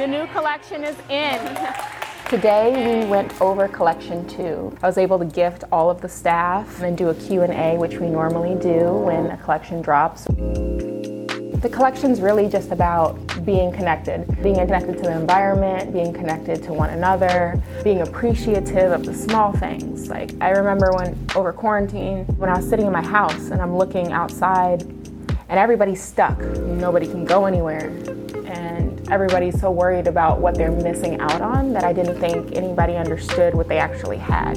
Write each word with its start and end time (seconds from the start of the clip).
The 0.00 0.06
new 0.06 0.26
collection 0.28 0.82
is 0.82 0.96
in. 1.10 1.58
Today 2.30 3.02
we 3.02 3.06
went 3.06 3.38
over 3.38 3.68
collection 3.68 4.26
two. 4.26 4.74
I 4.82 4.86
was 4.86 4.96
able 4.96 5.18
to 5.18 5.26
gift 5.26 5.64
all 5.70 5.90
of 5.90 6.00
the 6.00 6.08
staff 6.08 6.80
and 6.80 6.96
do 6.96 7.10
a 7.10 7.14
Q&A, 7.14 7.76
which 7.76 7.98
we 7.98 8.08
normally 8.08 8.54
do 8.54 8.94
when 8.94 9.26
a 9.26 9.36
collection 9.36 9.82
drops. 9.82 10.24
The 10.24 11.68
collection's 11.70 12.22
really 12.22 12.48
just 12.48 12.70
about 12.70 13.44
being 13.44 13.70
connected, 13.72 14.26
being 14.42 14.54
connected 14.54 14.96
to 14.96 15.02
the 15.02 15.12
environment, 15.14 15.92
being 15.92 16.14
connected 16.14 16.62
to 16.62 16.72
one 16.72 16.88
another, 16.88 17.62
being 17.84 18.00
appreciative 18.00 18.92
of 18.92 19.04
the 19.04 19.12
small 19.12 19.52
things. 19.52 20.08
Like 20.08 20.32
I 20.40 20.48
remember 20.52 20.94
when 20.94 21.14
over 21.36 21.52
quarantine, 21.52 22.24
when 22.38 22.48
I 22.48 22.56
was 22.56 22.66
sitting 22.66 22.86
in 22.86 22.92
my 22.92 23.06
house 23.06 23.50
and 23.50 23.60
I'm 23.60 23.76
looking 23.76 24.12
outside 24.12 24.80
and 25.50 25.58
everybody's 25.58 26.02
stuck. 26.02 26.38
Nobody 26.40 27.06
can 27.06 27.26
go 27.26 27.44
anywhere. 27.44 27.88
And 28.46 28.89
everybody's 29.10 29.60
so 29.60 29.70
worried 29.70 30.06
about 30.06 30.38
what 30.38 30.54
they're 30.54 30.70
missing 30.70 31.18
out 31.20 31.40
on 31.40 31.72
that 31.72 31.82
I 31.82 31.92
didn't 31.92 32.20
think 32.20 32.56
anybody 32.56 32.94
understood 32.94 33.54
what 33.54 33.68
they 33.68 33.78
actually 33.78 34.18
had. 34.18 34.56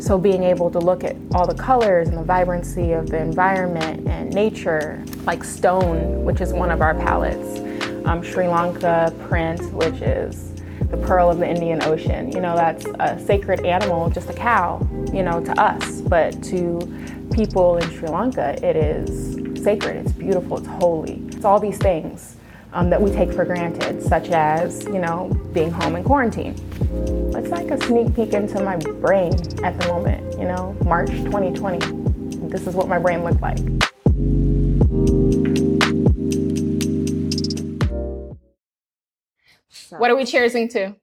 So 0.00 0.18
being 0.18 0.42
able 0.42 0.68
to 0.72 0.80
look 0.80 1.04
at 1.04 1.14
all 1.32 1.46
the 1.46 1.54
colors 1.54 2.08
and 2.08 2.18
the 2.18 2.24
vibrancy 2.24 2.90
of 2.92 3.08
the 3.08 3.18
environment 3.18 4.08
and 4.08 4.34
nature, 4.34 5.02
like 5.24 5.44
stone, 5.44 6.24
which 6.24 6.40
is 6.40 6.52
one 6.52 6.72
of 6.72 6.80
our 6.80 6.94
palettes, 6.94 7.60
um, 8.04 8.20
Sri 8.20 8.48
Lanka 8.48 9.14
print, 9.28 9.72
which 9.72 10.02
is 10.02 10.54
the 10.90 10.96
pearl 10.96 11.30
of 11.30 11.38
the 11.38 11.48
Indian 11.48 11.84
Ocean. 11.84 12.32
You 12.32 12.40
know, 12.40 12.56
that's 12.56 12.84
a 12.98 13.16
sacred 13.24 13.64
animal, 13.64 14.10
just 14.10 14.28
a 14.28 14.34
cow, 14.34 14.84
you 15.12 15.22
know, 15.22 15.40
to 15.44 15.60
us. 15.60 16.00
But 16.00 16.42
to 16.44 16.80
people 17.32 17.76
in 17.76 17.88
Sri 17.90 18.08
Lanka, 18.08 18.58
it 18.66 18.74
is 18.74 19.62
sacred, 19.62 20.04
it's 20.04 20.12
beautiful, 20.12 20.58
it's 20.58 20.66
holy. 20.66 21.22
It's 21.28 21.44
all 21.44 21.60
these 21.60 21.78
things 21.78 22.31
um, 22.72 22.90
that 22.90 23.00
we 23.00 23.10
take 23.10 23.32
for 23.32 23.44
granted, 23.44 24.02
such 24.02 24.30
as, 24.30 24.84
you 24.84 24.98
know, 24.98 25.28
being 25.52 25.70
home 25.70 25.96
in 25.96 26.04
quarantine. 26.04 26.54
It's 27.36 27.48
like 27.48 27.70
a 27.70 27.80
sneak 27.84 28.14
peek 28.14 28.32
into 28.32 28.62
my 28.62 28.76
brain 28.76 29.34
at 29.64 29.78
the 29.78 29.88
moment, 29.88 30.38
you 30.38 30.44
know, 30.44 30.76
March 30.84 31.10
2020. 31.10 32.48
This 32.48 32.66
is 32.66 32.74
what 32.74 32.88
my 32.88 32.98
brain 32.98 33.24
looked 33.24 33.40
like. 33.40 33.58
What 39.90 40.10
are 40.10 40.16
we 40.16 40.24
cheersing 40.24 40.70
to? 40.72 40.96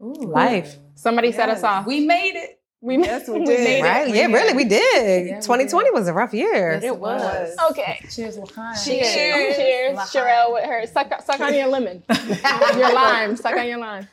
Life. 0.00 0.78
Somebody 0.94 1.32
set 1.32 1.48
us 1.48 1.62
off. 1.62 1.86
We 1.86 2.04
made 2.06 2.34
it. 2.34 2.60
We, 2.84 2.98
Yes, 2.98 3.26
we 3.28 3.34
we 3.40 3.46
did. 3.46 3.64
made 3.64 3.78
it. 3.78 3.82
Right? 3.82 4.14
Yeah, 4.14 4.26
really, 4.26 4.52
we 4.52 4.64
did. 4.66 5.26
Yeah, 5.26 5.36
we 5.36 5.40
2020 5.40 5.90
was 5.92 6.06
a 6.06 6.12
rough 6.12 6.34
year. 6.34 6.78
It 6.82 6.98
was. 6.98 7.56
Okay. 7.70 7.98
Cheers, 8.10 8.36
Lahan. 8.36 8.84
Cheers. 8.84 9.14
Cheers. 9.14 9.56
Cheers. 9.56 9.98
Sherelle 10.00 10.52
with 10.52 10.64
her. 10.66 10.86
Suck, 10.86 11.10
suck 11.22 11.40
on 11.40 11.54
your 11.54 11.68
lemon. 11.68 12.02
your 12.76 12.92
lime. 12.92 13.36
Suck 13.36 13.56
on 13.56 13.66
your 13.66 13.78
lime. 13.78 14.06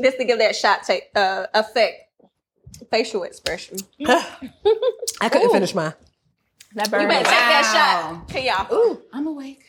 Just 0.00 0.18
to 0.18 0.24
give 0.24 0.38
that 0.38 0.54
shot 0.54 0.84
take 0.84 1.10
uh, 1.16 1.46
effect, 1.54 2.02
facial 2.90 3.24
expression. 3.24 3.78
I 4.06 5.28
couldn't 5.28 5.50
finish 5.50 5.74
mine. 5.74 5.94
That 6.76 6.90
better 6.92 7.06
burns. 7.08 7.18
take 7.18 7.26
that 7.26 7.62
Wow. 8.12 8.22
shot. 8.26 8.30
Hey 8.30 8.46
y'all. 8.46 8.72
Ooh, 8.72 9.02
I'm 9.12 9.26
awake. 9.26 9.64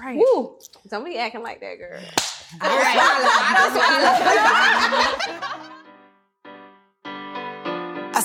Right. 0.00 0.16
Ooh. 0.18 0.58
Don't 0.88 1.04
be 1.04 1.18
acting 1.18 1.42
like 1.42 1.60
that, 1.60 1.74
girl. 1.76 2.00
All 2.60 2.68
right. 2.78 2.96
I 4.64 5.78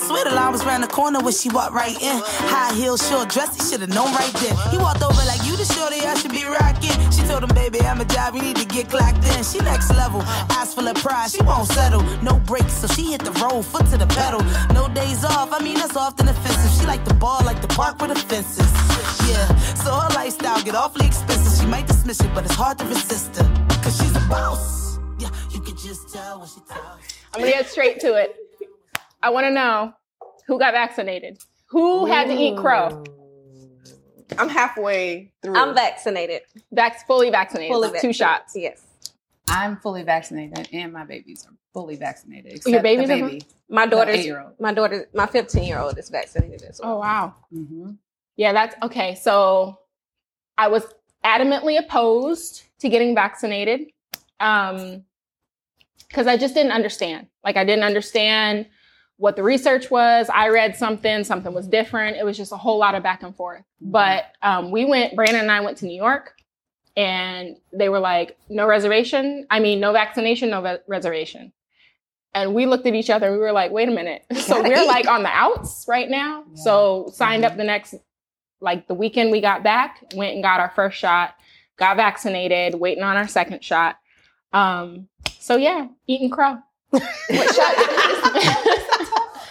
swear 0.08 0.24
the 0.24 0.34
line 0.34 0.52
was 0.52 0.64
round 0.64 0.82
the 0.82 0.88
corner 0.88 1.20
when 1.20 1.34
she 1.34 1.50
walked 1.50 1.74
right 1.74 1.96
in. 2.00 2.16
High 2.48 2.72
heel, 2.74 2.96
short 2.96 3.28
dress, 3.28 3.54
he 3.54 3.62
should 3.68 3.82
have 3.82 3.92
known 3.92 4.10
right 4.16 4.32
then. 4.40 4.56
He 4.72 4.78
walked 4.78 5.02
over 5.02 5.22
like 5.28 5.44
you 5.44 5.54
the 5.56 5.68
shorty 5.68 6.00
I 6.00 6.14
should 6.16 6.32
be 6.32 6.44
rocking. 6.44 6.96
She 7.12 7.22
told 7.28 7.44
him, 7.44 7.52
baby, 7.54 7.80
I'm 7.80 8.00
a 8.00 8.06
job, 8.06 8.34
you 8.34 8.40
need 8.40 8.56
to 8.56 8.64
get 8.64 8.88
clocked 8.88 9.22
in. 9.36 9.44
She 9.44 9.58
next 9.60 9.90
level, 9.90 10.22
eyes 10.56 10.72
full 10.72 10.88
of 10.88 10.96
pride, 10.96 11.30
she 11.30 11.42
won't 11.42 11.68
settle. 11.68 12.02
No 12.22 12.40
brakes, 12.40 12.72
so 12.80 12.86
she 12.88 13.12
hit 13.12 13.22
the 13.22 13.32
road, 13.32 13.62
foot 13.64 13.86
to 13.92 13.98
the 13.98 14.06
pedal. 14.06 14.40
No 14.72 14.88
days 14.88 15.24
off, 15.24 15.52
I 15.52 15.62
mean 15.62 15.76
that's 15.76 15.96
often 15.96 16.26
offensive. 16.28 16.72
She 16.80 16.86
like 16.86 17.04
the 17.04 17.14
ball, 17.14 17.40
like 17.44 17.60
the 17.60 17.68
park 17.68 18.00
with 18.00 18.10
the 18.10 18.20
fences. 18.30 18.72
Yeah, 19.28 19.46
so 19.84 19.92
her 19.92 20.08
lifestyle 20.14 20.62
get 20.62 20.74
awfully 20.74 21.06
expensive. 21.06 21.52
She 21.60 21.66
might 21.66 21.86
dismiss 21.86 22.20
it, 22.20 22.32
but 22.34 22.44
it's 22.46 22.54
hard 22.54 22.78
to 22.78 22.86
resist 22.86 23.36
her. 23.36 23.44
Cause 23.82 23.98
she's 23.98 24.16
a 24.16 24.24
boss. 24.28 24.98
Yeah, 25.18 25.28
you 25.50 25.60
can 25.60 25.76
just 25.76 26.08
tell 26.08 26.38
when 26.38 26.48
she 26.48 26.60
talks. 26.60 27.14
I'm 27.34 27.40
gonna 27.40 27.52
get 27.52 27.68
straight 27.68 28.00
to 28.00 28.14
it. 28.14 28.34
I 29.22 29.30
want 29.30 29.46
to 29.46 29.50
know 29.50 29.94
who 30.48 30.58
got 30.58 30.72
vaccinated. 30.72 31.38
Who 31.68 32.06
had 32.06 32.26
to 32.28 32.34
eat 32.34 32.56
crow? 32.56 33.04
I'm 34.38 34.48
halfway 34.48 35.32
through. 35.42 35.56
I'm 35.56 35.74
vaccinated. 35.74 36.42
Vax 36.74 37.02
fully 37.06 37.30
vaccinated. 37.30 37.72
Fully 37.72 38.00
Two 38.00 38.12
shots. 38.12 38.56
Yes. 38.56 38.82
I'm 39.50 39.76
fully 39.78 40.02
vaccinated, 40.02 40.68
and 40.72 40.92
my 40.92 41.04
babies 41.04 41.46
are 41.46 41.54
fully 41.72 41.96
vaccinated. 41.96 42.52
Except 42.52 42.72
Your 42.72 42.82
babies 42.82 43.08
the 43.08 43.22
are- 43.22 43.28
baby. 43.28 43.42
My 43.70 43.86
daughter's 43.86 44.26
my 44.58 44.72
daughter, 44.72 45.06
my 45.14 45.26
15 45.26 45.62
year 45.62 45.78
old 45.78 45.98
is 45.98 46.08
vaccinated 46.08 46.62
as 46.62 46.80
well. 46.82 46.96
Oh 46.96 46.98
wow. 47.00 47.34
Mm-hmm. 47.54 47.90
Yeah, 48.36 48.52
that's 48.54 48.74
okay. 48.82 49.14
So 49.14 49.78
I 50.56 50.68
was 50.68 50.84
adamantly 51.24 51.78
opposed 51.78 52.62
to 52.80 52.88
getting 52.88 53.14
vaccinated 53.14 53.88
um 54.40 55.04
because 56.08 56.26
I 56.26 56.38
just 56.38 56.54
didn't 56.54 56.72
understand. 56.72 57.26
Like 57.44 57.56
I 57.58 57.64
didn't 57.64 57.84
understand 57.84 58.66
what 59.18 59.36
the 59.36 59.42
research 59.42 59.90
was. 59.90 60.30
I 60.32 60.48
read 60.48 60.76
something, 60.76 61.24
something 61.24 61.52
was 61.52 61.66
different. 61.66 62.16
It 62.16 62.24
was 62.24 62.36
just 62.36 62.52
a 62.52 62.56
whole 62.56 62.78
lot 62.78 62.94
of 62.94 63.02
back 63.02 63.22
and 63.22 63.36
forth. 63.36 63.64
But 63.80 64.26
um, 64.42 64.70
we 64.70 64.84
went, 64.84 65.14
Brandon 65.14 65.42
and 65.42 65.52
I 65.52 65.60
went 65.60 65.76
to 65.78 65.86
New 65.86 65.96
York, 65.96 66.34
and 66.96 67.56
they 67.72 67.88
were 67.88 67.98
like, 67.98 68.38
no 68.48 68.66
reservation. 68.66 69.46
I 69.50 69.60
mean, 69.60 69.80
no 69.80 69.92
vaccination, 69.92 70.50
no 70.50 70.62
ve- 70.62 70.78
reservation. 70.86 71.52
And 72.32 72.54
we 72.54 72.66
looked 72.66 72.86
at 72.86 72.94
each 72.94 73.10
other. 73.10 73.32
We 73.32 73.38
were 73.38 73.52
like, 73.52 73.72
wait 73.72 73.88
a 73.88 73.92
minute. 73.92 74.24
So 74.36 74.62
we're 74.62 74.86
like 74.86 75.08
on 75.08 75.22
the 75.22 75.30
outs 75.30 75.84
right 75.88 76.08
now. 76.08 76.44
So 76.54 77.10
signed 77.12 77.44
up 77.44 77.56
the 77.56 77.64
next, 77.64 77.96
like 78.60 78.86
the 78.88 78.94
weekend 78.94 79.30
we 79.30 79.40
got 79.40 79.62
back, 79.62 80.02
went 80.14 80.34
and 80.34 80.42
got 80.42 80.60
our 80.60 80.70
first 80.70 80.96
shot, 80.96 81.34
got 81.76 81.96
vaccinated, 81.96 82.74
waiting 82.76 83.02
on 83.02 83.16
our 83.16 83.28
second 83.28 83.62
shot. 83.62 83.98
Um, 84.52 85.08
so 85.38 85.56
yeah, 85.56 85.88
eating 86.06 86.30
crow. 86.30 86.58
what 86.90 87.54
shot? 87.54 88.78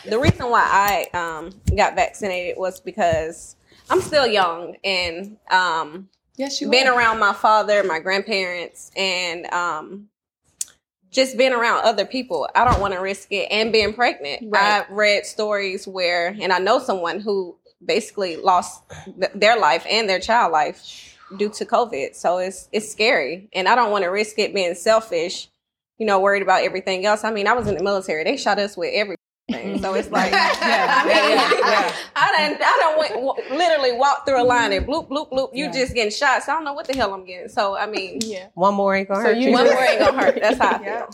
The 0.09 0.19
reason 0.19 0.49
why 0.49 1.07
I 1.13 1.17
um, 1.17 1.51
got 1.75 1.95
vaccinated 1.95 2.57
was 2.57 2.79
because 2.79 3.55
I'm 3.89 4.01
still 4.01 4.27
young 4.27 4.75
and 4.83 5.37
um, 5.51 6.09
Yes, 6.37 6.61
you 6.61 6.69
being 6.69 6.87
are. 6.87 6.97
around 6.97 7.19
my 7.19 7.33
father, 7.33 7.83
my 7.83 7.99
grandparents, 7.99 8.91
and 8.95 9.45
um, 9.47 10.07
just 11.11 11.37
being 11.37 11.53
around 11.53 11.83
other 11.83 12.05
people. 12.05 12.47
I 12.55 12.63
don't 12.63 12.79
want 12.79 12.93
to 12.93 12.99
risk 12.99 13.31
it 13.31 13.47
and 13.51 13.71
being 13.71 13.93
pregnant. 13.93 14.43
Right. 14.47 14.83
I 14.87 14.93
read 14.93 15.25
stories 15.25 15.87
where, 15.87 16.35
and 16.39 16.53
I 16.53 16.59
know 16.59 16.79
someone 16.79 17.19
who 17.19 17.57
basically 17.83 18.37
lost 18.37 18.83
th- 19.19 19.31
their 19.33 19.57
life 19.59 19.85
and 19.89 20.07
their 20.07 20.19
child 20.19 20.51
life 20.51 21.17
due 21.37 21.49
to 21.49 21.65
COVID. 21.65 22.15
So 22.15 22.37
it's 22.37 22.69
it's 22.71 22.91
scary, 22.91 23.49
and 23.53 23.67
I 23.67 23.75
don't 23.75 23.91
want 23.91 24.03
to 24.03 24.09
risk 24.09 24.37
it 24.39 24.53
being 24.53 24.75
selfish. 24.75 25.49
You 25.97 26.05
know, 26.05 26.19
worried 26.19 26.43
about 26.43 26.61
everything 26.63 27.07
else. 27.07 27.23
I 27.23 27.31
mean, 27.31 27.47
I 27.47 27.53
was 27.53 27.67
in 27.67 27.75
the 27.75 27.83
military. 27.83 28.23
They 28.23 28.37
shot 28.37 28.59
us 28.59 28.77
with 28.77 28.91
everything, 29.49 29.81
so 29.81 29.93
it's 29.93 30.09
like, 30.11 30.31
Yeah, 30.31 31.03
I 31.03 31.05
mean, 31.07 31.15
yeah, 31.15 31.51
yeah, 31.51 31.71
yeah. 31.89 31.95
I 32.15 32.49
done, 32.49 32.57
I 32.61 32.79
done 32.81 32.99
went, 32.99 33.13
w- 33.13 33.57
literally 33.57 33.93
walk 33.93 34.25
through 34.25 34.41
a 34.41 34.43
line 34.45 34.73
and 34.73 34.85
bloop, 34.85 35.07
bloop, 35.09 35.31
bloop. 35.31 35.49
You 35.53 35.65
Yeah. 35.65 35.71
just 35.71 35.93
getting 35.93 36.11
shots. 36.11 36.45
So 36.45 36.51
I 36.51 36.55
don't 36.55 36.65
know 36.65 36.73
what 36.73 36.87
the 36.87 36.95
hell 36.95 37.13
I'm 37.13 37.25
getting. 37.25 37.49
So 37.49 37.77
I 37.77 37.85
mean, 37.87 38.19
yeah. 38.23 38.47
One 38.53 38.73
more 38.75 38.95
ain't 38.95 39.07
gonna 39.07 39.21
So 39.21 39.27
hurt 39.27 39.37
you 39.37 39.47
you. 39.49 39.53
one 39.53 39.65
more 39.65 39.81
ain't 39.81 39.99
gonna 39.99 40.21
hurt. 40.21 40.35
That's 40.41 40.57
how 40.57 40.71
I 40.75 40.77
feel. 40.79 40.85
Yeah. 40.85 41.05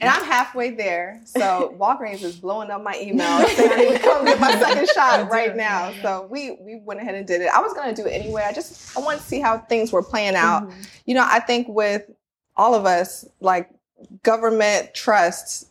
And 0.00 0.10
I'm 0.10 0.24
halfway 0.24 0.70
there. 0.70 1.20
So 1.24 1.74
Walgreens 1.78 2.22
is 2.24 2.36
blowing 2.36 2.68
up 2.70 2.82
my 2.82 2.98
email 3.00 3.46
saying 3.46 3.70
I 3.72 3.76
need 3.76 3.92
to 3.92 3.98
come 4.00 4.24
get 4.24 4.40
my 4.40 4.50
second 4.58 4.88
shot 4.88 5.30
right 5.30 5.54
now. 5.54 5.92
So 6.02 6.26
we 6.28 6.58
we 6.60 6.80
went 6.84 7.00
ahead 7.00 7.14
and 7.14 7.26
did 7.26 7.40
it. 7.42 7.48
I 7.54 7.60
was 7.60 7.72
gonna 7.74 7.94
do 7.94 8.04
it 8.06 8.10
anyway. 8.10 8.42
I 8.44 8.52
just 8.52 8.96
I 8.98 9.00
wanted 9.00 9.18
to 9.20 9.24
see 9.24 9.40
how 9.40 9.58
things 9.58 9.92
were 9.92 10.02
playing 10.02 10.34
out. 10.34 10.64
Mm-hmm. 10.68 10.80
You 11.06 11.14
know, 11.14 11.24
I 11.26 11.38
think 11.40 11.68
with 11.68 12.10
all 12.56 12.74
of 12.74 12.86
us, 12.86 13.24
like 13.40 13.70
government 14.24 14.94
trusts, 14.94 15.66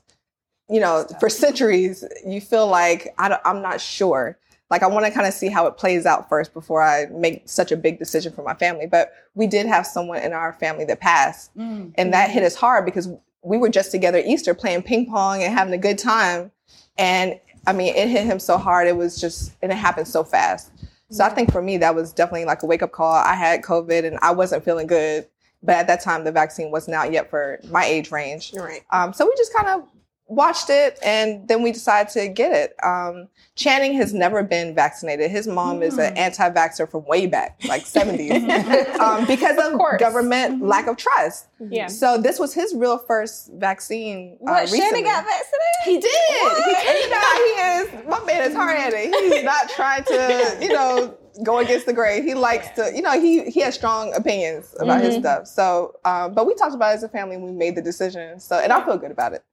you 0.69 0.79
know, 0.79 1.05
for 1.19 1.29
centuries, 1.29 2.03
you 2.25 2.39
feel 2.41 2.67
like 2.67 3.13
I 3.17 3.29
don't, 3.29 3.41
I'm 3.45 3.61
not 3.61 3.81
sure. 3.81 4.37
Like 4.69 4.81
I 4.81 4.87
want 4.87 5.05
to 5.05 5.11
kind 5.11 5.27
of 5.27 5.33
see 5.33 5.49
how 5.49 5.67
it 5.67 5.77
plays 5.77 6.05
out 6.05 6.29
first 6.29 6.53
before 6.53 6.81
I 6.81 7.05
make 7.11 7.43
such 7.47 7.71
a 7.71 7.77
big 7.77 7.99
decision 7.99 8.33
for 8.33 8.43
my 8.43 8.55
family. 8.55 8.87
But 8.87 9.13
we 9.35 9.45
did 9.45 9.65
have 9.67 9.85
someone 9.85 10.19
in 10.19 10.33
our 10.33 10.53
family 10.53 10.85
that 10.85 10.99
passed, 10.99 11.55
Mm. 11.55 11.93
and 11.95 12.13
that 12.13 12.31
hit 12.31 12.43
us 12.43 12.55
hard 12.55 12.85
because 12.85 13.09
we 13.43 13.57
were 13.57 13.69
just 13.69 13.91
together 13.91 14.21
Easter 14.25 14.53
playing 14.53 14.83
ping 14.83 15.05
pong 15.05 15.43
and 15.43 15.53
having 15.53 15.73
a 15.73 15.77
good 15.77 15.99
time. 15.99 16.51
And 16.97 17.39
I 17.67 17.73
mean, 17.73 17.93
it 17.95 18.07
hit 18.07 18.25
him 18.25 18.39
so 18.39 18.57
hard. 18.57 18.87
It 18.87 18.95
was 18.97 19.19
just, 19.19 19.53
and 19.61 19.71
it 19.71 19.75
happened 19.75 20.07
so 20.07 20.23
fast. 20.23 20.71
So 21.11 21.23
I 21.23 21.29
think 21.29 21.51
for 21.51 21.61
me, 21.61 21.77
that 21.77 21.93
was 21.93 22.11
definitely 22.11 22.45
like 22.45 22.63
a 22.63 22.65
wake 22.65 22.81
up 22.81 22.91
call. 22.93 23.13
I 23.13 23.35
had 23.35 23.61
COVID 23.61 24.05
and 24.05 24.17
I 24.21 24.31
wasn't 24.31 24.63
feeling 24.65 24.87
good. 24.87 25.27
But 25.61 25.75
at 25.75 25.87
that 25.87 26.01
time, 26.01 26.23
the 26.25 26.31
vaccine 26.31 26.71
wasn't 26.71 26.95
out 26.95 27.11
yet 27.13 27.29
for 27.29 27.59
my 27.69 27.85
age 27.85 28.11
range. 28.11 28.53
Right. 28.53 28.81
Um, 28.91 29.13
so 29.13 29.25
we 29.25 29.33
just 29.37 29.53
kind 29.53 29.69
of 29.69 29.87
watched 30.27 30.69
it 30.69 30.97
and 31.03 31.47
then 31.47 31.61
we 31.61 31.71
decided 31.71 32.11
to 32.13 32.27
get 32.27 32.51
it. 32.53 32.75
Um, 32.83 33.27
Channing 33.55 33.93
has 33.93 34.13
never 34.13 34.41
been 34.41 34.73
vaccinated. 34.73 35.29
His 35.29 35.47
mom 35.47 35.83
is 35.83 35.97
an 35.99 36.17
anti 36.17 36.49
vaxxer 36.49 36.89
from 36.89 37.05
way 37.05 37.27
back, 37.27 37.59
like 37.67 37.83
70s, 37.85 38.95
um, 38.99 39.25
because 39.27 39.57
of, 39.57 39.77
course. 39.77 39.99
government 39.99 40.63
lack 40.63 40.87
of 40.87 40.97
trust. 40.97 41.47
Yeah. 41.59 41.87
So 41.87 42.17
this 42.17 42.39
was 42.39 42.53
his 42.53 42.73
real 42.73 42.97
first 42.97 43.51
vaccine. 43.53 44.37
Uh, 44.41 44.45
What, 44.45 44.71
recently. 44.71 45.03
got 45.03 45.23
vaccinated? 45.23 45.85
He 45.85 45.99
did. 45.99 46.09
He, 46.09 47.03
you 47.03 47.09
know, 47.09 47.31
he 47.35 48.01
is. 48.01 48.07
My 48.07 48.23
man 48.25 48.49
is 48.49 48.55
hard 48.55 48.77
headed. 48.77 49.13
He's 49.13 49.43
not 49.43 49.69
trying 49.69 50.03
to, 50.05 50.57
you 50.61 50.69
know, 50.69 51.15
go 51.43 51.59
against 51.59 51.85
the 51.85 51.93
grain. 51.93 52.23
He 52.23 52.33
likes 52.33 52.69
to, 52.71 52.91
you 52.95 53.01
know, 53.03 53.19
he 53.19 53.49
he 53.51 53.59
has 53.61 53.75
strong 53.75 54.13
opinions 54.15 54.73
about 54.79 55.01
his 55.01 55.15
stuff. 55.15 55.47
So, 55.47 55.95
um, 56.05 56.33
but 56.33 56.47
we 56.47 56.55
talked 56.55 56.73
about 56.75 56.91
it 56.91 56.95
as 56.95 57.03
a 57.03 57.09
family 57.09 57.35
and 57.35 57.43
we 57.43 57.51
made 57.51 57.75
the 57.75 57.81
decision. 57.81 58.39
So, 58.39 58.57
and 58.57 58.71
I 58.73 58.83
feel 58.83 58.97
good 58.97 59.11
about 59.11 59.33
it. 59.33 59.43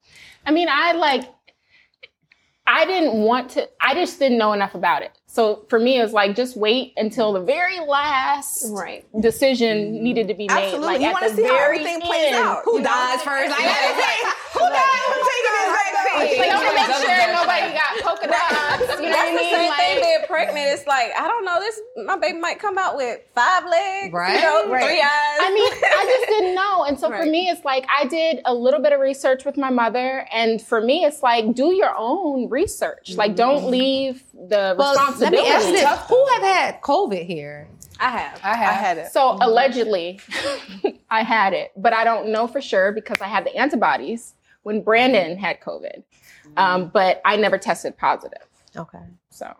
I 0.46 0.50
mean, 0.52 0.68
I 0.70 0.92
like, 0.92 1.24
I 2.66 2.84
didn't 2.86 3.14
want 3.22 3.50
to, 3.52 3.68
I 3.80 3.94
just 3.94 4.18
didn't 4.18 4.38
know 4.38 4.52
enough 4.52 4.74
about 4.74 5.02
it. 5.02 5.10
So 5.26 5.66
for 5.68 5.78
me, 5.78 5.98
it 5.98 6.02
was 6.02 6.12
like, 6.12 6.36
just 6.36 6.56
wait 6.56 6.92
until 6.96 7.32
the 7.32 7.40
very 7.40 7.80
last 7.80 8.64
Right. 8.70 9.04
decision 9.20 10.02
needed 10.02 10.28
to 10.28 10.34
be 10.34 10.46
made. 10.46 10.50
Absolutely. 10.70 10.86
Like 10.86 11.00
you 11.00 11.10
want 11.10 11.24
to 11.28 11.34
see 11.34 11.42
how 11.42 11.48
very 11.48 11.78
everything 11.80 12.00
plays 12.00 12.34
out. 12.34 12.62
Who 12.64 12.74
you 12.74 12.78
know? 12.78 12.84
dies 12.84 13.22
first? 13.22 13.50
Like, 13.58 13.66
Who 14.54 14.68
dies 14.68 15.02
when 15.08 15.20
taking 15.30 15.54
this 15.56 15.70
vaccine? 15.70 16.38
Like, 16.38 16.50
to 16.50 16.74
make 16.78 16.94
sure 17.00 17.32
nobody 17.32 17.72
got 17.74 17.92
pregnant. 20.52 20.78
It's 20.78 20.86
like, 20.86 21.12
I 21.18 21.28
don't 21.28 21.44
know, 21.44 21.58
this 21.60 21.80
my 22.06 22.16
baby 22.16 22.38
might 22.38 22.58
come 22.58 22.78
out 22.78 22.96
with 22.96 23.20
five 23.34 23.64
legs, 23.64 24.12
Right. 24.12 24.34
you 24.34 24.42
know, 24.42 24.68
Right. 24.70 24.84
three 24.84 25.00
eyes. 25.00 25.38
I 25.40 25.50
mean, 25.52 25.72
I 25.72 26.16
just 26.18 26.28
didn't 26.38 26.54
know. 26.54 26.84
And 26.84 26.98
so 26.98 27.08
for 27.10 27.24
me, 27.24 27.48
it's 27.48 27.64
like 27.64 27.86
I 27.88 28.06
did 28.06 28.40
a 28.44 28.54
little 28.54 28.80
bit 28.80 28.92
of 28.92 29.00
research 29.00 29.44
with 29.44 29.56
my 29.56 29.70
mother. 29.70 30.26
And 30.32 30.60
for 30.60 30.80
me, 30.80 31.04
it's 31.04 31.22
like 31.22 31.54
do 31.54 31.72
your 31.74 31.94
own 31.96 32.48
research. 32.48 33.14
Like, 33.16 33.36
don't 33.36 33.62
mm-hmm. 33.62 33.70
leave 33.70 34.24
the 34.32 34.74
Well, 34.78 34.94
let 35.18 35.32
me 35.32 35.48
ask 35.48 35.66
this: 35.66 36.00
Who 36.08 36.26
have 36.34 36.42
had 36.42 36.80
COVID 36.82 37.26
here? 37.26 37.68
I 38.00 38.10
have. 38.10 38.40
I 38.42 38.56
have. 38.56 38.68
I 38.68 38.72
had 38.72 38.98
it. 38.98 39.12
So 39.12 39.20
mm-hmm. 39.20 39.42
allegedly, 39.42 40.20
I 41.10 41.22
had 41.22 41.52
it, 41.52 41.72
but 41.76 41.92
I 41.92 42.04
don't 42.04 42.30
know 42.32 42.46
for 42.46 42.60
sure 42.60 42.92
because 42.92 43.20
I 43.20 43.26
had 43.26 43.44
the 43.44 43.54
antibodies 43.54 44.34
when 44.62 44.82
Brandon 44.82 45.36
had 45.36 45.60
COVID. 45.60 46.02
Mm-hmm. 46.02 46.58
Um, 46.58 46.88
but 46.88 47.20
I 47.24 47.36
never 47.36 47.58
tested 47.58 47.96
positive. 47.98 48.46
Okay. 48.76 49.02
So 49.30 49.54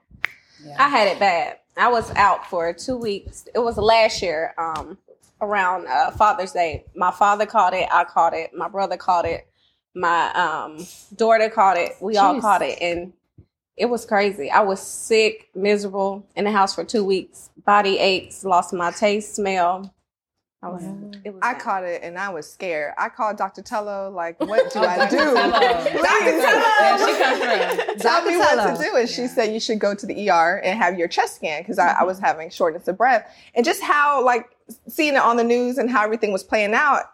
I 0.79 0.89
had 0.89 1.09
it 1.09 1.19
bad. 1.19 1.59
I 1.77 1.89
was 1.89 2.11
out 2.17 2.49
for 2.49 2.73
two 2.73 2.97
weeks. 2.97 3.47
It 3.55 3.59
was 3.59 3.77
last 3.77 4.23
year, 4.23 4.55
um, 4.59 4.99
around 5.41 5.87
uh, 5.87 6.11
Father's 6.11 6.53
Day. 6.53 6.85
My 6.95 7.11
father 7.11 7.47
caught 7.47 7.75
it. 7.75 7.89
I 7.91 8.05
caught 8.05 8.35
it. 8.35 8.53
My 8.55 8.69
brother 8.69 8.97
caught 8.97 9.25
it. 9.25 9.47
My 9.95 10.33
um, 10.35 10.87
daughter 11.17 11.49
caught 11.49 11.77
it. 11.77 11.93
We 12.01 12.17
all 12.17 12.35
Jeez. 12.35 12.41
caught 12.41 12.63
it, 12.63 12.79
and 12.81 13.13
it 13.77 13.87
was 13.87 14.05
crazy. 14.05 14.51
I 14.51 14.61
was 14.61 14.81
sick, 14.81 15.49
miserable, 15.55 16.27
in 16.37 16.45
the 16.45 16.53
house 16.53 16.75
for 16.75 16.85
two 16.85 17.05
weeks. 17.05 17.51
Body 17.65 17.99
aches, 17.99 18.45
lost 18.45 18.73
my 18.73 18.91
taste, 18.91 19.35
smell. 19.35 19.93
I 20.63 20.69
was. 20.69 20.85
It 21.25 21.31
was. 21.31 21.41
I 21.43 21.55
bad. 21.55 21.63
caught 21.63 21.85
it 21.85 22.03
and 22.03 22.19
I 22.19 22.29
was 22.29 22.51
scared. 22.51 22.93
I 22.99 23.09
called 23.09 23.39
Dr. 23.39 23.63
Tello, 23.63 24.11
like, 24.11 24.39
what 24.47 24.71
do 24.73 24.81
I 24.81 25.09
do? 25.09 25.17
Yeah, 25.17 26.97
she 26.99 27.19
come 27.19 27.87
through. 27.87 27.95
Tell 27.97 28.25
me 28.27 28.37
what 28.37 28.57
Tello. 28.57 28.77
to 28.77 28.83
do. 28.83 28.97
And 28.97 29.09
she 29.09 29.27
said 29.27 29.55
you 29.55 29.61
should 29.61 29.79
go 29.79 29.95
to 29.95 30.05
the 30.05 30.29
ER 30.31 30.61
and 30.63 30.79
have 30.79 30.99
your 30.99 31.09
chest 31.09 31.37
scan 31.37 31.63
because 31.63 31.79
I, 31.79 32.01
I 32.01 32.03
was 32.05 32.19
having 32.19 32.51
shortness 32.51 32.89
of 32.89 32.99
breath. 32.99 33.35
And 33.55 33.65
just 33.65 33.83
how, 33.83 34.23
like, 34.23 34.55
seeing 34.87 35.15
it 35.15 35.23
on 35.23 35.37
the 35.39 35.45
news 35.45 35.79
and 35.79 35.89
how 35.91 36.05
everything 36.05 36.31
was 36.31 36.45
playing 36.45 36.75
out, 36.75 37.05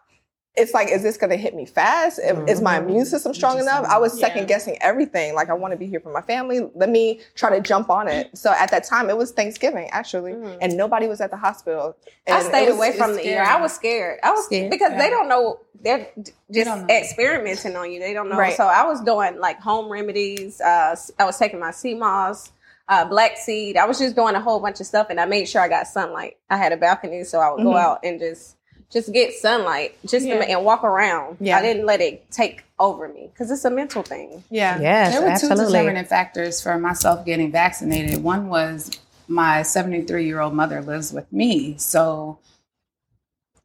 it's 0.56 0.72
like, 0.72 0.88
is 0.88 1.02
this 1.02 1.16
going 1.18 1.30
to 1.30 1.36
hit 1.36 1.54
me 1.54 1.66
fast? 1.66 2.18
If- 2.22 2.48
Is 2.48 2.62
my 2.62 2.78
immune 2.78 3.04
system 3.04 3.34
strong 3.34 3.58
enough? 3.58 3.84
I 3.84 3.98
was 3.98 4.18
second 4.18 4.42
Yeah. 4.42 4.46
guessing 4.46 4.78
everything. 4.80 5.34
Like, 5.34 5.50
I 5.50 5.52
want 5.52 5.72
to 5.72 5.76
be 5.76 5.86
here 5.86 6.00
for 6.00 6.10
my 6.12 6.22
family. 6.22 6.60
Let 6.74 6.88
me 6.88 7.20
try 7.34 7.50
to 7.50 7.60
jump 7.60 7.90
on 7.90 8.08
it. 8.08 8.36
So 8.36 8.50
at 8.52 8.70
that 8.70 8.84
time, 8.84 9.10
it 9.10 9.16
was 9.16 9.32
Thanksgiving, 9.32 9.88
actually, 9.90 10.32
and 10.60 10.76
nobody 10.76 11.08
was 11.08 11.20
at 11.20 11.30
the 11.30 11.36
hospital. 11.36 11.96
I 12.26 12.36
And 12.36 12.42
it 12.42 12.48
stayed 12.48 12.66
was- 12.68 12.76
away 12.76 12.92
from 12.96 13.12
the 13.12 13.20
scary. 13.20 13.36
ER. 13.36 13.42
I 13.42 13.60
was 13.60 13.72
scared. 13.74 14.18
I 14.22 14.30
was 14.30 14.44
Scared? 14.46 14.70
because 14.70 14.92
they 14.96 15.10
don't 15.10 15.28
know. 15.28 15.60
They're 15.82 16.06
just 16.16 16.64
don't 16.66 16.86
know. 16.86 16.94
experimenting 16.94 17.76
on 17.76 17.92
you. 17.92 18.00
They 18.00 18.12
don't 18.14 18.28
know. 18.28 18.36
Right. 18.36 18.56
So 18.56 18.64
I 18.66 18.84
was 18.86 19.00
doing 19.02 19.38
like 19.38 19.60
home 19.60 19.90
remedies. 19.92 20.60
Uh, 20.60 20.90
s- 20.92 21.10
I 21.18 21.24
was 21.26 21.38
taking 21.38 21.60
my 21.60 21.70
sea 21.70 21.94
moss, 21.94 22.50
uh, 22.88 23.04
black 23.04 23.36
seed. 23.36 23.76
I 23.76 23.84
was 23.86 23.98
just 23.98 24.16
doing 24.16 24.34
a 24.34 24.40
whole 24.40 24.58
bunch 24.58 24.80
of 24.80 24.86
stuff, 24.86 25.08
and 25.10 25.20
I 25.20 25.26
made 25.26 25.48
sure 25.48 25.60
I 25.60 25.68
got 25.68 25.86
sunlight. 25.86 26.38
I 26.50 26.56
had 26.56 26.72
a 26.72 26.76
balcony, 26.76 27.24
so 27.24 27.40
I 27.40 27.52
would 27.52 27.62
go 27.62 27.70
Mhm. 27.74 27.80
out 27.80 28.00
and 28.02 28.18
just 28.18 28.55
just 28.92 29.12
get 29.12 29.34
sunlight, 29.34 29.96
just 30.06 30.26
Yeah. 30.26 30.36
ma- 30.38 30.44
and 30.44 30.64
walk 30.64 30.84
around. 30.84 31.36
Yeah. 31.40 31.58
I 31.58 31.62
didn't 31.62 31.86
let 31.86 32.00
it 32.00 32.30
take 32.30 32.64
over 32.78 33.08
me 33.08 33.28
because 33.32 33.50
it's 33.50 33.64
a 33.64 33.70
mental 33.70 34.02
thing. 34.02 34.44
Yeah. 34.50 34.78
Yes, 34.80 35.12
There 35.12 35.22
were 35.22 35.26
two 35.28 35.32
absolutely. 35.32 35.72
determining 35.72 36.04
factors 36.04 36.60
for 36.62 36.78
myself 36.78 37.24
getting 37.26 37.50
vaccinated. 37.50 38.22
One 38.22 38.48
was 38.48 38.90
my 39.28 39.62
73 39.62 40.24
year 40.26 40.40
old 40.40 40.54
mother 40.54 40.80
lives 40.82 41.12
with 41.12 41.30
me. 41.32 41.74
So 41.78 42.38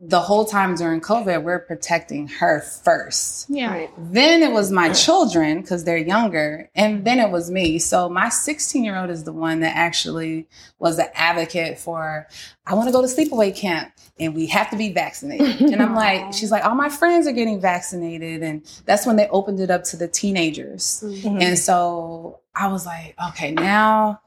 the 0.04 0.20
whole 0.20 0.46
time 0.46 0.74
during 0.74 1.00
COVID, 1.00 1.44
we're 1.44 1.60
protecting 1.60 2.28
her 2.28 2.62
first. 2.62 3.48
yeah, 3.52 3.86
Then 4.00 4.42
it 4.42 4.52
was 4.52 4.72
my 4.72 4.92
children 4.94 5.62
because 5.62 5.84
they're 5.84 5.96
younger, 5.96 6.72
and 6.74 7.06
then 7.06 7.20
it 7.20 7.30
was 7.30 7.52
me. 7.52 7.78
So 7.78 8.10
my 8.10 8.30
16 8.30 8.84
year 8.84 8.98
old 8.98 9.12
is 9.12 9.26
the 9.26 9.32
one 9.32 9.60
that 9.60 9.78
actually 9.78 10.48
was 10.80 10.98
an 10.98 11.06
advocate 11.14 11.78
for. 11.78 12.28
I 12.66 12.74
want 12.74 12.88
to 12.88 12.92
go 12.92 13.02
to 13.02 13.08
sleepaway 13.08 13.56
camp, 13.56 13.94
and 14.20 14.34
we 14.34 14.48
have 14.48 14.72
to 14.72 14.76
be 14.76 14.92
vaccinated. 14.92 15.62
and 15.72 15.80
I'm 15.80 15.94
like, 15.94 16.34
she's 16.34 16.50
like, 16.50 16.66
all 16.66 16.76
my 16.76 16.90
friends 16.90 17.28
are 17.28 17.32
getting 17.32 17.62
vaccinated, 17.62 18.42
and 18.42 18.64
that's 18.86 19.06
when 19.06 19.18
they 19.18 19.28
opened 19.28 19.60
it 19.60 19.70
up 19.70 19.84
to 19.86 19.98
the 19.98 20.08
teenagers. 20.08 21.04
Mm-hmm. 21.06 21.42
And 21.42 21.60
so 21.60 22.40
I 22.56 22.70
was 22.70 22.88
like, 22.88 23.16
okay, 23.30 23.52
now. 23.52 24.22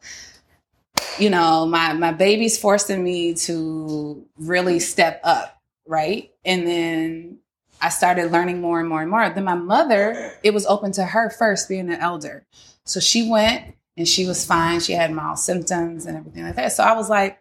You 1.19 1.31
know, 1.31 1.67
my 1.67 1.93
my 1.93 2.13
baby's 2.13 2.59
forcing 2.59 3.03
me 3.03 3.35
to 3.35 4.25
really 4.37 4.81
step 4.81 5.21
up, 5.23 5.54
right? 5.87 6.31
And 6.45 6.67
then 6.67 7.39
I 7.81 7.89
started 7.89 8.33
learning 8.33 8.61
more 8.61 8.81
and 8.81 8.89
more 8.89 9.03
and 9.03 9.11
more. 9.11 9.29
Then 9.29 9.45
my 9.45 9.55
mother, 9.55 10.33
it 10.43 10.55
was 10.55 10.67
open 10.67 10.93
to 10.93 11.05
her 11.05 11.31
first 11.31 11.69
being 11.69 11.91
an 11.91 12.01
elder. 12.01 12.47
So 12.85 13.01
she 13.01 13.29
went 13.29 13.75
and 13.97 14.09
she 14.09 14.27
was 14.27 14.45
fine. 14.45 14.81
She 14.81 14.93
had 14.93 15.13
mild 15.13 15.39
symptoms 15.39 16.07
and 16.07 16.17
everything 16.17 16.45
like 16.45 16.57
that. 16.57 16.73
So 16.73 16.83
I 16.83 16.95
was 16.95 17.09
like, 17.09 17.39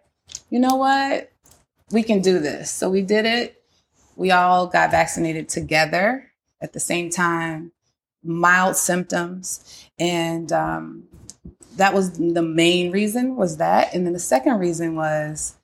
you 0.50 0.60
know 0.60 0.76
what? 0.76 1.32
We 1.92 2.04
can 2.04 2.22
do 2.22 2.40
this. 2.40 2.72
So 2.72 2.90
we 2.90 3.02
did 3.02 3.26
it. 3.26 3.62
We 4.16 4.32
all 4.32 4.68
got 4.68 4.92
vaccinated 4.92 5.50
together 5.50 6.32
at 6.62 6.74
the 6.74 6.80
same 6.80 7.10
time, 7.10 7.72
mild 8.24 8.76
symptoms. 8.76 9.88
And 10.00 10.52
um, 10.52 11.04
that 11.76 11.94
was 11.94 12.18
the 12.18 12.42
main 12.42 12.92
reason 12.92 13.36
was 13.36 13.58
that. 13.58 13.94
And 13.94 14.06
then 14.06 14.14
the 14.14 14.20
second 14.20 14.60
reason 14.60 14.96
was 14.96 15.56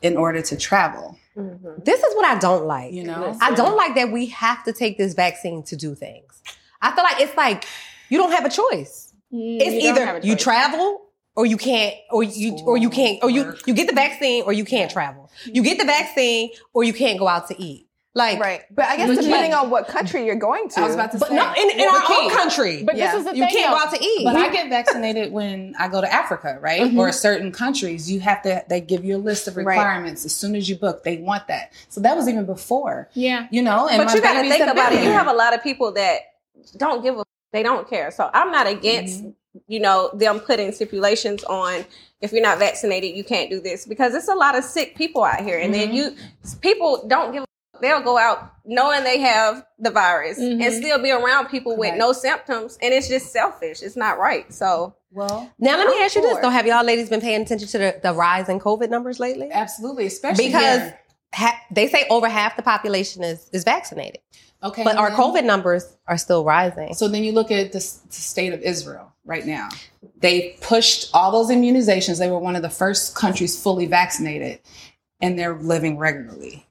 in 0.00 0.16
order 0.16 0.42
to 0.42 0.56
travel, 0.56 1.18
Mm-hmm. 1.36 1.82
This 1.84 2.02
is 2.02 2.14
what 2.14 2.24
I 2.24 2.38
don't 2.38 2.66
like. 2.66 2.92
you 2.92 3.04
know? 3.04 3.36
I 3.40 3.54
don't 3.54 3.76
like 3.76 3.94
that 3.94 4.12
we 4.12 4.26
have 4.26 4.64
to 4.64 4.72
take 4.72 4.98
this 4.98 5.14
vaccine 5.14 5.62
to 5.64 5.76
do 5.76 5.94
things. 5.94 6.42
I 6.80 6.94
feel 6.94 7.04
like 7.04 7.20
it's 7.20 7.36
like 7.36 7.64
you 8.08 8.18
don't 8.18 8.32
have 8.32 8.44
a 8.44 8.50
choice. 8.50 9.12
It's 9.30 9.84
You 9.84 9.94
don't 9.94 9.98
either 9.98 10.16
a 10.18 10.26
you 10.26 10.36
travel 10.36 11.00
or 11.34 11.46
you 11.46 11.56
can't, 11.56 11.94
or 12.10 12.22
you 12.22 12.58
or 12.66 12.76
you 12.76 12.90
can't, 12.90 13.22
or 13.22 13.30
you 13.30 13.54
you 13.66 13.72
get 13.72 13.86
the 13.86 13.94
vaccine 13.94 14.42
or 14.44 14.52
you 14.52 14.66
can't 14.66 14.90
travel. 14.90 15.30
You 15.46 15.62
get 15.62 15.78
the 15.78 15.84
vaccine 15.86 16.50
or 16.74 16.84
you 16.84 16.92
can't 16.92 17.18
go 17.18 17.26
out 17.28 17.48
to 17.48 17.60
eat. 17.62 17.88
Like, 18.14 18.38
Right. 18.40 18.62
But 18.70 18.84
I 18.86 18.96
guess 18.98 19.08
But 19.08 19.22
depending 19.22 19.52
yeah. 19.52 19.60
on 19.60 19.70
what 19.70 19.88
country 19.88 20.26
you're 20.26 20.34
going 20.34 20.68
to. 20.68 20.80
I 20.80 20.84
was 20.86 20.94
about 20.94 21.12
to 21.12 21.18
but 21.18 21.28
say. 21.28 21.34
no, 21.34 21.50
in, 21.56 21.70
in 21.70 21.78
Well, 21.78 21.96
our 21.96 22.22
own 22.24 22.30
country, 22.30 22.82
But 22.84 22.96
Yeah. 22.96 23.12
this 23.12 23.20
is 23.20 23.24
the 23.24 23.36
you 23.36 23.44
thing. 23.44 23.54
You 23.54 23.56
can't 23.62 23.72
go 23.74 23.78
out 23.78 23.94
to 23.94 24.04
eat. 24.04 24.24
But 24.24 24.36
I 24.36 24.50
get 24.50 24.68
vaccinated 24.68 25.32
when 25.32 25.74
I 25.78 25.88
go 25.88 26.00
to 26.02 26.12
Africa, 26.12 26.58
right? 26.60 26.82
Mm-hmm. 26.82 26.98
Or 26.98 27.10
certain 27.10 27.52
countries. 27.52 28.10
You 28.12 28.20
have 28.20 28.42
to, 28.42 28.62
they 28.68 28.82
give 28.82 29.04
you 29.04 29.16
a 29.16 29.18
list 29.18 29.48
of 29.48 29.56
Right. 29.56 29.66
requirements 29.66 30.26
as 30.26 30.34
soon 30.34 30.54
as 30.56 30.68
you 30.68 30.76
book. 30.76 31.04
They 31.04 31.16
want 31.18 31.48
that. 31.48 31.72
So 31.88 32.02
that 32.02 32.14
was 32.16 32.28
even 32.28 32.44
before, 32.44 33.08
Yeah. 33.14 33.46
you 33.50 33.62
know? 33.62 33.88
And 33.88 33.96
but 33.98 34.08
my 34.08 34.14
you 34.14 34.20
got 34.20 34.42
to 34.42 34.48
think 34.48 34.62
about 34.62 34.90
been 34.90 34.98
it. 34.98 35.04
You 35.04 35.12
have 35.12 35.28
a 35.28 35.32
lot 35.32 35.54
of 35.54 35.62
people 35.62 35.92
that 35.92 36.20
don't 36.76 37.02
give 37.02 37.16
a. 37.18 37.24
They 37.52 37.62
don't 37.62 37.88
care. 37.88 38.10
So 38.10 38.30
I'm 38.34 38.50
not 38.50 38.66
against 38.66 39.24
you 39.68 39.80
know 39.80 40.10
them 40.14 40.40
putting 40.40 40.72
stipulations 40.72 41.44
on 41.44 41.84
if 42.22 42.32
you're 42.32 42.40
not 42.42 42.58
vaccinated 42.58 43.14
you 43.14 43.22
can't 43.22 43.50
do 43.50 43.60
this 43.60 43.84
because 43.84 44.14
it's 44.14 44.28
a 44.28 44.34
lot 44.34 44.56
of 44.56 44.64
sick 44.64 44.96
people 44.96 45.22
out 45.22 45.42
here 45.42 45.58
and 45.58 45.74
then 45.74 45.92
you 45.92 46.16
people 46.62 47.04
don't 47.06 47.32
give 47.34 47.42
a 47.42 47.46
they'll 47.82 48.00
go 48.00 48.16
out 48.16 48.50
knowing 48.64 49.04
they 49.04 49.18
have 49.18 49.64
the 49.78 49.90
virus 49.90 50.38
Mhm. 50.38 50.62
and 50.64 50.72
still 50.72 50.98
be 51.02 51.10
around 51.10 51.48
people 51.48 51.76
with 51.76 51.88
Correct. 51.90 51.98
no 51.98 52.12
symptoms, 52.12 52.78
and 52.80 52.94
it's 52.94 53.08
just 53.08 53.32
selfish. 53.32 53.82
It's 53.82 53.96
not 53.96 54.18
right. 54.18 54.50
So 54.52 54.94
Well, 55.10 55.50
Now 55.58 55.76
let 55.76 55.88
me 55.88 55.94
I'm 55.96 56.02
ask 56.04 56.14
you 56.16 56.22
this 56.22 56.32
for 56.36 56.42
though: 56.42 56.48
Have 56.48 56.66
y'all 56.66 56.84
ladies 56.84 57.10
been 57.10 57.20
paying 57.20 57.42
attention 57.42 57.68
to 57.68 57.78
the, 57.78 58.00
the 58.02 58.14
rise 58.14 58.48
in 58.48 58.58
COVID 58.60 58.88
numbers 58.88 59.20
lately? 59.20 59.50
absolutely, 59.52 60.06
especially 60.06 60.46
Because 60.46 60.80
here. 60.80 60.98
ha- 61.34 61.60
they 61.70 61.86
say 61.88 62.06
over 62.08 62.28
half 62.28 62.56
the 62.56 62.62
population 62.62 63.22
is 63.24 63.50
is 63.52 63.64
vaccinated, 63.64 64.20
okay, 64.62 64.84
but 64.84 64.96
our 64.96 65.10
then- 65.10 65.18
COVID 65.18 65.44
numbers 65.44 65.84
are 66.06 66.16
still 66.16 66.44
rising. 66.44 66.94
So 66.94 67.08
then 67.08 67.24
you 67.24 67.32
look 67.32 67.50
at 67.50 67.72
the, 67.72 67.78
the 67.78 68.14
state 68.14 68.54
of 68.54 68.60
Israel 68.62 69.12
right 69.26 69.44
now. 69.44 69.68
They 70.18 70.56
pushed 70.62 71.10
all 71.14 71.30
those 71.32 71.50
immunizations. 71.50 72.18
They 72.18 72.30
were 72.30 72.38
one 72.38 72.56
of 72.56 72.62
the 72.62 72.70
first 72.70 73.14
countries 73.14 73.60
fully 73.60 73.86
vaccinated, 73.86 74.60
and 75.20 75.36
they're 75.38 75.54
living 75.56 75.98
regularly. 75.98 76.64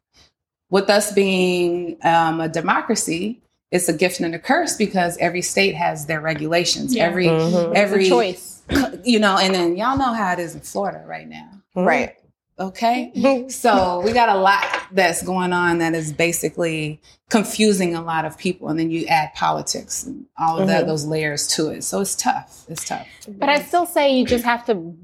With 0.72 0.90
us 0.90 1.12
being 1.12 1.98
um, 2.04 2.42
a 2.42 2.50
democracy, 2.50 3.42
it's 3.72 3.88
a 3.90 3.94
gift 3.94 4.20
and 4.22 4.34
a 4.34 4.40
curse 4.40 4.75
because 4.75 5.18
every 5.20 5.42
state 5.44 5.75
has 5.75 6.08
their 6.08 6.20
regulations. 6.22 6.96
Yeah. 6.96 7.06
Every 7.06 7.28
Mhm. 7.28 7.75
every 7.75 8.08
choice. 8.10 8.63
you 9.04 9.20
know, 9.20 9.38
and 9.38 9.54
then 9.54 9.75
y'all 9.78 9.98
know 9.98 10.13
how 10.13 10.32
it 10.34 10.40
is 10.40 10.56
in 10.56 10.62
Florida 10.62 11.04
right 11.06 11.28
now. 11.28 11.50
Right. 11.75 12.16
Okay. 12.60 13.48
so 13.50 14.01
we 14.04 14.12
got 14.13 14.30
a 14.30 14.38
lot 14.38 14.63
that's 14.92 15.22
going 15.24 15.51
on 15.51 15.80
that 15.80 15.94
is 15.94 16.13
basically 16.13 17.01
confusing 17.30 17.96
a 17.96 18.01
lot 18.01 18.24
of 18.25 18.38
people. 18.38 18.70
And 18.70 18.80
then 18.80 18.92
you 18.92 19.06
add 19.08 19.34
politics 19.36 20.04
and 20.06 20.25
all 20.38 20.60
of 20.60 20.68
that, 20.68 20.84
Mhm. 20.84 20.88
those 20.88 21.06
layers 21.06 21.48
to 21.56 21.70
it. 21.70 21.84
So 21.84 22.01
it's 22.01 22.16
tough. 22.16 22.63
It's 22.70 22.86
tough. 22.86 23.08
But 23.28 23.50
I 23.50 23.62
still 23.62 23.86
say 23.86 24.16
you 24.16 24.25
just 24.25 24.44
have 24.46 24.66
to 24.68 24.96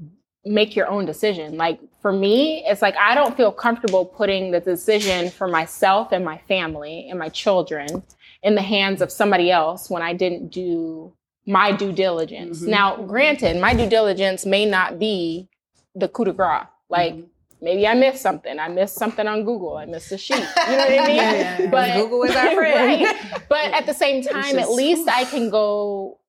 make 0.44 0.76
your 0.76 0.88
own 0.88 1.04
decision. 1.04 1.56
Like 1.56 1.80
for 2.08 2.12
me, 2.16 2.64
it's 2.64 2.80
like 2.80 2.96
I 2.96 3.14
don't 3.14 3.36
feel 3.36 3.52
comfortable 3.52 4.06
putting 4.06 4.50
the 4.50 4.60
decision 4.60 5.30
for 5.30 5.46
myself 5.46 6.10
and 6.10 6.24
my 6.24 6.38
family 6.48 7.06
and 7.10 7.18
my 7.18 7.28
children 7.28 8.02
in 8.42 8.54
the 8.54 8.62
hands 8.62 9.02
of 9.02 9.12
somebody 9.12 9.50
else 9.50 9.90
when 9.90 10.00
I 10.00 10.14
didn't 10.14 10.48
do 10.48 11.12
my 11.46 11.70
due 11.72 11.92
diligence. 11.92 12.62
Mhm. 12.62 12.68
Now, 12.68 12.96
granted, 12.96 13.60
my 13.60 13.74
due 13.74 13.90
diligence 13.90 14.46
may 14.46 14.64
not 14.64 14.98
be 14.98 15.48
the 15.94 16.08
coup 16.08 16.24
de 16.24 16.32
grace. 16.32 16.64
Like 16.88 17.12
Mhm. 17.14 17.26
maybe 17.60 17.86
I 17.86 17.92
missed 17.92 18.22
something. 18.22 18.58
I 18.58 18.68
missed 18.68 18.94
something 18.96 19.26
on 19.28 19.44
Google. 19.44 19.76
I 19.76 19.84
missed 19.84 20.10
a 20.12 20.16
sheet. 20.16 20.36
You 20.68 20.76
know 20.76 20.78
what 20.78 20.90
I 20.90 21.06
mean? 21.08 21.16
Yeah. 21.16 21.66
But 21.70 21.92
Google 21.94 22.22
is 22.22 22.34
our 22.34 22.54
friend. 22.60 23.02
Right. 23.02 23.42
But 23.50 23.66
at 23.78 23.84
the 23.84 23.92
same 23.92 24.22
time, 24.22 24.58
at 24.58 24.70
least 24.70 25.06
I 25.10 25.24
can 25.26 25.50
go 25.50 26.20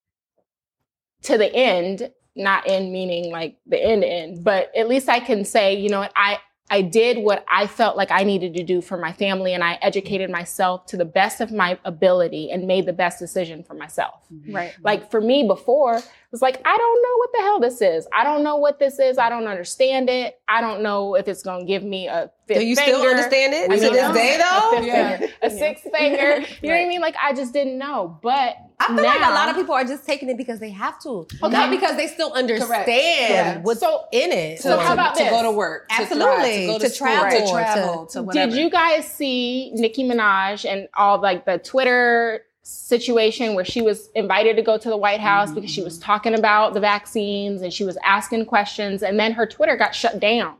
to 1.23 1.37
the 1.37 1.53
end, 1.55 2.11
not 2.35 2.67
end 2.67 2.91
meaning 2.91 3.31
like 3.31 3.57
the 3.65 3.81
end 3.83 4.03
end, 4.03 4.43
but 4.43 4.71
at 4.75 4.87
least 4.87 5.09
I 5.09 5.19
can 5.19 5.43
say, 5.45 5.75
you 5.75 5.89
know, 5.89 6.07
I 6.15 6.39
I 6.71 6.81
did 6.83 7.17
what 7.17 7.43
I 7.51 7.65
felt 7.67 7.97
like 7.97 8.11
I 8.11 8.23
needed 8.23 8.53
to 8.55 8.63
do 8.63 8.81
for 8.81 8.97
my 8.97 9.11
family 9.11 9.53
and 9.53 9.63
I 9.63 9.79
educated 9.81 10.29
myself 10.29 10.85
to 10.87 10.97
the 10.97 11.05
best 11.05 11.41
of 11.41 11.51
my 11.51 11.79
ability 11.83 12.51
and 12.51 12.67
made 12.67 12.85
the 12.85 12.93
best 12.93 13.17
decision 13.17 13.63
for 13.63 13.73
myself. 13.73 14.21
Mm-hmm. 14.31 14.55
Right. 14.55 14.73
Like 14.83 15.09
for 15.09 15.19
me 15.19 15.47
before, 15.47 15.97
it 15.97 16.03
was 16.31 16.41
like, 16.41 16.61
I 16.65 16.77
don't 16.77 17.01
know 17.03 17.17
what 17.17 17.29
the 17.33 17.39
hell 17.39 17.59
this 17.59 17.81
is. 17.81 18.07
I 18.13 18.23
don't 18.23 18.43
know 18.43 18.57
what 18.57 18.77
this 18.79 18.99
is. 18.99 19.17
I 19.17 19.29
don't 19.29 19.47
understand 19.47 20.09
it. 20.09 20.39
I 20.47 20.61
don't 20.61 20.81
know 20.83 21.15
if 21.15 21.27
it's 21.27 21.41
going 21.41 21.61
to 21.61 21.65
give 21.65 21.83
me 21.83 22.07
a 22.07 22.31
fifth 22.47 22.59
Do 22.59 22.65
you 22.65 22.75
still 22.75 23.01
finger. 23.01 23.09
understand 23.09 23.53
it 23.53 23.69
I 23.71 23.75
to 23.75 23.81
this 23.81 23.91
no. 24.07 24.13
day 24.13 24.35
A 24.35 24.37
though? 24.37 24.71
fifth 24.77 24.85
Yeah. 24.85 25.17
finger, 25.17 25.33
a 25.41 25.49
sixth 25.49 25.83
finger. 25.91 26.45
You 26.61 26.69
know 26.69 26.75
what 26.75 26.83
I 26.83 26.87
mean? 26.87 27.01
Like 27.01 27.15
I 27.21 27.33
just 27.33 27.51
didn't 27.53 27.77
know. 27.79 28.19
But 28.21 28.55
I 28.79 28.87
feel 28.87 28.95
now, 28.97 29.03
like 29.03 29.17
a 29.27 29.33
lot 29.33 29.49
of 29.49 29.55
people 29.55 29.73
are 29.75 29.83
just 29.83 30.05
taking 30.05 30.29
it 30.29 30.37
because 30.37 30.59
they 30.59 30.69
have 30.69 31.01
to, 31.03 31.27
not 31.41 31.69
because 31.71 31.97
they 31.97 32.07
still 32.07 32.31
understand 32.33 32.67
Correct. 32.69 33.65
what's 33.65 33.79
So- 33.81 34.05
in 34.11 34.31
it. 34.31 34.59
So 34.61 34.77
to, 34.77 34.81
how 34.83 34.93
about 34.93 35.15
to 35.15 35.23
this? 35.23 35.31
go 35.31 35.43
to 35.43 35.51
work, 35.51 35.87
Absolutely. 35.89 36.19
to, 36.27 36.29
thrive, 36.29 36.51
to 36.61 36.67
go 36.67 36.77
to, 36.79 36.85
To 36.85 36.89
school, 36.89 37.07
travel, 37.07 37.29
to 37.39 37.45
to- 37.45 37.51
travel, 37.51 38.05
to, 38.05 38.23
whatever. 38.23 38.51
Did 38.51 38.59
you 38.59 38.69
guys 38.69 39.05
see 39.07 39.71
Nicki 39.73 40.03
Minaj 40.03 40.69
and 40.69 40.87
all 40.95 41.19
like 41.19 41.45
the 41.45 41.57
Twitter 41.57 42.41
situation 42.69 43.55
where 43.55 43.65
she 43.65 43.81
was 43.81 44.09
invited 44.15 44.55
to 44.55 44.61
go 44.61 44.77
to 44.77 44.89
the 44.89 44.97
White 44.97 45.19
House 45.19 45.51
because 45.51 45.69
she 45.69 45.83
was 45.83 45.95
mm-hmm. 45.95 46.03
talking 46.03 46.33
about 46.33 46.73
the 46.73 46.79
vaccines 46.79 47.61
and 47.61 47.73
she 47.73 47.83
was 47.83 47.97
asking 48.03 48.45
questions 48.45 49.03
and 49.03 49.19
then 49.19 49.31
her 49.33 49.45
Twitter 49.45 49.75
got 49.75 49.95
shut 49.95 50.19
down 50.19 50.55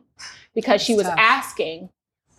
because 0.54 0.82
she 0.82 0.96
was 0.96 1.06
Tough. 1.06 1.18
asking 1.18 1.90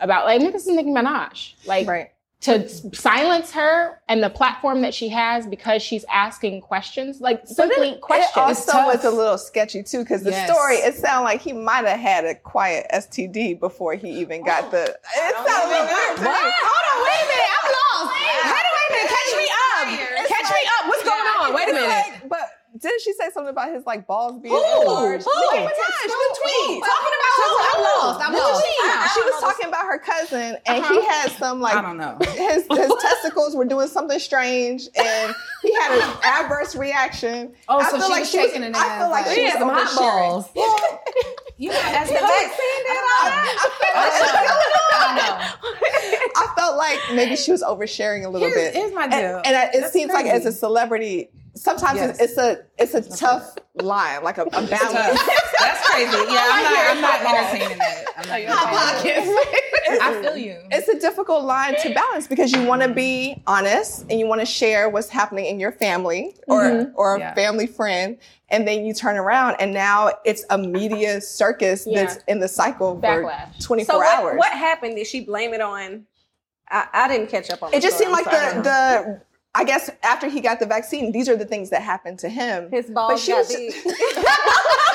about 0.00 0.26
like 0.26 0.40
this 0.40 0.66
is 0.66 0.74
Nicki 0.74 0.90
Minaj 0.90 1.54
like 1.66 1.86
Right. 1.86 2.10
To 2.40 2.66
silence 2.94 3.52
her 3.52 4.00
and 4.08 4.22
the 4.22 4.30
platform 4.30 4.80
that 4.80 4.94
she 4.94 5.10
has 5.10 5.46
because 5.46 5.82
she's 5.82 6.06
asking 6.10 6.60
questions 6.62 7.20
like 7.20 7.46
simply 7.46 7.90
It 7.90 8.00
questions. 8.00 8.32
also 8.34 8.72
tough. 8.72 8.86
was 8.94 9.04
a 9.04 9.10
little 9.10 9.36
sketchy 9.36 9.82
too, 9.82 9.98
because 9.98 10.22
the 10.22 10.30
Yes. 10.30 10.50
story 10.50 10.76
it 10.76 10.94
sounded 10.94 11.24
like 11.24 11.42
he 11.42 11.52
might 11.52 11.84
have 11.84 12.00
had 12.00 12.24
a 12.24 12.34
quiet 12.34 12.86
STD 12.94 13.60
before 13.60 13.94
he 13.94 14.08
even 14.20 14.42
got 14.42 14.70
the. 14.70 14.84
It 14.84 15.34
sounded 15.34 15.76
a 15.76 15.84
weird. 15.84 16.16
to 16.16 16.22
me. 16.22 16.28
Hold 16.30 16.84
on, 16.88 16.98
wait 17.04 17.20
a 17.20 17.28
minute. 17.28 17.50
I'm 17.60 17.68
lost. 17.76 18.14
Wait 18.16 18.64
a 18.64 18.92
minute. 18.94 19.10
Catch 19.10 19.32
me 19.36 19.48
up. 19.60 20.28
Catch 20.28 20.50
me 20.50 20.62
up. 20.80 20.88
What's 20.88 21.04
going 21.04 21.26
on? 21.40 21.54
Wait 21.54 21.68
a 21.68 21.72
minute. 21.72 22.19
Didn't 22.80 23.02
she 23.02 23.12
say 23.12 23.30
something 23.32 23.50
about 23.50 23.72
his 23.72 23.84
like 23.86 24.06
balls 24.06 24.40
being 24.40 24.54
Who? 24.54 24.80
enlarged? 24.82 25.24
Who? 25.24 25.30
Nicki 25.52 25.64
Minaj, 25.64 26.06
the 26.06 26.36
tweet. 26.40 26.82
Talking 26.82 27.14
about 27.20 27.34
who? 27.36 27.46
I'm 27.60 27.82
lost. 27.82 28.18
The 28.20 28.38
lost. 28.38 29.14
She 29.14 29.20
was 29.20 29.40
talking 29.40 29.66
about 29.68 29.84
her 29.86 29.98
cousin, 29.98 30.56
and 30.66 30.84
he 30.84 30.98
uh-huh. 30.98 31.10
had 31.10 31.30
some 31.32 31.60
like 31.60 31.74
I 31.74 31.82
don't 31.82 31.96
know. 31.98 32.16
his 32.32 32.66
his 32.70 32.92
testicles 33.02 33.54
were 33.54 33.64
doing 33.64 33.88
something 33.88 34.18
strange, 34.18 34.88
and 34.96 35.34
he 35.62 35.74
had 35.74 35.98
an 35.98 36.16
adverse 36.24 36.74
reaction. 36.74 37.52
Oh, 37.68 37.78
I 37.78 37.84
so 37.90 37.96
feel 37.98 38.06
she 38.06 38.12
like 38.12 38.20
was 38.20 38.30
she 38.30 38.38
was- 38.38 38.46
taking 38.50 38.62
it 38.62 38.74
I 38.76 38.98
feel 38.98 39.10
like 39.10 39.26
she 39.34 39.44
had 39.44 39.58
some 39.58 39.68
hot 39.68 39.96
balls. 39.96 40.48
You 41.60 41.68
know, 41.68 41.78
as 41.84 42.08
the 42.08 42.14
The 42.14 42.20
vaccine 42.20 42.80
did 42.86 42.96
all 42.96 43.24
that. 43.28 43.56
I 44.92 45.14
know. 45.16 46.30
I 46.36 46.54
felt 46.56 46.76
like 46.78 46.98
maybe 47.14 47.36
she 47.36 47.50
was 47.52 47.62
oversharing 47.62 48.24
a 48.24 48.30
little 48.30 48.48
Here's, 48.48 48.72
bit. 48.72 48.74
here's 48.74 48.92
my 48.94 49.02
and, 49.04 49.12
deal. 49.12 49.42
and 49.44 49.54
I- 49.56 49.64
it 49.64 49.80
That's 49.80 49.92
seems 49.92 50.10
like 50.10 50.24
as 50.24 50.46
a 50.46 50.52
celebrity, 50.52 51.28
sometimes 51.60 51.98
Yes. 51.98 52.20
it's, 52.20 52.32
it's 52.32 52.38
a 52.38 52.64
it's 52.78 52.94
a 52.94 53.16
tough 53.18 53.56
line, 53.74 54.22
like 54.24 54.38
a, 54.38 54.42
a 54.42 54.48
balance. 54.48 54.70
That's 55.60 55.88
crazy. 55.88 56.10
Yeah, 56.10 56.16
oh 56.28 56.88
I'm 56.90 57.00
not, 57.00 57.14
I'm 57.20 57.24
not 57.24 57.44
entertaining 57.44 57.78
that. 57.78 58.04
I'm 58.16 58.44
not 58.46 59.04
entertaining. 59.04 59.36
I 60.00 60.22
feel 60.22 60.36
you. 60.36 60.56
It's 60.70 60.88
a 60.88 60.98
difficult 60.98 61.44
line 61.44 61.74
to 61.82 61.92
balance 61.92 62.26
because 62.26 62.52
you 62.52 62.64
want 62.64 62.82
to 62.82 62.88
be 62.88 63.42
honest 63.46 64.06
and 64.08 64.18
you 64.18 64.26
want 64.26 64.40
to 64.40 64.46
share 64.46 64.88
what's 64.88 65.08
happening 65.08 65.46
in 65.46 65.60
your 65.60 65.72
family 65.72 66.34
or 66.46 66.62
mm-hmm. 66.62 66.92
or 66.94 67.16
a 67.16 67.18
Yeah. 67.18 67.34
family 67.34 67.66
friend, 67.66 68.16
and 68.48 68.66
then 68.66 68.84
you 68.84 68.94
turn 68.94 69.16
around 69.16 69.56
and 69.60 69.72
now 69.74 70.10
it's 70.24 70.44
a 70.50 70.56
media 70.58 71.20
circus 71.20 71.86
Yeah. 71.86 72.04
that's 72.04 72.24
in 72.26 72.40
the 72.40 72.48
cycle 72.48 72.94
for 72.94 73.02
Backlash. 73.02 73.62
24 73.62 73.92
So 73.92 73.98
what, 73.98 74.18
hours. 74.18 74.38
what 74.38 74.52
happened? 74.52 74.96
Did 74.96 75.06
she 75.06 75.20
blame 75.24 75.52
it 75.52 75.60
on? 75.60 76.06
I, 76.70 76.86
I 76.92 77.08
didn't 77.08 77.28
catch 77.28 77.50
up 77.50 77.62
on. 77.62 77.70
it 77.70 77.76
the 77.76 77.80
just 77.80 77.96
story, 77.96 78.14
seemed 78.14 78.26
like 78.26 78.30
the 78.54 78.62
the 78.62 79.20
I 79.54 79.64
guess 79.64 79.90
after 80.04 80.28
he 80.28 80.40
got 80.40 80.60
the 80.60 80.66
vaccine, 80.66 81.10
these 81.12 81.28
are 81.28 81.36
the 81.36 81.44
things 81.44 81.70
that 81.70 81.82
happened 81.82 82.18
to 82.20 82.28
him. 82.28 82.70
his 82.70 82.86
balls 82.90 83.22
she 83.22 83.32
got 83.32 83.38
was- 83.38 83.48
big. 83.48 83.74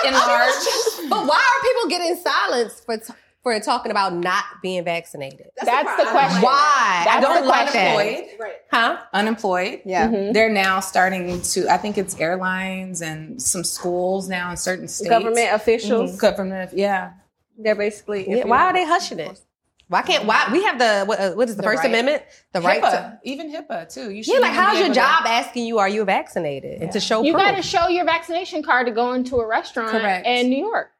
Enlarged. 0.05 0.67
But 1.09 1.27
why 1.27 1.37
are 1.37 1.61
people 1.63 1.89
getting 1.89 2.15
silenced 2.15 2.85
for 2.85 2.97
t- 2.97 3.13
for 3.43 3.59
talking 3.59 3.91
about 3.91 4.13
not 4.13 4.43
being 4.63 4.83
vaccinated? 4.83 5.47
That's 5.63 6.03
the 6.03 6.09
question. 6.09 6.41
Why? 6.41 7.05
I 7.07 7.19
don't 7.21 7.43
the 7.43 7.47
like 7.47 7.71
that. 7.73 7.95
Unemployed. 7.95 8.55
Huh? 8.71 8.97
Unemployed. 9.13 9.81
Yeah. 9.85 10.07
Mhm. 10.09 10.33
They're 10.33 10.49
now 10.49 10.79
starting 10.79 11.41
to. 11.41 11.67
I 11.71 11.77
think 11.77 11.97
it's 11.99 12.19
airlines 12.19 13.01
and 13.03 13.39
some 13.41 13.63
schools 13.63 14.27
now 14.27 14.49
in 14.51 14.57
certain 14.57 14.87
states. 14.87 15.09
Government 15.09 15.49
officials. 15.53 16.17
Government. 16.17 16.71
Yeah. 16.73 17.11
They're 17.57 17.75
basically. 17.75 18.27
Yeah, 18.27 18.45
why 18.47 18.63
are 18.63 18.73
they 18.73 18.85
hushing 18.85 19.19
it? 19.19 19.39
Why 19.87 20.01
can't? 20.01 20.25
Why 20.25 20.47
we 20.51 20.63
have 20.63 20.79
the 20.79 21.05
what, 21.05 21.19
uh, 21.19 21.31
what 21.33 21.47
is 21.47 21.55
the, 21.55 21.61
The 21.61 21.67
First 21.67 21.83
right. 21.83 21.89
Amendment? 21.89 22.23
The 22.53 22.61
right 22.61 22.81
to. 22.81 23.19
even 23.23 23.51
HIPAA 23.51 23.91
too. 23.93 24.09
You 24.11 24.23
Yeah, 24.25 24.39
like 24.39 24.53
how's 24.53 24.73
your 24.77 24.85
able 24.85 24.95
to- 24.95 24.99
job 24.99 25.23
asking 25.27 25.65
you 25.67 25.77
are 25.79 25.87
you 25.89 26.03
vaccinated 26.05 26.81
and 26.81 26.91
to 26.91 26.99
show 26.99 27.21
You 27.23 27.33
got 27.33 27.55
to 27.55 27.61
show 27.61 27.87
your 27.87 28.05
vaccination 28.05 28.63
card 28.63 28.87
to 28.87 28.91
go 28.93 29.13
into 29.13 29.37
a 29.37 29.47
restaurant 29.47 29.91
Correct. 29.91 30.25
in 30.25 30.49
New 30.49 30.57
York. 30.65 30.91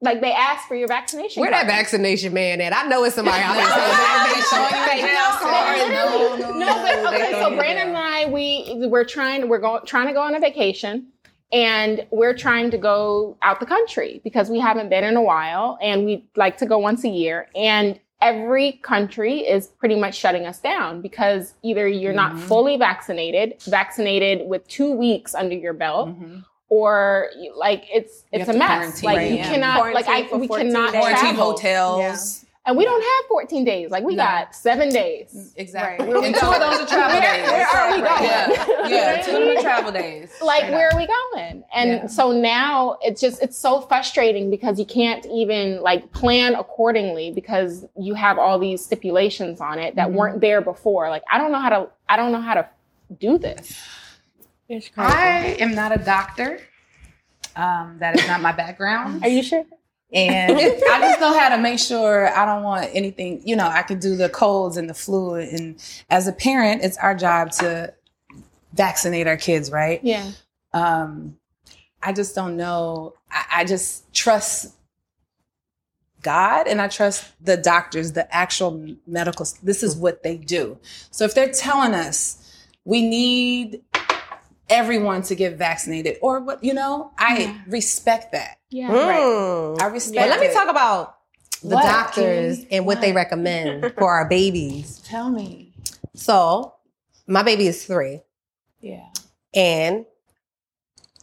Like 0.00 0.20
they 0.20 0.30
ask 0.32 0.68
for 0.68 0.76
your 0.76 0.86
vaccination 0.88 1.40
Where 1.40 1.50
card. 1.50 1.66
that 1.66 1.72
vaccination 1.74 2.32
man 2.32 2.60
at? 2.60 2.72
I 2.76 2.86
know 2.86 3.02
it's 3.04 3.16
somebody 3.16 3.42
out 3.42 3.54
there 3.54 3.66
saying 3.66 4.44
Showing 4.50 4.64
you 4.64 4.86
vaccination. 4.86 5.08
a 5.08 5.12
jail 5.12 5.30
card. 5.40 5.90
No, 5.90 6.36
No, 6.36 6.52
no, 6.52 6.58
No, 6.58 7.02
but 7.02 7.14
okay. 7.14 7.32
So 7.32 7.56
Brandon 7.56 7.88
and 7.88 7.96
I, 7.96 8.26
we 8.26 8.86
we're 8.88 9.04
trying. 9.04 9.48
We're 9.48 9.58
going 9.58 9.84
trying 9.86 10.06
to 10.06 10.12
go 10.12 10.20
on 10.20 10.34
a 10.36 10.40
vacation, 10.40 11.08
and 11.50 12.06
we're 12.12 12.34
trying 12.34 12.70
to 12.72 12.78
go 12.78 13.38
out 13.42 13.58
the 13.58 13.66
country 13.66 14.20
because 14.22 14.48
we 14.50 14.60
haven't 14.60 14.88
been 14.88 15.02
in 15.02 15.16
a 15.16 15.22
while, 15.22 15.78
and 15.82 16.04
we 16.04 16.28
like 16.36 16.58
to 16.58 16.66
go 16.66 16.78
once 16.78 17.02
a 17.04 17.08
year. 17.08 17.48
And 17.56 17.98
every 18.20 18.72
country 18.82 19.40
is 19.40 19.68
pretty 19.68 19.94
much 19.96 20.14
shutting 20.16 20.44
us 20.46 20.58
down 20.58 21.00
because 21.00 21.54
either 21.62 21.86
you're 21.86 22.12
not 22.12 22.32
Mhm. 22.32 22.40
fully 22.40 22.76
vaccinated, 22.76 23.54
vaccinated 23.66 24.48
with 24.48 24.66
two 24.68 24.90
weeks 24.90 25.34
under 25.34 25.54
your 25.54 25.72
belt, 25.72 26.08
Mhm. 26.08 26.44
or 26.68 27.28
like 27.56 27.84
it's 27.92 28.24
You 28.32 28.40
it's 28.40 28.48
a 28.48 28.52
mess. 28.54 29.02
Like 29.04 29.16
right, 29.18 29.30
you 29.30 29.36
yeah. 29.36 29.48
cannot 29.50 29.94
like 29.94 30.08
I 30.08 30.22
Quarantine 30.22 30.40
we 30.40 30.48
cannot 30.48 30.92
days. 30.92 31.00
Quarantine 31.00 31.24
travel. 31.34 31.44
hotels. 31.52 32.44
And 32.68 32.76
we 32.76 32.84
don't 32.84 33.00
have 33.00 33.28
14 33.28 33.64
days. 33.64 33.90
Like 33.90 34.04
we 34.04 34.14
No. 34.14 34.24
got 34.24 34.54
seven 34.54 34.90
days. 34.90 35.54
Exactly. 35.56 36.06
Where 36.06 36.20
we 36.20 36.26
and 36.26 36.34
two 36.34 36.46
of 36.46 36.60
those 36.60 36.80
are 36.82 36.86
travel 36.94 37.18
Where- 37.18 37.32
days. 37.32 37.50
where 37.50 37.66
are 37.66 37.90
we 37.96 38.02
going? 38.02 38.22
Yeah, 38.22 38.88
yeah. 38.88 39.22
Two 39.22 39.36
of 39.36 39.40
them 39.40 39.56
are 39.56 39.62
travel 39.62 39.90
days. 39.90 40.30
Like, 40.42 40.64
Straight 40.64 40.72
where 40.74 40.88
up. 40.88 40.94
are 40.94 40.96
we 40.98 41.06
going? 41.06 41.64
And 41.74 41.90
Yeah. 41.90 42.06
so 42.08 42.30
now 42.30 42.98
it's 43.00 43.22
just, 43.22 43.42
it's 43.42 43.56
so 43.56 43.80
frustrating 43.80 44.50
because 44.50 44.78
you 44.78 44.84
can't 44.84 45.24
even 45.32 45.80
like 45.80 46.12
plan 46.12 46.54
accordingly 46.56 47.30
because 47.30 47.86
you 47.98 48.12
have 48.12 48.38
all 48.38 48.58
these 48.58 48.84
stipulations 48.84 49.62
on 49.62 49.78
it 49.78 49.96
that 49.96 50.08
Mhm. 50.08 50.12
weren't 50.12 50.40
there 50.42 50.60
before. 50.60 51.08
Like, 51.08 51.22
I 51.32 51.38
don't 51.38 51.50
know 51.52 51.60
how 51.60 51.70
to, 51.70 51.88
I 52.06 52.16
don't 52.16 52.32
know 52.32 52.42
how 52.42 52.52
to 52.52 52.68
do 53.18 53.38
this. 53.38 53.80
It's 54.68 54.90
I 54.98 55.56
am 55.58 55.74
not 55.74 55.92
a 55.92 56.04
doctor. 56.04 56.60
Um, 57.56 57.96
that 58.00 58.14
is 58.18 58.26
not 58.28 58.42
my 58.42 58.52
background. 58.52 59.24
Are 59.24 59.28
you 59.30 59.42
sure? 59.42 59.64
And 60.12 60.52
I 60.58 61.00
just 61.00 61.20
know 61.20 61.38
how 61.38 61.50
to 61.50 61.58
make 61.58 61.78
sure 61.78 62.28
I 62.34 62.46
don't 62.46 62.62
want 62.62 62.90
anything, 62.92 63.42
you 63.44 63.56
know, 63.56 63.66
I 63.66 63.82
could 63.82 64.00
do 64.00 64.16
the 64.16 64.28
colds 64.28 64.76
and 64.76 64.88
the 64.88 64.94
flu. 64.94 65.34
And 65.34 65.82
as 66.10 66.26
a 66.26 66.32
parent, 66.32 66.82
it's 66.82 66.96
our 66.98 67.14
job 67.14 67.52
to 67.52 67.92
vaccinate 68.72 69.26
our 69.26 69.36
kids, 69.36 69.70
right? 69.70 70.00
Yeah. 70.02 70.30
Um, 70.72 71.36
I 72.02 72.12
just 72.12 72.34
don't 72.34 72.56
know. 72.56 73.14
I, 73.30 73.44
I 73.52 73.64
just 73.64 74.12
trust 74.14 74.74
God 76.22 76.66
and 76.66 76.80
I 76.80 76.88
trust 76.88 77.24
the 77.44 77.56
doctors, 77.56 78.12
the 78.12 78.34
actual 78.34 78.96
medical. 79.06 79.46
This 79.62 79.82
is 79.82 79.96
what 79.96 80.22
they 80.22 80.36
do. 80.36 80.78
So 81.10 81.24
if 81.24 81.34
they're 81.34 81.52
telling 81.52 81.94
us 81.94 82.44
we 82.88 83.06
need 83.06 83.82
everyone 84.70 85.22
to 85.22 85.34
get 85.34 85.56
vaccinated, 85.56 86.18
or 86.22 86.40
what, 86.40 86.62
you 86.62 86.74
know, 86.74 87.10
I 87.18 87.38
Yeah. 87.38 87.58
respect 87.66 88.32
that. 88.32 88.58
Yeah. 88.70 88.88
Mm. 88.90 89.80
I 89.80 89.86
respect. 89.86 90.16
Well, 90.16 90.28
let 90.28 90.40
me 90.40 90.52
talk 90.52 90.68
about 90.68 91.16
the 91.62 91.74
What, 91.76 91.82
doctors 91.82 92.58
Kay? 92.58 92.68
and 92.76 92.86
what 92.86 93.00
they 93.00 93.12
recommend 93.12 93.92
for 93.98 94.10
our 94.12 94.28
babies. 94.28 95.00
Tell 95.04 95.30
me. 95.30 95.72
So, 96.14 96.74
my 97.26 97.42
baby 97.42 97.66
is 97.66 97.84
three, 97.84 98.20
Yeah. 98.80 99.06
and 99.54 100.04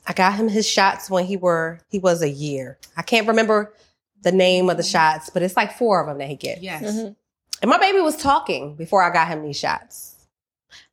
I 0.07 0.13
got 0.13 0.33
him 0.35 0.47
his 0.47 0.67
shots 0.67 1.09
when 1.09 1.25
he 1.25 1.35
were 1.37 1.79
he 1.89 1.99
was 1.99 2.21
a 2.21 2.29
year. 2.29 2.77
I 2.95 3.01
can't 3.01 3.27
remember 3.27 3.73
the 4.21 4.31
name 4.31 4.69
of 4.69 4.77
the 4.77 4.83
shots, 4.83 5.29
but 5.29 5.41
it's 5.43 5.55
like 5.57 5.77
four 5.77 5.99
of 6.01 6.07
them 6.07 6.17
that 6.19 6.27
he 6.27 6.35
gets. 6.35 6.61
Yes. 6.61 6.83
Mhm. 6.83 7.15
And 7.61 7.69
my 7.69 7.77
baby 7.77 7.99
was 8.01 8.17
talking 8.17 8.75
before 8.75 9.01
I 9.03 9.11
got 9.11 9.27
him 9.27 9.41
these 9.43 9.57
shots. 9.57 10.15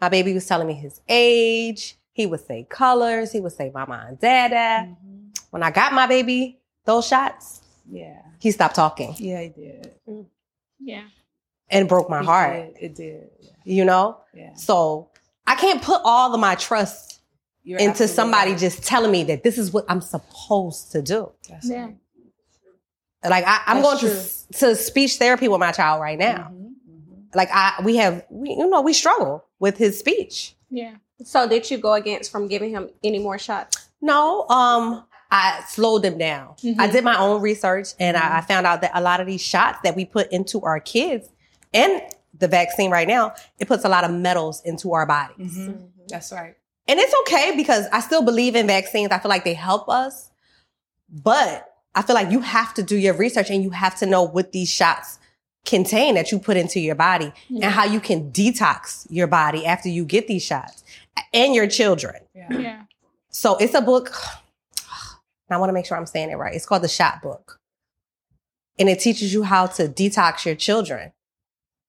My 0.01 0.09
baby 0.09 0.33
was 0.33 0.47
telling 0.47 0.67
me 0.67 0.75
his 0.75 1.01
age. 1.09 1.99
He 2.13 2.27
would 2.27 2.47
say 2.47 2.67
colors. 2.69 3.33
He 3.33 3.41
would 3.41 3.53
say 3.53 3.71
mama 3.73 4.05
and 4.09 4.19
dada. 4.21 4.89
Mhm. 5.05 5.39
When 5.51 5.63
I 5.63 5.71
got 5.71 5.93
my 5.93 6.07
baby 6.07 6.59
those 6.85 7.07
shots, 7.07 7.63
Yeah. 7.91 8.21
he 8.41 8.51
stopped 8.51 8.75
talking 8.75 9.15
Yeah, 9.19 9.41
he 9.41 9.49
did. 9.51 9.93
Yeah. 10.81 11.05
and 11.71 11.89
broke 11.89 12.11
my 12.11 12.21
It 12.21 12.25
heart. 12.27 12.75
did. 12.75 12.83
It 12.83 12.95
did. 12.95 13.31
You 13.65 13.85
know? 13.85 14.19
Yeah. 14.35 14.55
So 14.55 15.09
I 15.47 15.55
can't 15.55 15.81
put 15.83 16.01
all 16.05 16.35
of 16.35 16.41
my 16.41 16.55
trust 16.57 17.21
You're 17.65 17.79
into 17.79 18.09
somebody 18.09 18.51
right. 18.53 18.61
just 18.61 18.83
telling 18.83 19.11
me 19.13 19.25
that 19.25 19.43
this 19.43 19.57
is 19.59 19.73
what 19.73 19.85
I'm 19.89 20.01
supposed 20.01 20.93
to 20.93 21.01
do. 21.03 21.31
That's 21.49 21.69
Yeah. 21.69 21.85
right. 21.85 21.97
Like 23.25 23.45
I, 23.47 23.63
I'm 23.67 23.83
That's 23.83 24.03
going 24.03 24.15
to, 24.17 24.59
to 24.59 24.77
speech 24.77 25.17
therapy 25.17 25.47
with 25.47 25.61
my 25.61 25.71
child 25.71 26.01
right 26.01 26.19
now. 26.19 26.51
Mhm, 26.53 26.73
mhm. 26.91 27.35
Like 27.35 27.49
I, 27.53 27.81
we 27.85 27.97
have, 27.97 28.25
we, 28.31 28.51
you 28.51 28.69
know, 28.69 28.81
we 28.81 28.93
struggle 28.93 29.45
with 29.61 29.79
his 29.79 29.97
speech. 29.99 30.57
Yeah. 30.71 30.97
So 31.25 31.49
did 31.49 31.71
you 31.71 31.79
go 31.79 31.95
against 31.95 32.31
from 32.31 32.49
giving 32.49 32.71
him 32.71 32.91
any 33.05 33.19
more 33.19 33.39
shots? 33.39 33.89
No, 34.01 34.47
um, 34.49 35.05
I 35.31 35.63
slowed 35.69 36.03
them 36.03 36.19
down. 36.19 36.55
Mhm. 36.63 36.77
I 36.79 36.89
did 36.89 37.05
my 37.05 37.19
own 37.19 37.41
research 37.41 37.89
and 37.99 38.17
I, 38.17 38.39
I 38.39 38.41
found 38.43 38.67
out 38.67 38.81
that 38.83 38.91
a 38.95 39.01
lot 39.01 39.21
of 39.21 39.27
these 39.27 39.41
shots 39.41 39.79
that 39.85 39.97
we 39.97 40.05
put 40.05 40.31
into 40.33 40.61
our 40.63 40.81
kids 40.81 41.29
and 41.73 42.03
the 42.39 42.49
vaccine 42.49 42.91
right 42.91 43.07
now, 43.09 43.35
it 43.59 43.69
puts 43.69 43.85
a 43.85 43.89
lot 43.89 44.05
of 44.05 44.11
metals 44.11 44.61
into 44.65 44.93
our 44.93 45.07
bodies. 45.07 45.57
Mhm. 45.57 45.89
That's 46.09 46.33
right. 46.33 46.55
And 46.89 46.99
it's 46.99 47.15
okay 47.23 47.55
because 47.57 47.87
I 47.93 48.01
still 48.01 48.23
believe 48.23 48.57
in 48.57 48.67
vaccines. 48.67 49.11
I 49.13 49.19
feel 49.19 49.29
like 49.29 49.45
they 49.45 49.55
help 49.55 49.89
us. 49.89 50.31
But 51.09 51.69
I 51.95 52.03
feel 52.03 52.15
like 52.15 52.31
you 52.31 52.41
have 52.41 52.75
to 52.75 52.83
do 52.83 52.97
your 52.97 53.15
research 53.15 53.51
and 53.51 53.63
you 53.63 53.71
have 53.71 53.97
to 53.99 54.07
know 54.07 54.23
what 54.23 54.53
these 54.53 54.71
shots 54.71 55.19
contain 55.65 56.15
that 56.17 56.33
you 56.33 56.39
put 56.41 56.57
into 56.57 56.81
your 56.81 56.95
body 56.97 57.33
Yeah. 57.49 57.67
and 57.67 57.75
how 57.75 57.85
you 57.85 58.01
can 58.01 58.33
detox 58.33 59.07
your 59.11 59.29
body 59.29 59.65
after 59.65 59.89
you 59.89 60.05
get 60.05 60.27
these 60.27 60.43
shots 60.43 60.82
and 61.33 61.55
your 61.55 61.67
children. 61.67 62.17
Yeah. 62.35 62.53
Yeah. 62.59 62.83
So 63.31 63.57
it's 63.57 63.75
a 63.75 63.81
book. 63.81 64.13
I 65.51 65.57
want 65.59 65.69
to 65.69 65.75
make 65.75 65.85
sure 65.87 65.97
I'm 65.99 66.07
saying 66.07 66.31
it 66.31 66.37
right. 66.37 66.55
It's 66.55 66.65
called 66.67 66.83
the 66.83 66.89
Shot 66.89 67.21
Book. 67.23 67.59
And 68.79 68.89
it 68.89 69.01
teaches 69.01 69.35
you 69.35 69.43
how 69.43 69.67
to 69.67 69.87
detox 69.87 70.47
your 70.47 70.55
children 70.55 71.13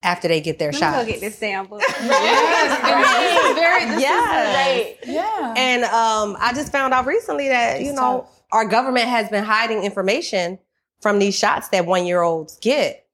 after 0.01 0.27
they 0.27 0.41
get 0.41 0.59
their 0.59 0.71
Let 0.73 0.75
me 0.75 0.79
shots. 0.81 0.97
go 0.97 1.05
get 1.12 1.19
this 1.21 1.39
damn 1.39 1.65
book. 1.67 1.81
Yes. 2.01 2.83
and 2.83 3.03
this 3.03 3.45
is 3.45 3.55
very. 3.55 3.85
This 3.85 4.01
Yes. 4.01 4.97
Is, 5.03 5.09
yeah. 5.09 5.53
And 5.55 5.83
um, 5.85 6.35
I 6.41 6.51
just 6.53 6.71
found 6.73 6.93
out 6.93 7.06
recently 7.06 7.47
that, 7.47 7.79
you 7.79 7.88
It's 7.91 7.95
know, 7.95 8.21
tough. 8.21 8.41
our 8.51 8.65
government 8.65 9.08
has 9.08 9.29
been 9.29 9.45
hiding 9.45 9.84
information 9.84 10.60
from 11.01 11.19
these 11.19 11.36
shots 11.38 11.69
that 11.69 11.86
one 11.86 12.06
year 12.06 12.21
olds 12.21 12.58
get. 12.60 13.06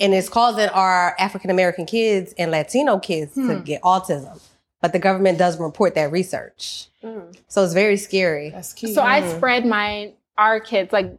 And 0.00 0.12
it's 0.12 0.28
causing 0.28 0.68
our 0.70 1.14
African 1.20 1.50
American 1.50 1.86
kids 1.86 2.34
and 2.36 2.50
Latino 2.50 2.98
kids 2.98 3.34
to 3.34 3.58
Hmm. 3.58 3.62
get 3.62 3.80
autism. 3.82 4.40
But 4.80 4.92
the 4.92 4.98
government 4.98 5.38
doesn't 5.38 5.62
report 5.62 5.94
that 5.96 6.12
research. 6.12 6.86
Mm. 7.02 7.36
So 7.48 7.64
it's 7.64 7.74
very 7.74 7.96
scary. 7.96 8.50
That's 8.50 8.72
key. 8.72 8.94
So 8.94 9.02
I 9.02 9.20
Mhm. 9.22 9.36
spread 9.36 9.66
my 9.66 10.12
our 10.36 10.60
kids 10.60 10.92
like 10.92 11.12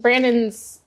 Brandon's. 0.00 0.80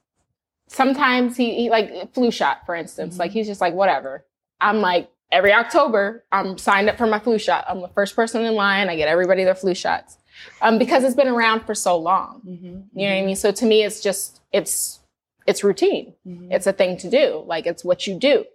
Sometimes 0.68 1.38
he, 1.38 1.54
he 1.56 1.70
like 1.70 2.13
flu 2.13 2.32
shot, 2.32 2.66
for 2.66 2.76
instance. 2.76 3.16
Mhm. 3.16 3.20
Like 3.20 3.32
he's 3.32 3.48
just 3.48 3.62
like 3.62 3.74
whatever. 3.74 4.26
I'm 4.60 4.82
like 4.82 5.10
every 5.32 5.54
October 5.54 6.24
I'm 6.32 6.58
signed 6.58 6.89
up 6.89 6.98
for 6.98 7.08
my 7.08 7.20
flu 7.20 7.38
shot. 7.38 7.66
I'm 7.68 7.82
the 7.82 7.88
first 7.89 8.16
person 8.16 8.44
in 8.46 8.56
line. 8.56 8.89
I 8.89 8.96
get 8.96 9.08
everybody 9.08 9.44
their 9.44 9.56
flu 9.56 9.74
shots 9.74 10.18
um, 10.62 10.78
because 10.80 11.04
it's 11.04 11.16
been 11.16 11.28
around 11.28 11.62
for 11.66 11.76
so 11.76 11.98
long. 11.98 12.42
Mhm, 12.46 12.63
You 12.63 12.70
know 12.72 12.78
Mm-hmm. 12.78 13.00
what 13.00 13.08
I 13.12 13.22
mean? 13.26 13.36
So 13.36 13.52
to 13.52 13.66
me, 13.66 13.84
it's 13.84 14.02
just 14.02 14.42
it's 14.52 15.00
it's 15.46 15.63
routine. 15.63 16.13
mhm. 16.26 16.52
It's 16.52 16.68
a 16.68 16.74
thing 16.74 16.98
to 16.98 17.10
do. 17.10 17.44
Like 17.46 17.66
it's 17.66 17.84
what 17.86 18.08
you 18.08 18.18
do. 18.20 18.46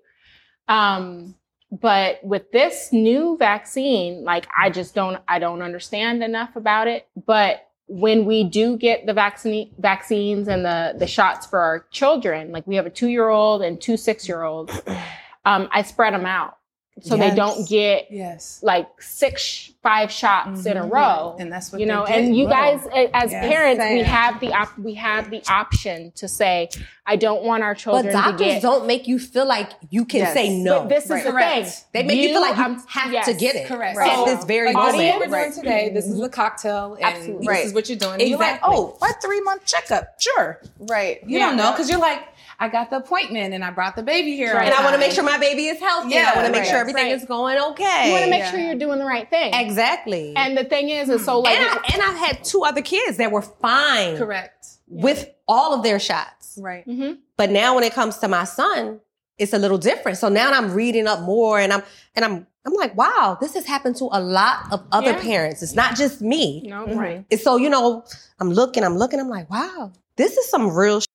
Um, 0.66 1.34
but 1.70 2.22
with 2.24 2.50
this 2.52 2.92
new 2.92 3.36
vaccine, 3.36 4.24
like 4.24 4.46
I 4.56 4.70
just 4.70 4.94
don't 4.94 5.20
I 5.28 5.38
don't 5.38 5.62
understand 5.62 6.22
enough 6.22 6.56
about 6.56 6.88
it. 6.88 7.08
But 7.26 7.68
when 7.86 8.26
we 8.26 8.44
do 8.44 8.76
get 8.76 9.06
the 9.06 9.14
vaccine 9.14 9.74
vaccines 9.78 10.48
and 10.48 10.64
the 10.64 10.94
the 10.98 11.06
shots 11.06 11.46
for 11.46 11.58
our 11.58 11.86
children, 11.90 12.52
like 12.52 12.66
we 12.66 12.76
have 12.76 12.86
a 12.86 12.90
two 12.90 13.08
year 13.08 13.28
old 13.28 13.62
and 13.62 13.80
two 13.80 13.96
six 13.96 14.28
year 14.28 14.42
olds, 14.42 14.72
um, 15.44 15.68
I 15.72 15.82
spread 15.82 16.14
them 16.14 16.26
out 16.26 16.57
so 17.00 17.16
they 17.16 17.34
don't 17.34 17.68
get 17.68 18.08
Yes. 18.10 18.60
like 18.62 18.88
six 19.00 19.70
five 19.82 20.10
shots 20.10 20.66
in 20.66 20.76
a 20.76 20.82
Mhm. 20.82 20.90
row 20.92 21.36
And 21.38 21.52
that's 21.52 21.70
what 21.72 21.80
you 21.80 21.86
know 21.86 22.04
and 22.04 22.36
you 22.36 22.46
Right. 22.48 22.80
guys 22.82 23.08
as 23.14 23.32
Yeah. 23.32 23.48
parents 23.48 23.84
we 23.90 24.02
have 24.02 24.40
the 24.40 24.52
op- 24.52 24.78
we 24.78 24.94
have 24.94 25.30
the 25.30 25.40
option 25.48 26.12
to 26.16 26.26
say 26.28 26.68
i 27.06 27.16
don't 27.16 27.42
want 27.44 27.62
our 27.62 27.74
But 27.74 27.78
children 27.80 28.06
to 28.06 28.12
doctors 28.12 28.38
get 28.40 28.62
don't 28.62 28.86
make 28.86 29.06
you 29.06 29.18
feel 29.18 29.46
like 29.46 29.70
you 29.90 30.04
can 30.04 30.20
Yes. 30.20 30.34
say 30.34 30.48
no. 30.58 30.80
but 30.80 30.88
this 30.90 31.04
is 31.04 31.10
Right. 31.10 31.24
the 31.24 31.30
Correct. 31.30 31.66
thing 31.68 31.74
they 31.92 32.02
make 32.02 32.18
you, 32.20 32.28
feel 32.30 32.40
like 32.40 32.56
you 32.56 32.64
um, 32.64 32.84
have 32.88 33.12
yes. 33.12 33.26
to 33.26 33.32
get 33.34 33.54
it 33.54 33.66
Correct. 33.68 33.98
at 33.98 34.14
So, 34.16 34.24
this 34.26 34.44
very 34.44 34.72
like 34.72 34.76
this 34.86 34.94
is 34.94 35.00
moment. 35.00 35.10
what 35.10 35.20
we're 35.20 35.26
doing 35.26 35.42
Right. 35.44 35.54
today. 35.54 35.90
This 35.94 36.06
is 36.06 36.18
the 36.18 36.28
cocktail, 36.28 36.94
and 36.94 37.04
Absolutely. 37.04 37.38
this 37.38 37.48
Right. 37.48 37.64
is 37.64 37.72
what 37.72 37.88
you're 37.88 37.98
doing. 37.98 38.20
And 38.20 38.28
You're 38.28 38.38
like, 38.38 38.60
oh, 38.62 38.96
what 38.98 39.22
three 39.22 39.40
month 39.42 39.64
checkup? 39.64 40.20
Sure. 40.20 40.60
Right. 40.80 41.20
You 41.26 41.38
don't 41.38 41.56
know 41.56 41.70
because 41.70 41.88
you're 41.88 42.00
like, 42.00 42.22
I 42.60 42.66
got 42.68 42.90
the 42.90 42.96
appointment 42.96 43.54
and 43.54 43.64
I 43.64 43.70
brought 43.70 43.94
the 43.94 44.02
baby 44.02 44.34
here. 44.34 44.52
Right. 44.54 44.66
and 44.66 44.74
I 44.74 44.82
want 44.82 44.94
to 44.94 44.98
make 44.98 45.12
sure 45.12 45.22
my 45.22 45.38
baby 45.38 45.66
is 45.68 45.78
healthy. 45.78 46.10
Yeah, 46.14 46.32
I 46.32 46.36
want 46.36 46.46
to 46.46 46.52
make 46.52 46.62
right. 46.62 46.68
sure 46.70 46.84
everything 46.88 47.12
Right. 47.12 47.20
is 47.22 47.24
going 47.24 47.58
okay. 47.58 48.06
you 48.06 48.12
want 48.12 48.24
to 48.24 48.30
make 48.30 48.40
Yeah. 48.40 48.50
sure 48.50 48.60
you're 48.60 48.74
doing 48.74 48.98
the 48.98 49.04
right 49.04 49.28
thing 49.28 49.52
exactly. 49.54 50.34
and 50.36 50.56
the 50.56 50.64
thing 50.64 50.88
is 50.88 51.08
is 51.08 51.24
so 51.24 51.40
like 51.40 51.56
and, 51.58 51.64
I, 51.68 51.92
and 51.94 52.02
I've 52.02 52.16
had 52.26 52.44
two 52.44 52.64
other 52.64 52.82
kids 52.82 53.16
that 53.18 53.30
were 53.30 53.42
fine 53.42 54.16
correct. 54.16 54.66
with 54.88 55.28
all 55.46 55.74
of 55.74 55.82
their 55.82 55.98
shots. 55.98 56.58
Right. 56.60 56.86
Mhm. 56.86 57.18
But 57.36 57.50
now 57.50 57.74
when 57.74 57.84
it 57.84 57.92
comes 57.92 58.18
to 58.18 58.28
my 58.28 58.44
son, 58.44 59.00
it's 59.38 59.52
a 59.52 59.58
little 59.58 59.78
different. 59.78 60.18
So 60.18 60.28
now 60.28 60.50
I'm 60.52 60.72
reading 60.74 61.06
up 61.06 61.20
more 61.20 61.58
and 61.60 61.72
I'm 61.72 61.82
and 62.16 62.24
I'm 62.24 62.46
I'm 62.66 62.74
like, 62.74 62.94
wow, 62.96 63.38
this 63.40 63.54
has 63.54 63.64
happened 63.64 63.96
to 63.96 64.06
a 64.12 64.20
lot 64.20 64.70
of 64.72 64.84
other 64.92 65.12
Yeah. 65.12 65.22
parents. 65.22 65.62
It's 65.62 65.74
not 65.74 65.96
just 65.96 66.20
me. 66.20 66.62
no 66.66 66.86
Mhm. 66.86 66.96
right 66.98 67.24
And 67.30 67.40
so, 67.40 67.56
you 67.56 67.70
know, 67.70 68.04
I'm 68.40 68.50
looking, 68.50 68.84
I'm 68.84 68.98
looking, 68.98 69.20
I'm 69.20 69.28
like, 69.30 69.48
wow, 69.50 69.92
this 70.16 70.36
is 70.36 70.50
some 70.50 70.74
real 70.74 71.00
sh- 71.00 71.06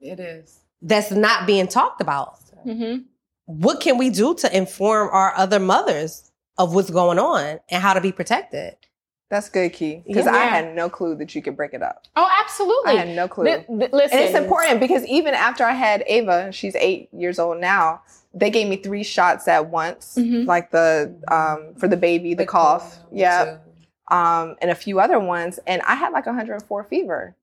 It 0.00 0.18
is. 0.20 0.60
that's 0.80 1.10
not 1.10 1.46
being 1.46 1.66
talked 1.66 2.00
about. 2.00 2.38
hmm 2.62 2.98
What 3.46 3.80
can 3.80 3.98
we 3.98 4.10
do 4.10 4.34
to 4.36 4.56
inform 4.56 5.08
our 5.12 5.34
other 5.36 5.58
mothers 5.60 6.30
of 6.58 6.74
what's 6.74 6.90
going 6.90 7.18
on 7.18 7.60
and 7.70 7.82
how 7.82 7.92
to 7.94 8.00
be 8.00 8.12
protected? 8.12 8.76
That's 9.30 9.48
good, 9.48 9.72
Key. 9.72 10.02
Because 10.06 10.26
Yeah. 10.26 10.32
I 10.32 10.44
had 10.44 10.74
no 10.76 10.88
clue 10.88 11.14
that 11.16 11.34
you 11.34 11.42
could 11.42 11.56
break 11.56 11.74
it 11.74 11.82
up. 11.82 12.04
oh 12.16 12.28
absolutely. 12.40 12.92
I 12.92 12.96
had 13.06 13.16
no 13.16 13.26
clue. 13.26 13.44
Th- 13.44 13.66
th- 13.66 13.92
listen 13.92 14.18
And 14.18 14.26
it's 14.28 14.36
important 14.36 14.80
because 14.80 15.04
even 15.06 15.34
after 15.34 15.64
I 15.64 15.72
had 15.72 16.04
Ava, 16.06 16.52
she's 16.52 16.74
eight 16.76 17.08
years 17.12 17.38
old 17.38 17.58
now. 17.60 18.02
They 18.32 18.50
gave 18.50 18.68
me 18.68 18.76
three 18.76 19.02
shots 19.04 19.46
at 19.48 19.70
once, 19.70 20.16
Mhm. 20.18 20.46
like 20.46 20.70
the 20.70 21.14
um, 21.30 21.74
for 21.76 21.86
the 21.88 21.96
baby, 21.96 22.34
the, 22.34 22.46
cough, 22.46 22.98
yeah, 23.12 23.58
um, 24.10 24.56
and 24.60 24.70
a 24.70 24.74
few 24.74 25.00
other 25.00 25.18
ones. 25.20 25.58
And 25.66 25.80
I 25.82 25.94
had 25.94 26.12
like 26.12 26.26
104 26.26 26.84
fever, 26.84 27.34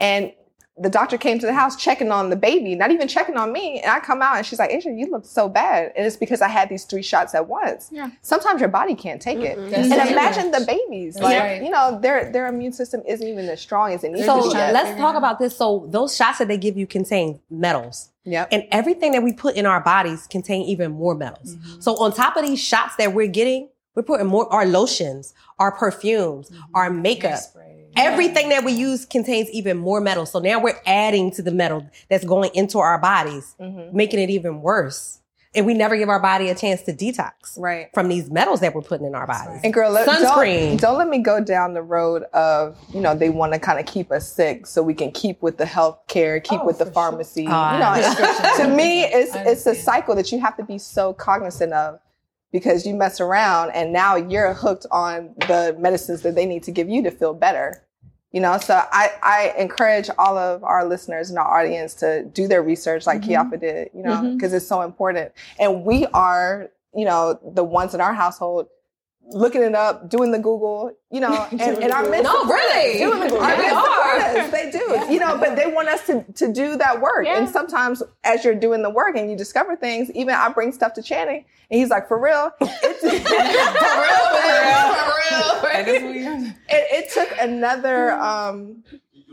and 0.00 0.32
the 0.78 0.88
doctor 0.88 1.18
came 1.18 1.38
to 1.38 1.44
the 1.44 1.52
house 1.52 1.76
checking 1.76 2.10
on 2.10 2.30
the 2.30 2.36
baby, 2.36 2.74
not 2.74 2.90
even 2.90 3.06
checking 3.06 3.36
on 3.36 3.52
me. 3.52 3.80
And 3.80 3.90
I 3.90 4.00
come 4.00 4.22
out 4.22 4.36
and 4.38 4.46
she's 4.46 4.58
like, 4.58 4.70
Asia, 4.70 4.90
you 4.90 5.10
look 5.10 5.26
so 5.26 5.46
bad. 5.48 5.92
And 5.94 6.06
it's 6.06 6.16
because 6.16 6.40
I 6.40 6.48
had 6.48 6.70
these 6.70 6.84
three 6.84 7.02
shots 7.02 7.34
at 7.34 7.46
once. 7.46 7.90
Yeah. 7.92 8.10
Sometimes 8.22 8.58
your 8.58 8.70
body 8.70 8.94
can't 8.94 9.20
take 9.20 9.38
it. 9.40 9.56
That's 9.70 9.90
And 9.90 9.92
too 9.92 10.12
imagine 10.12 10.50
much. 10.50 10.60
the 10.60 10.66
babies. 10.66 11.18
Like, 11.18 11.38
right. 11.38 11.62
you 11.62 11.68
know, 11.68 11.98
their 12.00 12.32
their 12.32 12.46
immune 12.46 12.72
system 12.72 13.02
isn't 13.06 13.26
even 13.26 13.46
as 13.50 13.60
strong 13.60 13.92
as 13.92 14.02
it 14.02 14.12
needs 14.12 14.24
So 14.24 14.42
to 14.44 14.48
be. 14.48 14.54
yet. 14.56 14.72
let's 14.72 14.98
talk 14.98 15.14
about 15.14 15.38
this. 15.38 15.54
So 15.54 15.86
those 15.90 16.16
shots 16.16 16.38
that 16.38 16.48
they 16.48 16.56
give 16.56 16.76
you 16.78 16.86
contain 16.86 17.40
metals. 17.50 18.08
Yep. 18.24 18.48
And 18.50 18.64
everything 18.70 19.12
that 19.12 19.22
we 19.22 19.34
put 19.34 19.56
in 19.56 19.66
our 19.66 19.80
bodies 19.82 20.26
contain 20.26 20.62
even 20.62 20.92
more 20.92 21.14
metals. 21.14 21.54
Mm-hmm. 21.56 21.80
So 21.80 21.96
on 21.96 22.12
top 22.12 22.36
of 22.36 22.46
these 22.46 22.60
shots 22.60 22.96
that 22.96 23.12
we're 23.12 23.26
getting, 23.26 23.68
we're 23.94 24.04
putting 24.04 24.26
more 24.26 24.50
our 24.50 24.64
lotions, 24.64 25.34
our 25.58 25.72
perfumes, 25.72 26.48
mm-hmm. 26.48 26.60
our 26.74 26.88
makeup. 26.88 27.32
Hairspray. 27.32 27.71
Everything 27.96 28.48
that 28.50 28.64
we 28.64 28.72
use 28.72 29.04
contains 29.04 29.50
even 29.50 29.76
more 29.78 30.00
metal. 30.00 30.26
So 30.26 30.38
now 30.38 30.60
we're 30.60 30.80
adding 30.86 31.30
to 31.32 31.42
the 31.42 31.50
metal 31.52 31.86
that's 32.08 32.24
going 32.24 32.50
into 32.54 32.78
our 32.78 32.98
bodies, 32.98 33.54
Mhm. 33.60 33.92
making 33.92 34.20
it 34.20 34.30
even 34.30 34.62
worse. 34.62 35.18
And 35.54 35.66
we 35.66 35.74
never 35.74 35.98
give 35.98 36.08
our 36.08 36.18
body 36.18 36.48
a 36.48 36.54
chance 36.54 36.80
to 36.84 36.94
detox 36.94 37.58
Right. 37.58 37.90
from 37.92 38.08
these 38.08 38.30
metals 38.30 38.60
that 38.60 38.74
we're 38.74 38.80
putting 38.80 39.06
in 39.06 39.14
our 39.14 39.26
bodies. 39.26 39.60
And 39.62 39.70
girl, 39.74 39.90
let, 39.90 40.08
Sunscreen. 40.08 40.68
Don't, 40.70 40.80
don't 40.80 40.98
let 40.98 41.08
me 41.08 41.18
go 41.18 41.40
down 41.44 41.74
the 41.74 41.82
road 41.82 42.22
of 42.32 42.74
you 42.94 43.02
know 43.02 43.14
they 43.14 43.28
want 43.28 43.52
to 43.52 43.58
kind 43.58 43.78
of 43.78 43.84
keep 43.84 44.10
us 44.10 44.26
sick 44.26 44.66
so 44.66 44.82
we 44.82 44.94
can 44.94 45.10
keep 45.10 45.42
with 45.42 45.58
the 45.58 45.66
health 45.66 45.98
care, 46.08 46.40
keep 46.40 46.60
Oh, 46.62 46.64
with 46.64 46.78
the 46.78 46.86
for 46.86 46.88
sure. 46.88 46.94
pharmacy. 46.94 47.46
Oh, 47.50 47.72
you 47.74 47.78
know, 47.80 48.54
to 48.64 48.68
me, 48.74 49.04
it's 49.04 49.32
it's 49.34 49.66
a 49.66 49.74
cycle 49.74 50.14
that 50.14 50.32
you 50.32 50.40
have 50.40 50.56
to 50.56 50.62
be 50.64 50.78
so 50.78 51.12
cognizant 51.12 51.74
of 51.74 51.98
because 52.52 52.86
you 52.86 52.94
mess 52.94 53.20
around 53.20 53.70
and 53.70 53.92
now 53.92 54.14
you're 54.16 54.52
hooked 54.54 54.86
on 54.90 55.34
the 55.48 55.74
medicines 55.78 56.22
that 56.22 56.34
they 56.34 56.46
need 56.46 56.62
to 56.64 56.70
give 56.70 56.88
you 56.88 57.02
to 57.02 57.10
feel 57.10 57.34
better. 57.34 57.84
You 58.30 58.40
know, 58.40 58.56
so 58.58 58.80
I, 58.92 59.10
I 59.22 59.54
encourage 59.58 60.08
all 60.18 60.38
of 60.38 60.64
our 60.64 60.86
listeners 60.88 61.28
and 61.28 61.38
our 61.38 61.60
audience 61.60 61.92
to 61.96 62.24
do 62.24 62.48
their 62.48 62.62
research 62.62 63.06
like 63.06 63.20
Kiafa 63.20 63.60
did, 63.60 63.90
you 63.94 64.02
know, 64.02 64.32
because 64.34 64.54
it's 64.54 64.66
so 64.66 64.80
important. 64.82 65.32
And 65.58 65.84
we 65.84 66.06
are, 66.14 66.70
you 66.94 67.04
know, 67.04 67.38
the 67.54 67.62
ones 67.64 67.92
in 67.94 68.00
our 68.00 68.14
household 68.14 68.68
looking 69.28 69.62
it 69.62 69.74
up, 69.74 70.08
doing 70.08 70.32
the 70.32 70.38
Google, 70.38 70.92
you 71.10 71.20
know, 71.20 71.46
and, 71.52 71.60
and 71.82 71.92
our 71.92 72.08
men 72.08 72.22
No, 72.22 72.44
really. 72.44 72.98
doing 72.98 73.20
the 73.20 73.26
Google. 73.28 73.40
They 73.46 73.56
men 73.58 73.74
are. 73.74 73.82
Us. 74.20 74.50
They 74.52 74.70
do, 74.70 75.12
you 75.12 75.18
know, 75.18 75.38
but 75.38 75.56
they 75.56 75.66
want 75.66 75.88
us 75.88 76.06
to 76.06 76.24
to 76.34 76.52
do 76.52 76.76
that 76.76 77.00
work. 77.00 77.24
Yeah. 77.26 77.38
And 77.38 77.48
sometimes 77.48 78.02
as 78.24 78.44
you're 78.44 78.54
doing 78.54 78.82
the 78.82 78.90
work 78.90 79.16
and 79.16 79.30
you 79.30 79.36
discover 79.36 79.76
things, 79.76 80.10
even 80.12 80.34
I 80.34 80.48
bring 80.50 80.72
stuff 80.72 80.92
to 80.94 81.02
Channing, 81.02 81.44
and 81.70 81.80
he's 81.80 81.88
like, 81.88 82.08
"For 82.08 82.18
real, 82.18 82.52
it's 82.60 83.00
for 83.00 83.08
real, 83.08 83.20
for 83.20 85.06
real, 85.06 85.62
that's 85.62 85.62
what 85.62 85.76
It, 85.76 86.54
it 86.68 87.10
took 87.12 87.30
another 87.40 88.12
um, 88.12 88.84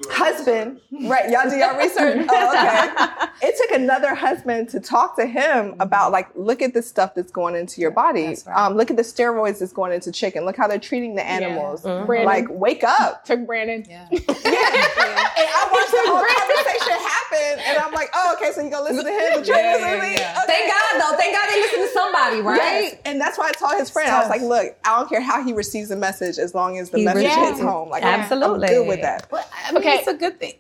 husband, 0.10 0.80
right? 1.04 1.30
Y'all 1.30 1.50
do 1.50 1.56
y'all 1.58 1.78
research. 1.78 2.26
Oh, 2.32 2.50
okay. 2.50 3.26
It 3.42 3.56
took 3.58 3.72
another 3.80 4.14
husband 4.16 4.70
to 4.70 4.80
talk 4.80 5.16
to 5.18 5.26
him 5.26 5.76
about 5.80 6.12
like, 6.12 6.28
look 6.36 6.62
at 6.62 6.74
the 6.74 6.82
stuff 6.82 7.16
that's 7.16 7.32
going 7.32 7.56
into 7.56 7.80
your 7.82 7.92
body. 7.92 8.36
Right. 8.46 8.48
Um, 8.56 8.76
look 8.76 8.92
at 8.92 8.98
the 8.98 9.04
steroids 9.04 9.60
that's 9.60 9.72
going 9.74 9.94
into 9.94 10.12
chicken. 10.12 10.44
Look 10.46 10.58
how 10.58 10.68
they're 10.68 10.78
treating 10.80 11.16
the 11.16 11.26
animals. 11.26 11.82
Brandon 11.84 12.26
Like, 12.26 12.46
wake 12.50 12.84
up. 12.84 13.24
took 13.26 13.46
Brandon. 13.46 13.86
Yeah. 13.90 14.08
Yeah. 14.12 15.30
and 15.40 15.48
I 15.48 15.70
watched 15.72 15.92
the 15.92 16.02
whole 16.06 16.26
conversation 16.26 17.00
happen, 17.00 17.60
and 17.66 17.78
I'm 17.78 17.94
like, 17.94 18.10
oh, 18.14 18.36
okay, 18.36 18.52
so 18.52 18.62
you 18.62 18.70
gonna 18.70 18.84
listen 18.84 19.06
to 19.06 19.12
him, 19.12 19.30
but 19.40 19.48
you're 19.48 19.58
Yeah, 19.58 19.72
listening 19.74 19.92
to 20.02 20.06
yeah, 20.08 20.12
me. 20.12 20.16
yeah. 20.16 20.42
Okay. 20.44 20.54
Thank 20.54 20.72
God 20.72 21.02
though. 21.02 21.18
Thank 21.18 21.36
God 21.36 21.50
they 21.50 21.62
listen 21.62 21.80
to 21.80 21.88
somebody, 21.94 22.42
right? 22.42 22.58
Yes. 22.58 22.96
And 23.06 23.22
that's 23.22 23.38
why 23.38 23.50
I 23.50 23.52
told 23.54 23.74
his 23.80 23.90
friend, 23.90 24.10
I 24.12 24.20
was 24.20 24.30
like, 24.30 24.42
look, 24.42 24.76
I 24.86 24.98
don't 25.00 25.08
care 25.10 25.22
how 25.22 25.44
he 25.44 25.54
receives 25.54 25.90
the 25.90 25.96
message 25.96 26.38
as 26.38 26.54
long 26.54 26.78
as 26.78 26.90
the 26.90 27.00
He 27.00 27.06
message 27.06 27.24
receives 27.26 27.48
hits 27.48 27.62
home. 27.62 27.90
Like, 27.90 28.04
I'm- 28.04 28.20
Absolutely. 28.22 28.68
I'm 28.68 28.74
good 28.74 28.88
with 28.88 29.02
that. 29.02 29.28
But 29.30 29.50
I 29.70 29.72
mean, 29.74 29.82
Okay. 29.82 29.98
it's 30.00 30.08
a 30.08 30.14
good 30.16 30.40
thing. 30.40 30.54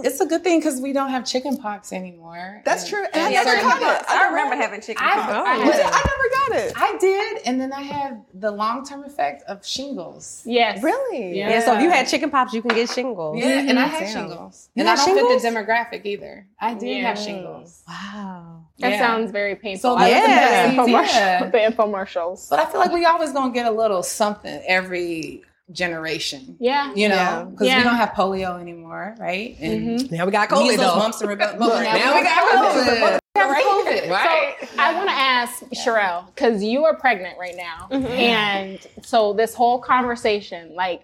It's 0.00 0.20
a 0.20 0.26
good 0.26 0.44
thing 0.44 0.60
because 0.60 0.80
we 0.80 0.92
don't 0.92 1.10
have 1.10 1.24
chicken 1.24 1.56
pox 1.56 1.92
anymore. 1.92 2.62
That's 2.64 2.82
And- 2.82 2.90
true. 2.90 3.04
And 3.06 3.16
and 3.16 3.26
I 3.26 3.30
never 3.32 3.50
certain- 3.50 3.68
caught 3.68 3.82
it. 3.82 4.04
I 4.08 4.28
remember 4.28 4.54
having 4.54 4.80
chicken 4.80 5.04
I- 5.04 5.12
pox. 5.14 5.32
I 5.32 5.40
I, 5.40 5.56
had- 5.56 5.80
I 5.82 6.02
never 6.12 6.28
got 6.38 6.66
it. 6.66 6.72
I 6.76 6.96
did, 6.98 7.38
and 7.46 7.60
then 7.60 7.72
I 7.72 7.82
had 7.82 8.22
the 8.32 8.52
long 8.52 8.86
term 8.86 9.02
effect 9.02 9.42
of 9.48 9.66
shingles. 9.66 10.42
Yes. 10.44 10.84
Really? 10.84 11.36
Yeah. 11.36 11.50
Yeah, 11.50 11.60
so 11.64 11.74
if 11.74 11.82
you 11.82 11.90
had 11.90 12.06
chicken 12.06 12.30
pox, 12.30 12.52
you 12.52 12.62
can 12.62 12.76
get 12.76 12.88
shingles. 12.90 13.38
Yeah, 13.40 13.58
and 13.58 13.76
I 13.76 13.86
had 13.86 14.04
Damn. 14.04 14.12
shingles, 14.28 14.68
You 14.76 14.82
and 14.82 14.88
I 14.88 14.94
don't 14.94 15.04
shingles? 15.04 15.42
fit 15.42 15.52
the 15.52 15.58
demographic 15.58 16.06
either. 16.06 16.46
I 16.60 16.74
did 16.74 16.98
Yeah. 16.98 17.08
have 17.08 17.18
shingles, 17.18 17.82
Wow. 17.88 18.66
That 18.78 18.92
Yeah. 18.92 18.98
sounds 19.00 19.32
very 19.32 19.56
painful. 19.56 19.90
So 19.90 19.96
I 19.96 20.02
look 20.02 20.10
yeah. 20.28 20.70
the 20.70 20.76
infomercial, 20.76 21.14
Yeah. 21.14 21.44
the 21.50 21.58
infomercials. 21.58 22.48
but 22.50 22.60
I 22.60 22.66
feel 22.66 22.78
like 22.78 22.92
we 22.92 23.04
always 23.04 23.32
gonna 23.32 23.52
get 23.52 23.66
a 23.66 23.72
little 23.72 24.04
something 24.04 24.62
every 24.68 25.42
generation. 25.70 26.56
Yeah. 26.58 26.92
You 26.94 27.08
know, 27.08 27.48
because 27.50 27.66
Yeah. 27.66 27.78
we 27.78 27.84
don't 27.84 27.96
have 27.96 28.10
polio 28.10 28.60
anymore, 28.60 29.14
right? 29.18 29.56
And 29.60 30.00
Mhm. 30.00 30.10
Now 30.12 30.24
we 30.24 30.32
got 30.32 30.48
COVID 30.48 30.62
measles, 30.68 30.78
though. 30.86 30.96
mumps, 30.96 31.20
and 31.20 31.30
rubella. 31.30 31.58
Look, 31.58 31.82
now 31.82 32.14
we 32.16 32.22
got 32.22 32.42
COVID. 32.48 33.20
We 33.34 33.40
have 33.40 33.56
COVID. 33.56 34.10
Right. 34.10 34.56
So 34.60 34.66
I 34.78 34.94
want 34.94 35.08
to 35.08 35.14
ask 35.14 35.62
Sherelle 35.74 36.26
because 36.34 36.62
you 36.62 36.84
are 36.84 36.94
pregnant 36.96 37.38
right 37.38 37.54
now, 37.56 37.88
Mhm. 37.90 38.10
and 38.10 38.86
so 39.02 39.32
this 39.34 39.54
whole 39.54 39.78
conversation, 39.78 40.74
like, 40.74 41.02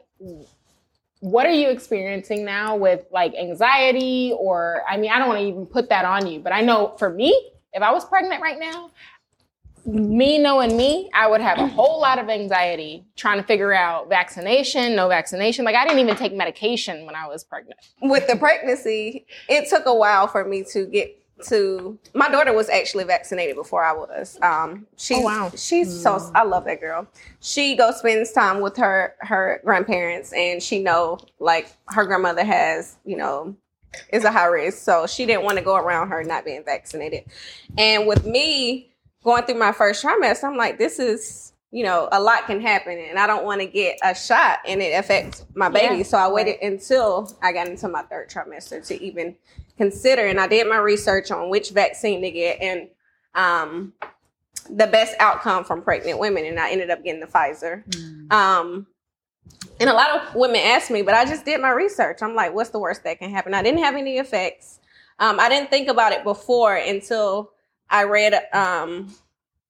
what 1.21 1.47
are 1.47 1.53
you 1.53 1.69
experiencing 1.71 2.45
now 2.45 2.77
with 2.77 3.05
like 3.11 3.35
anxiety, 3.35 4.33
or 4.39 4.83
I 4.89 4.97
mean, 4.97 5.11
I 5.11 5.19
don't 5.19 5.29
want 5.29 5.41
to 5.41 5.47
even 5.47 5.67
put 5.67 5.89
that 5.91 6.05
on 6.05 6.27
you, 6.27 6.41
but 6.41 6.53
I 6.53 6.61
know 6.61 6.95
for 6.99 7.11
me, 7.11 7.35
if 7.73 7.83
I 7.83 7.93
was 7.93 8.05
pregnant 8.05 8.41
right 8.43 8.59
now, 8.59 8.91
me 9.87 10.39
knowing 10.39 10.77
me, 10.77 11.11
I 11.15 11.29
would 11.29 11.41
have 11.41 11.59
a 11.59 11.67
whole 11.67 12.01
lot 12.01 12.19
of 12.19 12.29
anxiety 12.29 13.05
trying 13.17 13.39
to 13.39 13.47
figure 13.47 13.73
out 13.73 14.09
vaccination, 14.09 14.95
no 14.97 15.09
vaccination. 15.09 15.65
Like 15.65 15.75
I 15.77 15.85
didn't 15.85 16.01
even 16.01 16.17
take 16.17 16.33
medication 16.35 17.07
when 17.07 17.15
I 17.15 17.27
was 17.27 17.45
pregnant. 17.45 17.79
with 18.03 18.27
the 18.27 18.37
pregnancy, 18.37 19.27
it 19.49 19.69
took 19.69 19.87
a 19.87 19.95
while 19.95 20.27
for 20.27 20.45
me 20.45 20.65
to 20.73 20.87
get 20.87 21.21
to. 21.49 21.99
My 22.15 22.29
daughter 22.31 22.53
was 22.53 22.69
actually 22.69 23.05
vaccinated 23.05 23.57
before 23.57 23.85
I 23.85 23.93
was. 23.93 24.39
Um, 24.41 24.87
she's 24.97 25.19
Oh, 25.19 25.23
wow. 25.23 25.53
she's 25.55 26.03
so 26.03 26.31
I 26.35 26.45
love 26.45 26.65
that 26.65 26.81
girl. 26.81 27.07
She 27.41 27.77
goes 27.77 27.99
spends 27.99 28.33
time 28.33 28.61
with 28.61 28.77
her 28.77 29.15
her 29.21 29.61
grandparents, 29.65 30.33
and 30.33 30.63
she 30.63 30.83
know 30.83 31.19
like 31.41 31.69
her 31.89 32.05
grandmother 32.05 32.45
has 32.45 32.97
you 33.05 33.17
know 33.17 33.57
is 34.13 34.25
a 34.25 34.31
high 34.31 34.47
risk, 34.47 34.79
so 34.79 35.07
she 35.07 35.27
didn't 35.27 35.45
want 35.45 35.59
to 35.59 35.65
go 35.65 35.77
around 35.77 36.09
her 36.09 36.25
not 36.25 36.45
being 36.45 36.65
vaccinated. 36.65 37.25
And 37.77 38.07
with 38.07 38.25
me 38.25 38.94
going 39.25 39.45
through 39.45 39.59
my 39.59 39.73
first 39.73 40.05
trimester, 40.05 40.45
I'm 40.45 40.57
like, 40.57 40.79
this 40.79 40.99
is 40.99 41.53
you 41.71 41.83
know 41.83 42.09
a 42.13 42.21
lot 42.21 42.47
can 42.47 42.61
happen, 42.61 42.99
and 42.99 43.19
I 43.19 43.27
don't 43.27 43.45
want 43.45 43.61
to 43.61 43.67
get 43.67 43.99
a 44.03 44.15
shot 44.15 44.61
and 44.67 44.81
it 44.81 44.93
affects 44.97 45.45
my 45.55 45.69
baby. 45.69 45.97
Yeah, 45.97 46.03
so 46.05 46.19
I 46.19 46.29
waited 46.29 46.63
until 46.63 47.37
I 47.43 47.53
got 47.53 47.67
into 47.67 47.89
my 47.89 48.03
third 48.03 48.31
trimester 48.31 48.87
to 48.87 49.03
even 49.03 49.35
consider, 49.77 50.27
and 50.27 50.39
I 50.39 50.47
did 50.47 50.69
my 50.69 50.79
research 50.79 51.33
on 51.33 51.51
which 51.51 51.71
vaccine 51.71 52.23
to 52.23 52.31
get 52.31 52.61
and 52.61 52.89
um, 53.35 53.93
the 54.71 54.87
best 54.87 55.17
outcome 55.19 55.65
from 55.65 55.83
pregnant 55.83 56.19
women, 56.19 56.45
and 56.45 56.61
I 56.61 56.71
ended 56.71 56.91
up 56.91 57.03
getting 57.03 57.21
the 57.21 57.27
Pfizer. 57.27 57.83
Um, 58.33 58.87
and 59.81 59.91
a 59.91 59.93
lot 59.93 60.11
of 60.11 60.35
women 60.35 60.61
ask 60.63 60.91
me, 60.91 61.03
but 61.03 61.15
I 61.15 61.25
just 61.25 61.45
did 61.45 61.61
my 61.61 61.71
research. 61.71 62.23
I'm 62.23 62.35
like, 62.35 62.55
what's 62.55 62.71
the 62.71 62.79
worst 62.79 63.03
that 63.05 63.19
can 63.19 63.31
happen? 63.31 63.55
I 63.55 63.63
didn't 63.63 63.83
have 63.83 63.97
any 63.97 64.19
effects. 64.19 64.79
Um, 65.19 65.39
I 65.39 65.49
didn't 65.49 65.71
think 65.71 65.89
about 65.89 66.13
it 66.13 66.25
before 66.25 66.77
until 66.77 67.51
I 67.95 68.05
read 68.05 68.35
um, 68.53 69.15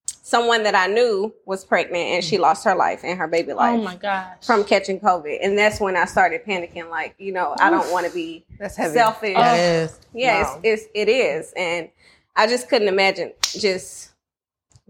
someone 0.05 0.63
that 0.63 0.73
I 0.75 0.87
knew 0.87 1.33
was 1.45 1.63
pregnant 1.63 2.03
and 2.05 2.23
she 2.23 2.37
lost 2.37 2.65
her 2.65 2.75
life 2.75 3.01
and 3.03 3.17
her 3.19 3.27
baby 3.27 3.53
life 3.53 3.79
Oh 3.79 3.83
my 3.83 3.95
gosh. 3.95 4.43
from 4.45 4.63
catching 4.63 4.99
COVID. 4.99 5.37
And 5.43 5.57
that's 5.57 5.79
when 5.79 5.95
I 5.95 6.05
started 6.05 6.43
panicking. 6.43 6.89
Like, 6.89 7.15
you 7.19 7.31
know, 7.31 7.55
I 7.59 7.69
don't 7.69 7.91
want 7.91 8.07
to 8.07 8.11
be 8.13 8.43
That's 8.59 8.75
heavy. 8.75 8.93
selfish. 8.95 9.35
That 9.35 9.59
is. 9.59 9.99
Yeah, 10.13 10.41
Wow. 10.43 10.59
it's, 10.63 10.83
it's 10.85 10.91
it 10.95 11.09
is, 11.09 11.53
and 11.55 11.89
I 12.35 12.47
just 12.47 12.67
couldn't 12.69 12.87
imagine 12.87 13.33
just 13.43 14.11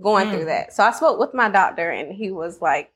going 0.02 0.30
through 0.32 0.46
that. 0.46 0.74
So 0.74 0.84
I 0.84 0.92
spoke 0.92 1.20
with 1.20 1.34
my 1.34 1.50
doctor, 1.50 1.90
and 1.90 2.12
he 2.14 2.32
was 2.32 2.62
like, 2.62 2.92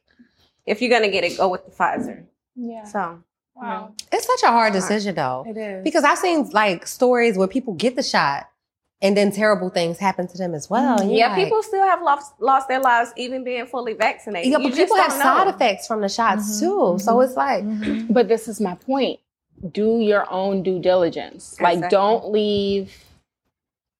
"If 0.65 0.81
you're 0.81 0.89
gonna 0.89 1.11
get 1.11 1.23
it, 1.23 1.37
go 1.37 1.49
with 1.49 1.65
the 1.65 1.71
Pfizer." 1.71 2.23
yeah. 2.55 2.83
So 2.85 3.23
Wow. 3.55 3.91
It's 4.11 4.25
such 4.25 4.43
a 4.43 4.51
hard 4.53 4.71
decision 4.71 5.15
though. 5.15 5.43
It 5.47 5.57
is. 5.57 5.83
Because 5.83 6.05
I've 6.05 6.17
seen 6.17 6.49
like 6.51 6.87
stories 6.87 7.37
where 7.37 7.47
people 7.47 7.73
get 7.73 7.95
the 7.97 8.03
shot 8.03 8.49
and 9.01 9.15
then 9.15 9.31
terrible 9.31 9.69
things 9.69 9.97
happen 9.97 10.27
to 10.27 10.37
them 10.37 10.53
as 10.53 10.69
well. 10.69 10.95
Mm-hmm. 10.95 11.01
And 11.03 11.11
you're 11.11 11.19
yeah, 11.19 11.27
like- 11.29 11.43
people 11.45 11.63
still 11.63 11.83
have 11.85 12.01
lost 12.01 12.33
lost 12.39 12.67
their 12.67 12.79
lives 12.81 13.13
even 13.15 13.43
being 13.43 13.65
fully 13.65 13.93
vaccinated. 13.93 14.51
Yeah, 14.51 14.57
You 14.57 14.65
but 14.69 14.75
just 14.75 14.81
people 14.81 14.97
have 14.97 15.09
don't 15.11 15.21
side 15.21 15.47
know. 15.47 15.53
effects 15.55 15.87
from 15.87 16.01
the 16.01 16.09
shots 16.09 16.61
mm-hmm. 16.61 16.95
too. 16.97 16.99
So 17.03 17.13
mm-hmm. 17.15 17.23
it's 17.23 17.35
like, 17.35 18.07
But 18.13 18.27
this 18.27 18.47
is 18.47 18.59
my 18.59 18.75
point. 18.75 19.19
Do 19.71 19.99
your 19.99 20.29
own 20.31 20.63
due 20.63 20.79
diligence. 20.79 21.59
Like, 21.59 21.89
don't 21.89 22.31
leave 22.31 22.95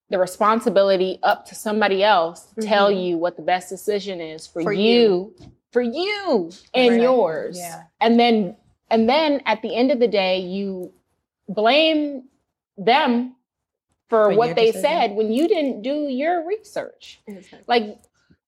the 0.10 0.18
responsibility 0.18 1.20
up 1.22 1.46
to 1.48 1.56
somebody 1.56 2.04
else 2.04 2.48
to 2.56 2.62
tell 2.66 2.90
you 2.90 3.18
what 3.18 3.36
the 3.36 3.42
best 3.44 3.70
decision 3.70 4.22
is 4.22 4.48
for, 4.48 4.64
For 4.64 4.74
you, 4.74 5.36
for 5.72 5.82
you 5.82 6.52
and 6.74 6.92
Right. 6.92 7.02
yours. 7.02 7.58
Yeah. 7.60 7.84
And 8.00 8.20
then, 8.20 8.56
and 8.90 9.08
then 9.08 9.42
at 9.46 9.62
the 9.62 9.76
end 9.76 9.92
of 9.92 10.00
the 10.00 10.08
day, 10.08 10.40
you 10.40 10.94
blame 11.48 12.24
them 12.78 13.36
for, 14.10 14.32
For 14.32 14.36
what 14.38 14.56
they 14.56 14.68
decision. 14.68 14.82
said 14.82 15.12
when 15.16 15.32
you 15.32 15.48
didn't 15.48 15.82
do 15.84 16.08
your 16.08 16.46
research. 16.46 17.22
Like 17.68 18.00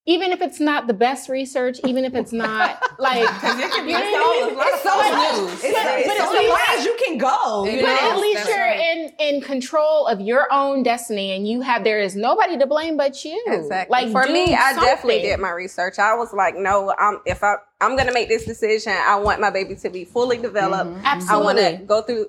even 0.07 0.31
if 0.31 0.41
it's 0.41 0.59
not 0.59 0.87
the 0.87 0.95
best 0.95 1.29
research, 1.29 1.79
even 1.85 2.03
if 2.05 2.15
it's 2.15 2.33
not 2.33 2.81
like, 2.99 3.21
it 3.21 3.71
could 3.71 3.85
be 3.85 3.91
You 3.91 3.99
know 3.99 4.01
what 4.01 4.43
I 4.43 4.49
mean? 4.49 4.57
It's 4.59 4.81
so 4.81 5.41
news. 5.45 5.63
It's, 5.63 5.73
But- 5.77 5.99
it's 5.99 6.07
but 6.07 6.17
so 6.17 6.23
at 6.25 6.33
many 6.33 6.47
least- 6.47 6.69
ways 6.69 6.85
you 6.85 6.97
can 7.05 7.17
go. 7.19 7.65
You 7.65 7.81
but 7.81 7.87
know? 7.87 8.09
at 8.11 8.17
least 8.17 8.37
That's 8.43 8.49
you're 8.49 8.57
right. 8.65 8.79
in 9.19 9.35
in 9.35 9.41
control 9.41 10.07
of 10.07 10.19
your 10.19 10.47
own 10.51 10.81
destiny, 10.81 11.33
and 11.35 11.47
you 11.47 11.61
have 11.61 11.83
there 11.83 11.99
is 11.99 12.15
nobody 12.15 12.57
to 12.57 12.65
blame 12.65 12.97
but 12.97 13.23
you. 13.23 13.41
Exactly. 13.45 13.91
Like 13.91 14.11
for 14.11 14.25
do 14.25 14.33
me, 14.33 14.55
I 14.55 14.73
definitely 14.73 15.21
did 15.21 15.39
my 15.39 15.51
research. 15.51 15.99
I 15.99 16.15
was 16.15 16.33
like, 16.33 16.55
no, 16.55 16.91
I'm 16.97 17.19
if 17.27 17.43
I 17.43 17.57
I'm 17.79 17.95
gonna 17.95 18.11
make 18.13 18.27
this 18.27 18.45
decision, 18.45 18.93
I 18.93 19.17
want 19.17 19.39
my 19.39 19.51
baby 19.51 19.75
to 19.75 19.89
be 19.91 20.03
fully 20.05 20.37
developed. 20.39 20.91
Mm-hmm. 21.03 21.29
I 21.31 21.37
want 21.37 21.59
to 21.59 21.77
go 21.85 22.01
through 22.01 22.25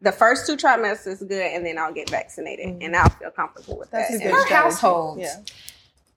the 0.00 0.12
first 0.12 0.46
two 0.46 0.56
trimesters 0.56 1.06
is 1.06 1.22
good, 1.22 1.52
and 1.52 1.64
then 1.64 1.78
I'll 1.78 1.92
get 1.92 2.08
vaccinated, 2.10 2.66
mm-hmm. 2.66 2.82
and 2.82 2.96
I'll 2.96 3.08
feel 3.10 3.30
comfortable 3.30 3.78
with 3.78 3.90
That's 3.90 4.10
that. 4.10 4.20
a 4.20 4.22
good 4.30 4.32
Per 4.48 4.54
household. 4.54 5.20
Yeah. 5.20 5.36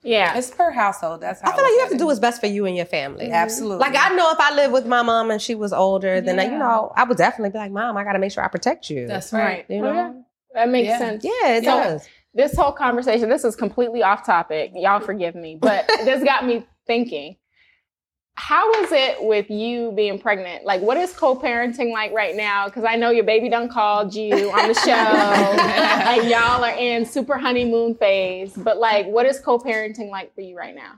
yeah. 0.04 0.38
It's 0.38 0.50
per 0.52 0.72
household. 0.72 1.22
That's 1.22 1.42
how 1.42 1.52
I 1.52 1.56
feel 1.56 1.64
like 1.64 1.72
you 1.74 1.80
have 1.82 1.90
to 1.92 1.98
do 1.98 2.06
what's 2.06 2.20
best 2.20 2.40
for 2.40 2.48
you 2.48 2.66
and 2.66 2.76
your 2.76 2.86
family. 2.86 3.26
it. 3.26 3.32
Absolutely. 3.32 3.80
Like 3.80 3.96
I 3.98 4.16
know 4.16 4.32
if 4.32 4.40
I 4.40 4.54
lived 4.56 4.74
with 4.74 4.86
my 4.86 5.02
mom 5.02 5.32
and 5.32 5.42
she 5.42 5.56
was 5.56 5.74
older, 5.74 6.22
then 6.22 6.40
I, 6.40 6.46
you 6.46 6.58
know 6.58 6.92
I 6.96 7.04
would 7.04 7.18
definitely 7.18 7.52
be 7.52 7.58
like, 7.58 7.72
"Mom, 7.72 7.98
I 7.98 8.04
got 8.04 8.14
to 8.14 8.20
make 8.20 8.32
sure 8.32 8.44
I 8.44 8.48
protect 8.48 8.90
you." 8.90 9.08
That's 9.08 9.34
right. 9.34 9.66
you 9.70 9.78
Oh, 9.78 9.82
know. 9.82 9.94
yeah. 9.94 10.14
That 10.54 10.70
makes 10.70 10.88
Yeah. 10.88 10.98
sense. 11.00 11.24
Yeah, 11.24 11.48
it 11.50 11.64
So- 11.64 11.72
does. 11.84 12.08
This 12.36 12.56
whole 12.56 12.72
conversation, 12.72 13.30
this 13.30 13.44
is 13.44 13.56
completely 13.56 14.02
off 14.02 14.26
topic. 14.26 14.72
Y'all 14.74 15.00
forgive 15.06 15.36
me, 15.36 15.56
but 15.60 15.86
this 16.04 16.24
got 16.24 16.46
me 16.46 16.66
thinking. 16.88 17.36
How 18.36 18.72
is 18.82 18.92
it 18.92 19.24
with 19.24 19.50
you 19.50 19.92
being 19.92 20.18
pregnant? 20.20 20.66
Like, 20.66 20.82
what 20.82 20.98
is 20.98 21.14
co-parenting 21.14 21.92
like 21.92 22.12
right 22.14 22.36
now? 22.36 22.66
Because 22.66 22.84
I 22.84 22.96
know 22.96 23.12
your 23.12 23.24
baby 23.24 23.48
done 23.48 23.70
called 23.70 24.16
you 24.16 24.52
on 24.52 24.68
the 24.68 24.74
show, 24.74 24.92
and 24.92 26.28
y'all 26.28 26.64
are 26.64 26.76
in 26.76 27.06
super 27.06 27.38
honeymoon 27.38 27.96
phase. 27.96 28.54
But 28.56 28.78
like, 28.80 29.06
what 29.06 29.28
is 29.28 29.40
co-parenting 29.40 30.10
like 30.10 30.34
for 30.34 30.42
you 30.42 30.58
right 30.58 30.76
now? 30.76 30.94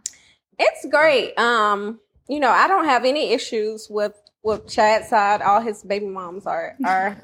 It's 0.58 0.86
great. 0.90 1.38
Um, 1.38 2.00
you 2.30 2.40
know, 2.40 2.50
I 2.50 2.68
don't 2.68 2.86
have 2.86 3.04
any 3.04 3.34
issues 3.34 3.88
with 3.90 4.14
with 4.42 4.68
Chad's 4.68 5.10
side. 5.10 5.42
All 5.42 5.60
his 5.60 5.84
baby 5.84 6.06
moms 6.06 6.46
are 6.46 6.76
are. 6.86 7.18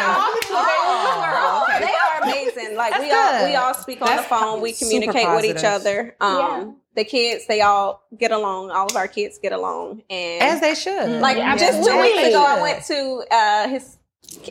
Oh, 0.00 0.40
they 0.50 0.78
are 1.20 1.57
amazing. 2.72 2.76
Like 2.76 3.00
we 3.00 3.10
all 3.12 3.46
we 3.46 3.54
all 3.56 3.74
speak 3.74 4.02
on 4.02 4.16
the 4.16 4.22
phone. 4.22 4.60
We 4.60 4.72
communicate 4.72 5.28
with 5.30 5.44
each 5.44 5.64
other. 5.64 6.14
Um, 6.20 6.76
the 6.94 7.04
kids 7.04 7.46
they 7.46 7.60
all 7.60 8.02
get 8.18 8.32
along. 8.32 8.70
All 8.70 8.86
of 8.86 8.96
our 8.96 9.08
kids 9.08 9.38
get 9.38 9.52
along, 9.52 10.02
and 10.10 10.42
As 10.42 10.60
they 10.60 10.74
should. 10.74 11.20
like 11.20 11.36
Yeah, 11.36 11.56
just 11.56 11.88
two 11.88 12.00
weeks 12.00 12.28
ago, 12.28 12.44
I 12.44 12.60
went 12.60 12.84
to 12.86 13.24
uh, 13.30 13.68
his 13.68 13.96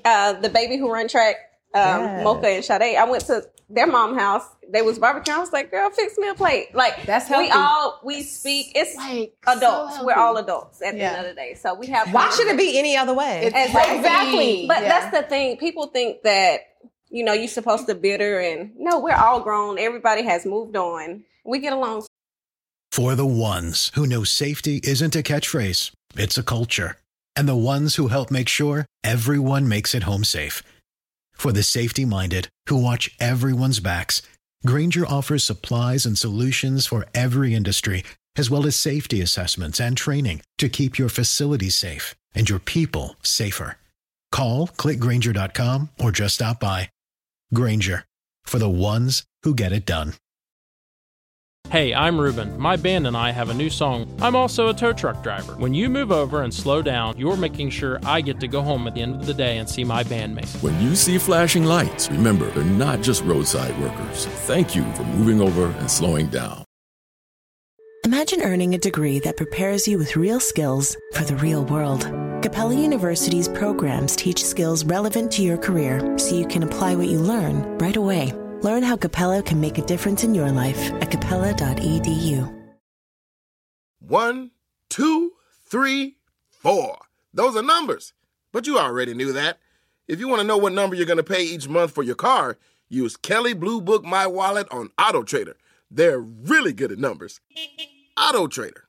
uh, 0.06 0.34
the 0.34 0.50
baby 0.50 0.78
who 0.78 0.92
run 0.92 1.08
track, 1.08 1.36
um, 1.74 1.82
Yes. 1.82 2.24
Mocha 2.24 2.48
and 2.48 2.64
Sade. 2.66 2.96
I 2.98 3.04
went 3.10 3.26
to 3.26 3.44
their 3.70 3.86
mom 3.88 4.18
house. 4.18 4.44
They 4.70 4.82
was 4.82 4.98
barbecuing. 4.98 5.30
I 5.30 5.40
was 5.40 5.52
like, 5.54 5.72
"Girl, 5.72 5.90
fix 5.90 6.18
me 6.18 6.30
a 6.30 6.34
plate." 6.34 6.74
Like 6.74 7.06
That's 7.06 7.30
we 7.30 7.50
all 7.52 8.00
we 8.04 8.22
speak. 8.24 8.72
It's 8.76 8.96
Like 8.96 9.34
so 9.46 9.58
adults. 9.58 9.98
We're 10.02 10.14
all 10.14 10.38
adults 10.38 10.82
at 10.82 10.94
the 10.94 11.02
end 11.02 11.26
of 11.26 11.26
the 11.26 11.34
day. 11.36 11.54
So 11.56 11.74
we 11.74 11.88
have. 11.88 12.14
Why 12.14 12.30
should 12.32 12.48
it 12.48 12.58
be 12.58 12.78
any 12.80 12.96
other 12.98 13.14
way? 13.14 13.46
Exactly. 13.48 13.98
Exactly. 13.98 14.66
But 14.68 14.82
Yeah. 14.84 14.88
that's 14.88 15.18
the 15.18 15.24
thing. 15.28 15.58
People 15.58 15.88
think 15.88 16.24
that 16.24 16.62
you 17.10 17.24
know 17.24 17.34
you're 17.34 17.48
supposed 17.48 17.88
to 17.88 17.96
bitter, 17.96 18.40
and 18.40 18.72
no, 18.78 19.00
we're 19.00 19.16
all 19.16 19.40
grown. 19.40 19.80
Everybody 19.80 20.24
has 20.24 20.46
moved 20.46 20.76
on. 20.76 21.24
We 21.46 21.60
get 21.60 21.74
along 21.74 22.06
For 22.92 23.16
the 23.16 23.26
ones 23.26 23.92
who 23.96 24.06
know 24.06 24.24
safety 24.24 24.82
isn't 24.84 25.16
a 25.16 25.24
catchphrase, 25.24 25.92
it's 26.16 26.38
a 26.38 26.44
culture. 26.44 26.98
And 27.36 27.48
the 27.48 27.56
ones 27.56 27.96
who 27.96 28.08
help 28.08 28.32
make 28.32 28.50
sure 28.50 28.86
everyone 29.04 29.68
makes 29.68 29.94
it 29.94 30.04
home 30.04 30.24
safe. 30.24 30.64
For 31.34 31.52
the 31.52 31.64
safety 31.64 32.04
minded 32.04 32.50
who 32.68 32.82
watch 32.82 33.16
everyone's 33.20 33.80
backs, 33.80 34.24
Grainger 34.66 35.06
offers 35.08 35.44
supplies 35.44 36.06
and 36.06 36.18
solutions 36.18 36.88
for 36.88 37.06
every 37.14 37.54
industry, 37.54 38.04
as 38.36 38.50
well 38.50 38.66
as 38.66 38.76
safety 38.76 39.22
assessments 39.22 39.80
and 39.80 39.96
training 39.96 40.42
to 40.58 40.68
keep 40.68 40.98
your 40.98 41.10
facilities 41.10 41.76
safe 41.76 42.16
and 42.34 42.50
your 42.50 42.60
people 42.60 43.16
safer. 43.24 43.78
Call 44.32 44.68
clickgranger.com 44.68 45.90
or 46.00 46.12
just 46.12 46.36
stop 46.36 46.60
by. 46.60 46.90
Grainger 47.54 48.04
for 48.44 48.60
the 48.60 48.70
ones 48.70 49.24
who 49.44 49.54
get 49.54 49.72
it 49.72 49.86
done. 49.86 50.14
Hey, 51.70 51.94
I'm 51.94 52.18
Ruben. 52.18 52.58
My 52.58 52.78
band 52.78 53.08
and 53.08 53.18
I 53.18 53.32
have 53.32 53.50
a 53.50 53.54
new 53.54 53.70
song. 53.70 54.18
I'm 54.22 54.38
also 54.38 54.70
a 54.70 54.74
tow 54.74 54.94
truck 54.94 55.22
driver. 55.22 55.54
When 55.58 55.74
you 55.74 55.90
move 55.90 56.14
over 56.14 56.44
and 56.44 56.54
slow 56.54 56.82
down, 56.82 57.18
you're 57.18 57.36
making 57.36 57.72
sure 57.72 58.00
I 58.06 58.22
get 58.22 58.40
to 58.40 58.48
go 58.48 58.62
home 58.62 58.88
at 58.88 58.96
the 58.96 59.02
end 59.02 59.16
of 59.16 59.26
the 59.26 59.34
day 59.34 59.58
and 59.58 59.68
see 59.70 59.84
my 59.84 60.06
bandmates. 60.06 60.64
When 60.64 60.80
you 60.82 60.96
see 60.96 61.18
flashing 61.18 61.66
lights, 61.66 62.10
remember 62.10 62.50
they're 62.52 62.64
not 62.64 63.02
just 63.02 63.22
roadside 63.26 63.78
workers. 63.82 64.28
Thank 64.48 64.76
you 64.76 64.90
for 64.94 65.04
moving 65.04 65.42
over 65.42 65.68
and 65.68 65.92
slowing 65.92 66.28
down. 66.28 66.67
Imagine 68.08 68.42
earning 68.42 68.74
a 68.74 68.78
degree 68.78 69.20
that 69.20 69.36
prepares 69.36 69.86
you 69.86 69.98
with 69.98 70.16
real 70.16 70.40
skills 70.40 70.96
for 71.12 71.26
the 71.26 71.36
real 71.36 71.66
world. 71.66 72.04
Capella 72.42 72.74
University's 72.74 73.50
programs 73.50 74.16
teach 74.16 74.46
skills 74.46 74.86
relevant 74.86 75.30
to 75.34 75.42
your 75.42 75.58
career 75.58 76.18
so 76.18 76.34
you 76.34 76.48
can 76.48 76.64
apply 76.64 76.96
what 76.96 77.10
you 77.10 77.20
learn 77.20 77.78
right 77.80 77.98
away. 77.98 78.32
Learn 78.62 78.82
how 78.82 78.96
Capella 78.96 79.44
can 79.44 79.60
make 79.60 79.78
a 79.78 79.86
difference 79.86 80.24
in 80.24 80.34
your 80.34 80.50
life 80.54 80.90
at 81.02 81.12
capella.edu. 81.12 82.72
One, 84.00 84.52
two, 84.88 85.34
three, 85.66 86.16
four. 86.48 87.00
Those 87.34 87.58
are 87.58 87.62
numbers. 87.62 88.14
But 88.54 88.68
you 88.68 88.80
already 88.80 89.16
knew 89.16 89.34
that. 89.34 89.60
If 90.08 90.22
you 90.22 90.30
want 90.30 90.40
to 90.40 90.48
know 90.48 90.58
what 90.58 90.72
number 90.72 90.96
you're 90.96 91.06
going 91.06 91.18
to 91.18 91.24
pay 91.24 91.44
each 91.44 91.68
month 91.68 91.92
for 91.92 92.04
your 92.04 92.16
car, 92.16 92.58
use 92.88 93.18
Kelley 93.18 93.54
Blue 93.54 93.82
Book 93.82 94.06
My 94.06 94.26
Wallet 94.26 94.68
on 94.72 94.92
Auto 94.98 95.24
Trader. 95.24 95.58
They're 95.92 96.20
really 96.20 96.72
good 96.72 96.94
at 96.94 97.00
numbers. 97.00 97.42
Auto 98.18 98.48
Trader. 98.48 98.86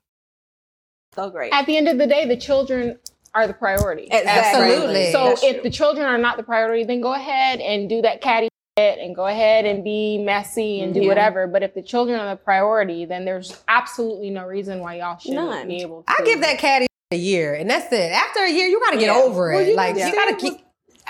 so 1.15 1.31
great. 1.31 1.53
At 1.53 1.67
the 1.67 1.77
end 1.77 1.89
of 1.89 1.99
the 1.99 2.07
day, 2.07 2.27
the 2.27 2.37
children 2.37 2.99
are 3.35 3.47
the 3.47 3.53
priority. 3.55 4.05
Exactly. 4.05 4.29
Absolutely. 4.65 5.13
So 5.13 5.25
That's 5.25 5.43
if 5.43 5.55
true. 5.57 5.63
the 5.65 5.71
children 5.71 6.07
are 6.07 6.19
not 6.19 6.37
the 6.37 6.43
priority, 6.43 6.85
then 6.85 7.01
go 7.01 7.13
ahead 7.15 7.61
and 7.61 7.89
do 7.89 8.01
that 8.03 8.21
catty 8.21 8.49
shit 8.79 8.99
and 8.99 9.15
go 9.15 9.27
ahead 9.27 9.67
and 9.67 9.85
be 9.85 10.19
messy 10.19 10.81
and 10.81 10.95
do 10.95 11.01
Yeah. 11.03 11.09
whatever. 11.09 11.47
But 11.47 11.63
if 11.63 11.75
the 11.75 11.83
children 11.83 12.19
are 12.19 12.29
the 12.31 12.37
priority, 12.37 13.05
then 13.05 13.25
there's 13.25 13.63
absolutely 13.69 14.31
no 14.31 14.47
reason 14.47 14.81
why 14.81 14.97
y'all 14.99 15.19
shouldn't 15.19 15.45
None. 15.51 15.69
be 15.69 15.83
able 15.83 16.03
to. 16.05 16.11
I 16.11 16.25
give 16.25 16.41
that 16.41 16.59
caddy 16.59 16.87
a 17.11 17.17
year, 17.17 17.55
and 17.55 17.69
that's 17.69 17.93
it. 17.93 18.13
After 18.13 18.41
a 18.41 18.51
year, 18.51 18.67
you 18.67 18.81
got 18.81 18.91
to 18.93 18.99
get 18.99 19.07
Yeah. 19.15 19.23
over 19.23 19.53
it. 19.53 19.57
Well, 19.57 19.67
you 19.67 19.75
like 19.77 19.97
know, 19.97 20.07
you 20.07 20.13
got 20.13 20.27
to 20.31 20.37
keep. 20.37 20.61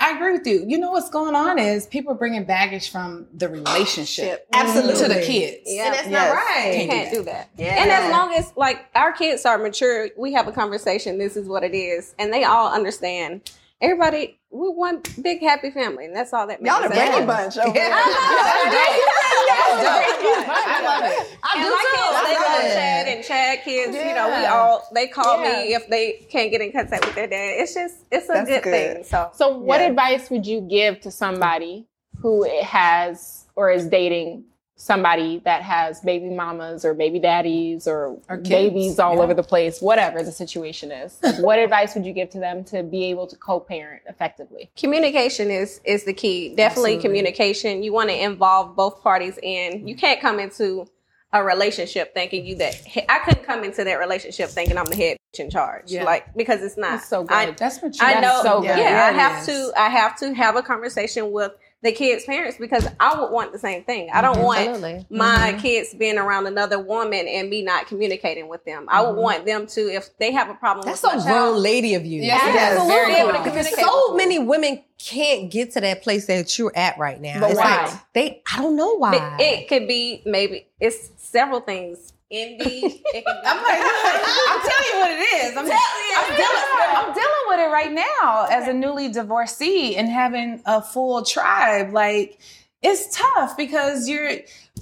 I 0.01 0.11
agree 0.15 0.31
with 0.31 0.47
you. 0.47 0.63
You 0.67 0.77
know 0.77 0.91
what's 0.91 1.09
going 1.09 1.35
on 1.35 1.59
is 1.59 1.85
people 1.85 2.13
are 2.13 2.15
bringing 2.15 2.45
baggage 2.45 2.89
from 2.91 3.27
the 3.33 3.49
relationship 3.49 4.47
Absolutely. 4.53 4.93
to 5.01 5.07
the 5.09 5.21
kids. 5.21 5.61
Yeah. 5.65 5.85
And 5.87 5.93
that's 5.93 6.07
Yes. 6.07 6.11
not 6.11 6.35
right. 6.35 6.67
You 6.71 6.73
Can't 6.79 6.91
can't 6.91 7.11
do 7.11 7.17
do 7.17 7.23
that. 7.25 7.49
Yeah. 7.57 7.81
And 7.81 7.91
as 7.91 8.11
long 8.11 8.33
as 8.33 8.53
like 8.55 8.85
our 8.95 9.11
kids 9.11 9.45
are 9.45 9.57
mature, 9.57 10.09
we 10.17 10.31
have 10.33 10.47
a 10.47 10.51
conversation. 10.53 11.17
This 11.17 11.35
is 11.35 11.47
what 11.49 11.63
it 11.63 11.75
is, 11.75 12.15
and 12.17 12.33
they 12.33 12.45
all 12.45 12.71
understand. 12.73 13.51
Everybody, 13.81 14.38
we're 14.51 14.71
one 14.71 15.01
big 15.21 15.41
happy 15.41 15.69
family, 15.71 16.05
and 16.05 16.15
that's 16.15 16.31
all 16.33 16.47
that 16.47 16.61
matters. 16.61 16.79
Y'all 16.81 16.89
the 16.89 16.95
Brady 16.95 17.25
Bunch 17.25 17.57
over 17.57 17.73
there. 17.73 17.89
I 17.91 17.93
love 20.83 21.03
it. 21.11 21.37
I 21.43 21.53
And 21.55 21.63
do 21.63 21.69
my 21.69 21.83
too. 21.83 21.89
kids, 21.95 22.15
I 22.15 22.17
they 22.27 22.35
love 22.35 22.53
love 22.53 22.63
it. 22.65 22.73
Chad 22.73 23.07
and 23.07 23.23
Chad 23.25 23.63
kids. 23.63 23.95
You 23.95 24.13
know, 24.15 24.27
we 24.39 24.45
all 24.45 24.87
they 24.93 25.07
call 25.07 25.41
me 25.41 25.73
if 25.73 25.87
they 25.89 26.25
can't 26.31 26.51
get 26.51 26.61
in 26.61 26.71
contact 26.71 27.05
with 27.05 27.15
their 27.15 27.27
dad. 27.27 27.55
It's 27.61 27.73
just 27.73 27.95
it's 28.11 28.29
a 28.29 28.43
good, 28.45 28.63
good. 28.63 28.63
thing. 28.63 29.03
So 29.03 29.29
So, 29.33 29.57
what 29.57 29.81
Yeah. 29.81 29.87
advice 29.87 30.29
would 30.29 30.45
you 30.45 30.61
give 30.61 30.99
to 31.01 31.09
somebody 31.11 31.87
who 32.21 32.43
has 32.61 33.45
or 33.55 33.71
is 33.71 33.87
dating 33.87 34.43
somebody 34.81 35.39
that 35.43 35.61
has 35.61 35.99
baby 35.99 36.29
mamas 36.29 36.85
or 36.85 36.93
baby 36.93 37.19
daddies 37.19 37.85
or, 37.85 38.17
Or 38.29 38.37
babies 38.37 38.97
all 38.97 39.15
yeah. 39.17 39.21
over 39.21 39.33
the 39.33 39.43
place, 39.43 39.81
whatever 39.81 40.23
the 40.23 40.31
situation 40.31 40.89
is? 40.89 41.17
What 41.41 41.59
advice 41.67 41.95
would 41.95 42.05
you 42.05 42.13
give 42.13 42.29
to 42.29 42.39
them 42.39 42.63
to 42.65 42.81
be 42.81 43.03
able 43.11 43.27
to 43.27 43.35
co-parent 43.35 44.03
effectively? 44.07 44.71
communication 44.79 45.51
is 45.51 45.81
is 45.83 46.05
the 46.05 46.13
key. 46.13 46.55
Definitely 46.55 46.93
Absolutely. 46.93 47.01
communication. 47.01 47.83
You 47.83 47.91
want 47.91 48.09
to 48.09 48.23
involve 48.23 48.75
both 48.77 49.03
parties 49.03 49.37
in. 49.43 49.85
You 49.85 49.95
can't 49.95 50.21
come 50.21 50.39
into 50.39 50.87
a 51.33 51.43
relationship 51.43 52.13
thinking 52.13 52.45
you 52.45 52.55
that 52.55 52.75
I 53.09 53.19
couldn't 53.19 53.43
come 53.43 53.63
into 53.65 53.83
that 53.83 53.99
relationship 53.99 54.49
thinking 54.49 54.77
I'm 54.77 54.85
the 54.85 54.95
head 54.95 55.17
bitch 55.35 55.41
in 55.41 55.49
charge. 55.49 55.91
Yeah. 55.91 56.05
Like 56.05 56.33
because 56.35 56.61
it's 56.63 56.77
not. 56.77 56.91
That's 56.91 57.09
so 57.09 57.23
good. 57.23 57.35
I, 57.35 57.51
That's 57.51 57.79
what 57.81 57.93
you 57.99 58.01
I 58.05 58.21
know. 58.21 58.39
so 58.43 58.63
yeah, 58.63 58.75
good. 58.77 58.85
I 58.85 58.89
Yeah, 58.89 59.09
it 59.11 59.15
have 59.15 59.39
is. 59.41 59.45
to. 59.47 59.73
I 59.77 59.89
have 59.89 60.17
to 60.19 60.33
have 60.33 60.55
a 60.55 60.61
conversation 60.63 61.31
with 61.31 61.51
the 61.81 61.91
kids' 61.93 62.25
parents 62.25 62.57
because 62.57 62.87
I 62.99 63.19
would 63.19 63.31
want 63.31 63.53
the 63.53 63.59
same 63.59 63.83
thing. 63.83 64.09
I 64.13 64.21
don't 64.21 64.41
want 64.41 64.59
Absolutely. 64.59 65.05
my 65.09 65.51
mm-hmm. 65.51 65.59
kids 65.59 65.93
being 65.93 66.17
around 66.17 66.45
another 66.47 66.77
woman 66.77 67.25
and 67.27 67.49
me 67.49 67.61
not 67.61 67.87
communicating 67.87 68.49
with 68.49 68.65
them. 68.65 68.85
I 68.89 69.01
would 69.01 69.11
mm-hmm. 69.11 69.21
want 69.21 69.45
them 69.45 69.65
to, 69.67 69.81
if 69.81 70.17
they 70.17 70.33
have 70.33 70.49
a 70.49 70.55
problem 70.55 70.85
That's 70.85 71.01
with 71.01 71.11
so 71.11 71.17
my 71.17 71.23
grown 71.23 71.53
child, 71.53 71.57
lady 71.59 71.95
of 71.95 72.05
you. 72.05 72.21
Yes, 72.21 72.43
it 72.43 72.49
is. 72.49 72.79
Absolutely. 72.79 73.31
Very. 73.31 73.43
Because 73.43 73.75
so 73.79 74.13
many 74.15 74.39
women 74.39 74.83
can't 74.97 75.49
get 75.49 75.71
to 75.71 75.81
that 75.81 76.03
place 76.03 76.27
that 76.27 76.57
you're 76.59 76.75
at 76.75 76.97
right 76.97 77.19
now. 77.21 77.39
But 77.39 77.51
it's 77.51 77.59
why? 77.59 77.85
like 77.85 78.13
they 78.13 78.41
I 78.53 78.61
don't 78.61 78.75
know 78.75 78.97
why. 78.97 79.37
It, 79.39 79.43
it 79.43 79.67
could 79.69 79.87
be 79.87 80.21
maybe 80.25 80.67
it's 80.79 81.09
several 81.17 81.61
things. 81.61 82.13
Envy. 82.31 82.85
It 82.85 83.25
could 83.25 83.41
be, 83.41 83.47
I'm 83.47 83.63
like, 83.63 83.81
I'm 83.81 84.61
telling 84.61 84.89
you 84.91 84.99
what 84.99 85.11
it 85.11 85.21
is. 85.45 85.57
I'm, 85.57 85.65
I'm 85.65 86.35
dealing, 86.35 86.95
I'm 86.95 87.13
dealing 87.13 87.45
with 87.47 87.59
it 87.59 87.71
right 87.71 87.91
now 87.91 88.47
as 88.51 88.67
a 88.67 88.73
newly 88.73 89.09
divorcee 89.09 89.95
and 89.95 90.07
having 90.09 90.61
a 90.65 90.81
full 90.81 91.23
tribe. 91.23 91.91
Like, 91.91 92.39
it's 92.81 93.15
tough 93.15 93.57
because 93.57 94.07
you're 94.07 94.31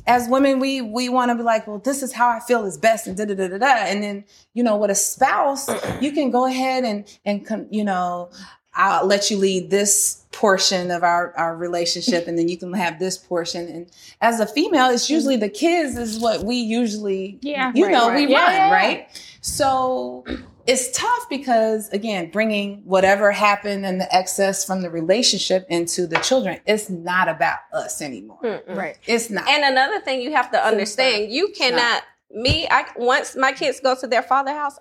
as 0.06 0.30
women 0.30 0.60
we 0.60 0.82
we 0.82 1.10
want 1.10 1.30
to 1.30 1.36
be 1.36 1.42
like 1.42 1.66
well 1.68 1.80
this 1.80 2.04
is 2.04 2.14
how 2.14 2.30
i 2.30 2.40
feel 2.40 2.64
is 2.66 2.78
best 2.78 3.08
and 3.08 3.18
da 3.18 3.26
da 3.26 3.34
da 3.34 3.48
da 3.48 3.58
da 3.58 3.76
and 3.86 4.04
then 4.04 4.24
you 4.54 4.64
know 4.64 4.78
with 4.78 4.92
a 4.92 4.96
spouse 4.96 5.68
you 6.02 6.12
can 6.12 6.30
go 6.30 6.46
ahead 6.46 6.84
and 6.84 7.18
and 7.26 7.68
you 7.72 7.84
know 7.84 8.30
i'll 8.78 9.06
let 9.06 9.30
you 9.30 9.38
lead 9.38 9.70
this 9.70 10.24
portion 10.32 10.92
of 10.92 11.04
our 11.04 11.34
our 11.36 11.56
relationship 11.58 12.28
and 12.28 12.38
then 12.38 12.48
you 12.48 12.58
can 12.58 12.72
have 12.74 13.00
this 13.00 13.18
portion. 13.18 13.68
And 13.68 13.88
as 14.22 14.40
a 14.40 14.46
female 14.46 14.90
it's 14.92 15.10
usually 15.10 15.36
the 15.36 15.50
kids 15.50 15.98
is 15.98 16.20
what 16.20 16.44
we 16.44 16.56
usually 16.58 17.40
Yeah, 17.42 17.72
you 17.74 17.86
right, 17.86 17.92
know 17.92 18.10
right. 18.10 18.28
we 18.28 18.32
Yeah, 18.32 18.44
run 18.44 18.54
yeah, 18.54 18.68
yeah. 18.68 18.74
right? 18.74 19.38
So 19.42 20.24
it's 20.68 20.92
tough 20.96 21.28
because 21.28 21.90
again 21.90 22.30
bringing 22.30 22.84
whatever 22.86 23.32
happened 23.32 23.84
and 23.84 24.00
the 24.00 24.16
excess 24.16 24.64
from 24.64 24.84
the 24.84 24.92
relationship 24.92 25.66
into 25.70 26.06
the 26.06 26.18
children 26.18 26.60
it's 26.68 26.88
not 26.88 27.28
about 27.28 27.60
us 27.74 28.00
anymore. 28.02 28.62
Right. 28.68 28.98
it's 29.08 29.32
not. 29.32 29.48
And 29.48 29.64
another 29.64 30.00
thing 30.02 30.22
you 30.22 30.34
have 30.34 30.52
to 30.52 30.64
understand, 30.64 31.32
you 31.32 31.52
cannot 31.58 32.04
me, 32.30 32.68
I 32.70 32.86
once 32.98 33.36
my 33.36 33.54
kids 33.54 33.80
go 33.80 33.96
to 33.96 34.06
their 34.06 34.22
father 34.22 34.52
house, 34.52 34.78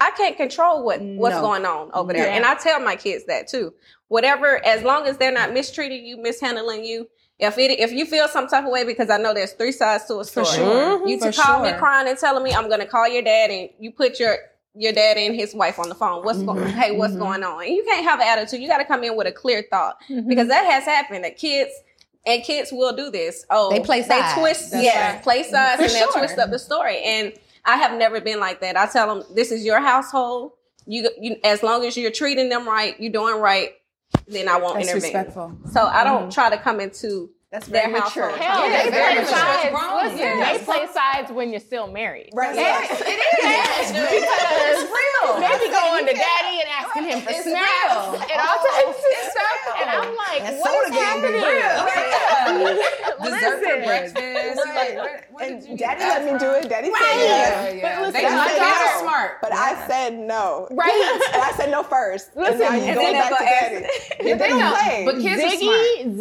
I 0.00 0.10
can't 0.12 0.36
control 0.36 0.84
what 0.84 1.00
what's 1.00 1.36
No. 1.36 1.40
going 1.42 1.64
on 1.66 1.90
over 1.94 2.12
there. 2.12 2.26
Yeah. 2.26 2.34
And 2.36 2.44
I 2.44 2.54
tell 2.54 2.80
my 2.80 2.96
kids 2.96 3.24
that 3.26 3.48
too. 3.48 3.72
Whatever, 4.08 4.64
as 4.64 4.82
long 4.82 5.06
as 5.06 5.16
they're 5.16 5.32
not 5.32 5.52
mistreating 5.52 6.04
you, 6.04 6.16
mishandling 6.16 6.84
you, 6.84 7.08
if 7.38 7.58
it 7.58 7.78
if 7.80 7.92
you 7.92 8.04
feel 8.06 8.28
some 8.28 8.46
type 8.46 8.64
of 8.64 8.70
way, 8.70 8.84
because 8.84 9.10
I 9.10 9.16
know 9.18 9.34
there's 9.34 9.52
three 9.52 9.72
sides 9.72 10.04
to 10.06 10.14
a 10.16 10.24
For 10.24 10.44
story. 10.44 10.46
sure. 10.58 11.08
You 11.08 11.18
For 11.18 11.32
to 11.32 11.40
call 11.40 11.62
me 11.62 11.72
crying 11.72 12.08
and 12.08 12.18
telling 12.18 12.42
me 12.44 12.52
I'm 12.54 12.68
gonna 12.68 12.86
call 12.86 13.08
your 13.08 13.22
dad 13.22 13.50
and 13.50 13.70
you 13.78 13.90
put 13.90 14.20
your 14.20 14.36
your 14.78 14.92
dad 14.92 15.16
and 15.16 15.34
his 15.34 15.54
wife 15.54 15.78
on 15.78 15.88
the 15.88 15.94
phone. 15.94 16.22
What's 16.24 16.42
going 16.42 16.58
Mm-hmm. 16.58 16.78
hey, 16.78 16.92
what's 16.92 17.16
going 17.16 17.42
on? 17.42 17.62
And 17.64 17.72
you 17.74 17.82
can't 17.84 18.04
have 18.04 18.20
an 18.20 18.26
attitude. 18.26 18.60
You 18.60 18.68
gotta 18.68 18.84
come 18.84 19.02
in 19.04 19.16
with 19.16 19.26
a 19.26 19.32
clear 19.32 19.64
thought. 19.70 19.96
Mm-hmm. 20.10 20.28
Because 20.28 20.48
that 20.48 20.66
has 20.66 20.84
happened. 20.84 21.24
That 21.24 21.36
kids 21.38 21.70
and 22.26 22.42
kids 22.42 22.70
will 22.72 22.94
do 22.94 23.10
this. 23.10 23.46
Oh, 23.50 23.70
They 23.70 23.80
play 23.80 24.02
sides. 24.02 24.34
They 24.34 24.40
twist, 24.40 24.72
That's 24.72 24.84
yes, 24.84 25.14
right. 25.14 25.22
play 25.22 25.42
sides, 25.44 25.76
For 25.76 25.84
and 25.84 25.92
they'll 25.94 26.12
sure. 26.12 26.18
twist 26.20 26.38
up 26.38 26.50
the 26.50 26.58
story. 26.58 27.02
And 27.02 27.32
I 27.66 27.76
have 27.76 27.98
never 27.98 28.20
been 28.20 28.40
like 28.40 28.60
that. 28.60 28.76
I 28.76 28.86
tell 28.86 29.12
them, 29.14 29.24
this 29.34 29.50
is 29.50 29.64
your 29.64 29.80
household. 29.80 30.52
You, 30.86 31.10
you 31.20 31.36
as 31.42 31.62
long 31.62 31.84
as 31.84 31.96
you're 31.96 32.12
treating 32.12 32.48
them 32.48 32.66
right, 32.66 32.98
you're 33.00 33.12
doing 33.12 33.40
right, 33.40 33.70
then 34.28 34.48
I 34.48 34.56
won't 34.58 34.76
That's 34.76 34.88
intervene. 34.90 35.02
respectful. 35.12 35.58
So 35.72 35.82
I 35.84 36.04
don't 36.04 36.28
Mhm. 36.28 36.34
try 36.34 36.48
to 36.50 36.56
come 36.58 36.78
into 36.80 37.30
That's 37.50 37.66
their 37.66 37.88
very 37.88 37.92
mature. 38.00 38.30
household. 38.30 38.38
Hell, 38.40 38.70
Yeah, 38.70 38.82
they 38.84 38.90
very 38.90 39.14
play 39.14 39.22
mature. 39.22 39.36
sides. 39.36 39.70
Grown. 39.74 40.04
Listen, 40.04 40.18
Yeah. 40.18 40.52
they 40.52 40.58
play 40.64 40.86
sides 40.94 41.32
when 41.32 41.50
you're 41.50 41.60
still 41.60 41.88
married. 41.88 42.30
Right. 42.34 42.54
Yes, 42.54 42.86
Yes. 42.90 43.00
it 43.00 43.08
is. 43.08 43.42
Yes, 43.42 43.92
Because 43.92 44.14
because 44.14 44.82
real. 44.84 45.34
They 45.42 45.66
be 45.66 45.72
going 45.72 46.06
to 46.06 46.12
daddy 46.14 46.60
and 46.62 46.68
asking 46.70 47.04
him 47.04 47.20
for 47.22 47.30
It's 47.30 47.42
snacks 47.42 47.66
real. 47.90 48.14
and 48.14 48.38
all 48.40 48.56
Oh, 48.62 48.84
types 48.86 48.98
of 48.98 49.04
it's 49.10 49.30
stuff. 49.32 49.55
Real. 49.86 50.02
And 50.02 50.08
I'm 50.08 50.16
like, 50.16 50.42
That 50.42 50.58
what 50.60 50.70
soda 50.70 50.86
is 50.86 50.90
game 50.90 51.32
be 51.32 51.38
happening? 51.38 51.42
real. 52.66 52.76
Listen. 53.20 53.32
Dessert 53.36 53.58
for 53.58 53.84
breakfast. 53.84 54.66
Like, 54.66 54.94
where, 54.96 55.26
where 55.32 55.46
And 55.50 55.60
did 55.60 55.70
you 55.70 55.76
daddy 55.76 56.00
let 56.00 56.24
that 56.24 56.32
me 56.32 56.38
do 56.38 56.50
it. 56.52 56.68
Daddy 56.68 56.90
Right. 56.90 57.02
said 57.02 57.16
Yeah, 57.16 57.26
yes. 57.26 57.74
yeah. 57.82 58.00
listen, 58.00 58.12
They, 58.12 58.22
my 58.36 58.48
they 58.48 58.58
daughter- 58.58 58.84
are 58.84 59.00
smart. 59.00 59.30
But 59.42 59.52
I 59.52 59.86
said 59.86 60.18
no. 60.18 60.68
Right. 60.70 61.20
and 61.34 61.42
I 61.42 61.52
said 61.56 61.70
no 61.70 61.82
first. 61.82 62.36
Listen, 62.36 62.52
and 62.52 62.60
now 62.60 62.74
you 62.74 62.82
and 62.84 62.94
go 62.96 63.12
back 63.12 63.38
to 63.38 63.44
daddy. 63.44 63.86
Yeah, 64.28 64.36
they 64.36 64.48
don't 64.48 64.74
play. 64.74 65.02
But 65.06 65.14
kids 65.20 65.42
are 65.42 65.56
smart. 65.56 65.76
Ziggy, 65.76 66.16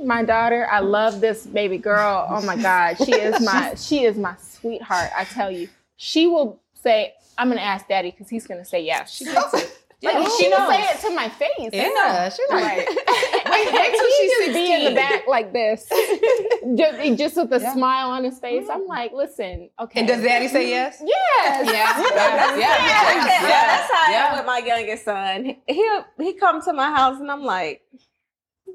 Ziggy, 0.00 0.04
my 0.04 0.22
daughter, 0.24 0.66
I 0.70 0.80
love 0.80 1.20
this 1.20 1.46
baby 1.46 1.78
girl. 1.78 2.26
Oh 2.28 2.40
my 2.42 2.56
God, 2.56 2.96
she 2.98 3.12
is 3.14 3.40
my 3.40 3.74
she 3.76 4.04
is 4.04 4.16
my 4.16 4.34
sweetheart. 4.40 5.10
I 5.16 5.24
tell 5.24 5.50
you, 5.50 5.68
she 5.96 6.26
will 6.26 6.60
say, 6.82 7.14
"I'm 7.36 7.48
gonna 7.48 7.60
ask 7.60 7.88
daddy" 7.88 8.10
because 8.10 8.28
he's 8.28 8.46
gonna 8.46 8.64
say 8.64 8.82
yes. 8.84 9.12
She 9.14 9.24
gets 9.24 9.54
it. 9.54 9.77
Like 10.00 10.14
Yeah, 10.14 10.24
she 10.28 10.44
she 10.44 10.48
will 10.48 10.58
knows. 10.58 10.70
say 10.70 10.82
it 10.82 11.00
to 11.08 11.14
my 11.14 11.28
face. 11.28 11.70
Yeah, 11.72 12.28
she's 12.28 12.48
like, 12.50 12.88
Wait, 12.88 13.72
wait 13.72 13.90
till 13.92 14.10
she's 14.18 14.30
just 14.38 14.52
be 14.52 14.72
in 14.72 14.84
the 14.84 14.94
back 14.94 15.26
like 15.26 15.52
this, 15.52 15.88
just, 16.76 17.18
just 17.18 17.36
with 17.36 17.52
a 17.52 17.60
Yeah. 17.60 17.72
smile 17.74 18.10
on 18.10 18.22
his 18.22 18.38
face. 18.38 18.66
I'm 18.70 18.82
mm-hmm. 18.82 18.88
like, 18.90 19.12
listen, 19.12 19.70
okay. 19.80 19.98
and 20.00 20.08
does 20.08 20.22
daddy 20.22 20.46
say 20.46 20.68
yes? 20.68 20.98
yes, 21.04 21.66
Yeah, 21.66 21.72
yeah, 21.72 21.74
Yeah, 21.74 22.56
yeah, 22.56 22.56
that's, 22.56 23.42
yeah. 23.42 23.66
that's 23.66 23.92
how 23.92 24.06
I 24.06 24.10
Yeah. 24.12 24.30
am 24.30 24.36
with 24.38 24.46
my 24.46 24.58
youngest 24.58 25.04
son. 25.04 25.44
He 25.44 25.58
he'll, 25.74 26.04
he 26.18 26.34
come 26.34 26.62
to 26.62 26.72
my 26.72 26.90
house 26.94 27.18
and 27.18 27.30
I'm 27.30 27.42
like, 27.42 27.82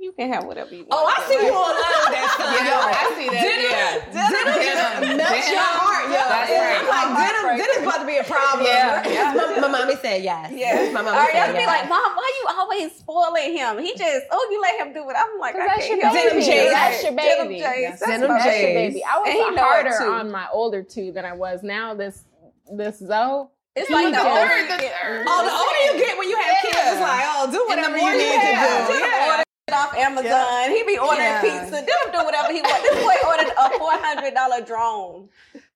you 0.04 0.12
can 0.12 0.28
have 0.34 0.44
whatever 0.44 0.76
you 0.76 0.84
want. 0.84 1.00
Oh, 1.00 1.08
I 1.08 1.16
see 1.24 1.40
you 1.40 1.56
online 1.56 1.96
with 2.04 2.12
that. 2.12 2.28
Yeah, 2.60 2.92
I 2.92 3.08
see 3.16 3.30
that. 3.32 3.48
yeah. 3.64 4.04
Denim, 4.12 5.18
melts 5.18 5.48
your 5.48 5.64
heart, 5.64 6.12
yo. 6.12 6.20
That's 6.20 6.52
I'm 6.52 6.60
right. 6.60 6.84
like, 6.84 7.10
denim, 7.24 7.56
denim's 7.56 7.88
about 7.88 8.00
to 8.04 8.08
be 8.08 8.18
a 8.20 8.28
problem. 8.28 8.68
Yeah, 8.68 9.08
yeah. 9.08 9.32
My, 9.32 9.64
my 9.64 9.72
mommy 9.72 9.96
said 9.96 10.20
yes. 10.24 10.52
Yeah. 10.52 10.92
My 10.92 11.02
mommy 11.02 11.16
Ariana 11.18 11.56
said 11.56 11.56
be 11.56 11.66
like, 11.66 11.88
Mom, 11.88 12.04
why 12.20 12.28
are 12.28 12.36
you 12.36 12.46
always 12.52 12.92
spoiling 13.00 13.56
him? 13.56 13.80
He 13.80 13.96
just, 13.96 14.28
oh, 14.30 14.44
you 14.52 14.60
let 14.60 14.76
him 14.84 14.92
do 14.94 15.08
it. 15.10 15.16
I'm 15.16 15.40
like, 15.40 15.56
I 15.56 15.68
That's 15.72 15.88
your 15.88 15.98
can't 16.04 16.14
help 16.14 16.36
baby. 16.36 16.44
it. 16.44 16.52
J's. 16.52 16.72
That's 16.72 17.04
your 17.04 17.16
Denim 17.16 17.48
baby. 17.48 17.60
J's. 17.64 17.80
Yes. 17.80 18.00
That's 18.00 18.12
Denim 18.12 18.28
That's 18.28 18.60
your 18.60 18.76
baby. 18.76 19.04
I 19.08 19.16
was 19.24 19.60
harder 19.60 19.98
on 20.12 20.32
my 20.32 20.48
older 20.52 20.84
two 20.84 21.12
than 21.16 21.24
I 21.24 21.34
was 21.34 21.64
now. 21.64 21.96
This 21.96 22.28
this 22.68 23.00
Zoe. 23.00 23.48
It's 23.76 23.90
like 23.90 24.14
the 24.14 24.22
older 24.22 24.68
the. 24.70 24.78
Oh, 25.26 25.42
the 25.42 25.50
older 25.50 25.82
you 25.90 26.06
get 26.06 26.18
when 26.18 26.30
you 26.30 26.38
have 26.38 26.62
kids, 26.62 26.78
it's 26.78 27.02
like, 27.02 27.26
oh, 27.26 27.50
do 27.50 27.66
whatever 27.68 27.98
you 27.98 28.04
more 28.04 28.12
need 28.14 28.30
to 28.30 28.54
do. 28.54 28.54
Just 28.54 28.92
order 28.92 29.42
it 29.42 29.43
off 29.72 29.96
Amazon. 29.96 30.72
He 30.76 30.84
be 30.84 30.98
ordering 30.98 31.24
Yeah. 31.24 31.40
pizza. 31.42 31.80
Did 31.80 31.88
him 32.04 32.12
do 32.12 32.26
whatever 32.26 32.52
he 32.52 32.62
wants. 32.62 32.82
This 32.84 33.00
boy 33.04 33.16
ordered 33.28 33.54
a 33.56 33.70
four 33.80 33.92
hundred 33.96 34.34
dollar 34.34 34.60
drone. 34.62 35.30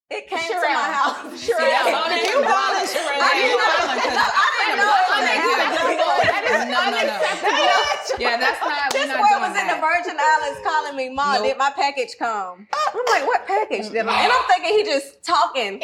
It 0.09 0.27
came 0.27 0.39
to 0.47 0.55
my 0.55 0.91
house. 0.91 1.19
Sherelle. 1.35 1.59
Yeah. 1.67 1.87
You 1.87 2.41
ballin', 2.43 2.87
Sherelle. 2.87 3.19
I 3.19 3.31
didn't 3.35 3.59
know. 3.59 3.63
wildin', 3.63 3.99
'cause 4.03 4.17
I 4.17 4.49
didn't 4.59 4.77
know. 4.77 4.91
I 4.91 5.03
I 5.07 5.23
didn't 5.23 5.43
didn't 5.43 5.67
know. 5.67 6.03
know. 6.03 6.15
That 6.23 6.43
is 6.47 6.63
No, 6.67 6.79
no, 6.83 6.91
no. 6.91 6.97
unacceptable. 6.99 8.23
Yeah, 8.23 8.37
that's 8.37 8.61
not. 8.61 8.91
This 8.91 9.07
boy 9.07 9.27
doing 9.27 9.41
was 9.41 9.55
in 9.59 9.67
the. 9.67 9.77
Virgin 9.77 10.17
Islands 10.19 10.59
calling 10.63 10.95
me, 10.95 11.09
Mom, 11.09 11.35
Nope. 11.35 11.43
did 11.45 11.57
my 11.57 11.71
package 11.71 12.15
come? 12.19 12.67
I'm 12.73 13.05
like, 13.11 13.27
what 13.27 13.45
package 13.47 13.89
did 13.89 14.05
I? 14.07 14.23
And 14.23 14.31
I'm 14.31 14.43
thinking 14.47 14.77
he 14.77 14.83
just 14.83 15.23
talking. 15.23 15.83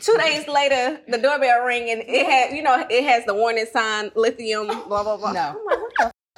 Two 0.00 0.16
days 0.18 0.48
later, 0.48 1.00
the 1.06 1.18
doorbell 1.18 1.60
ring 1.64 1.90
and 1.90 2.00
it 2.06 2.26
had, 2.26 2.56
you 2.56 2.62
know, 2.62 2.84
it 2.88 3.04
has 3.04 3.24
the 3.26 3.34
warning 3.34 3.66
sign, 3.70 4.10
lithium, 4.14 4.66
blah 4.88 5.02
blah 5.02 5.16
blah. 5.18 5.32
No. 5.32 5.60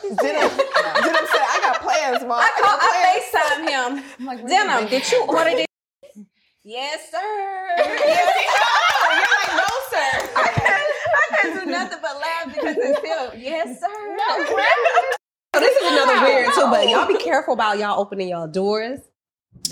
Denim. 0.08 0.50
Denim 0.50 1.26
said, 1.32 1.46
I 1.48 1.58
got 1.62 1.80
plans, 1.80 2.22
mom. 2.22 2.40
I 2.40 2.50
call, 2.60 2.76
got. 2.76 2.82
I 2.82 3.20
FaceTime 3.20 3.68
him. 3.68 4.04
I'm 4.20 4.26
like, 4.26 4.46
Denim, 4.46 4.88
did 4.88 5.10
you 5.10 5.24
order 5.24 5.50
this? 5.50 5.66
Yes, 6.62 7.10
sir. 7.10 7.74
yes, 7.76 8.34
sir. 8.34 8.54
You're 9.14 9.32
like, 9.36 9.52
no, 9.56 9.70
sir. 9.90 10.10
I 10.36 10.50
can't, 10.54 10.90
I 11.14 11.36
can't 11.36 11.64
do 11.64 11.70
nothing 11.70 11.98
but 12.00 12.14
laugh 12.20 12.54
because 12.54 12.76
it's 12.78 12.98
still, 12.98 13.34
yes, 13.36 13.80
sir. 13.80 14.04
So 15.54 15.60
this 15.60 15.76
is 15.76 15.92
another 15.92 16.20
weird 16.22 16.46
too, 16.54 16.66
but 16.70 16.88
y'all 16.88 17.06
be 17.06 17.16
careful 17.18 17.54
about 17.54 17.78
y'all 17.78 18.00
opening 18.00 18.28
y'all 18.28 18.48
doors 18.48 19.00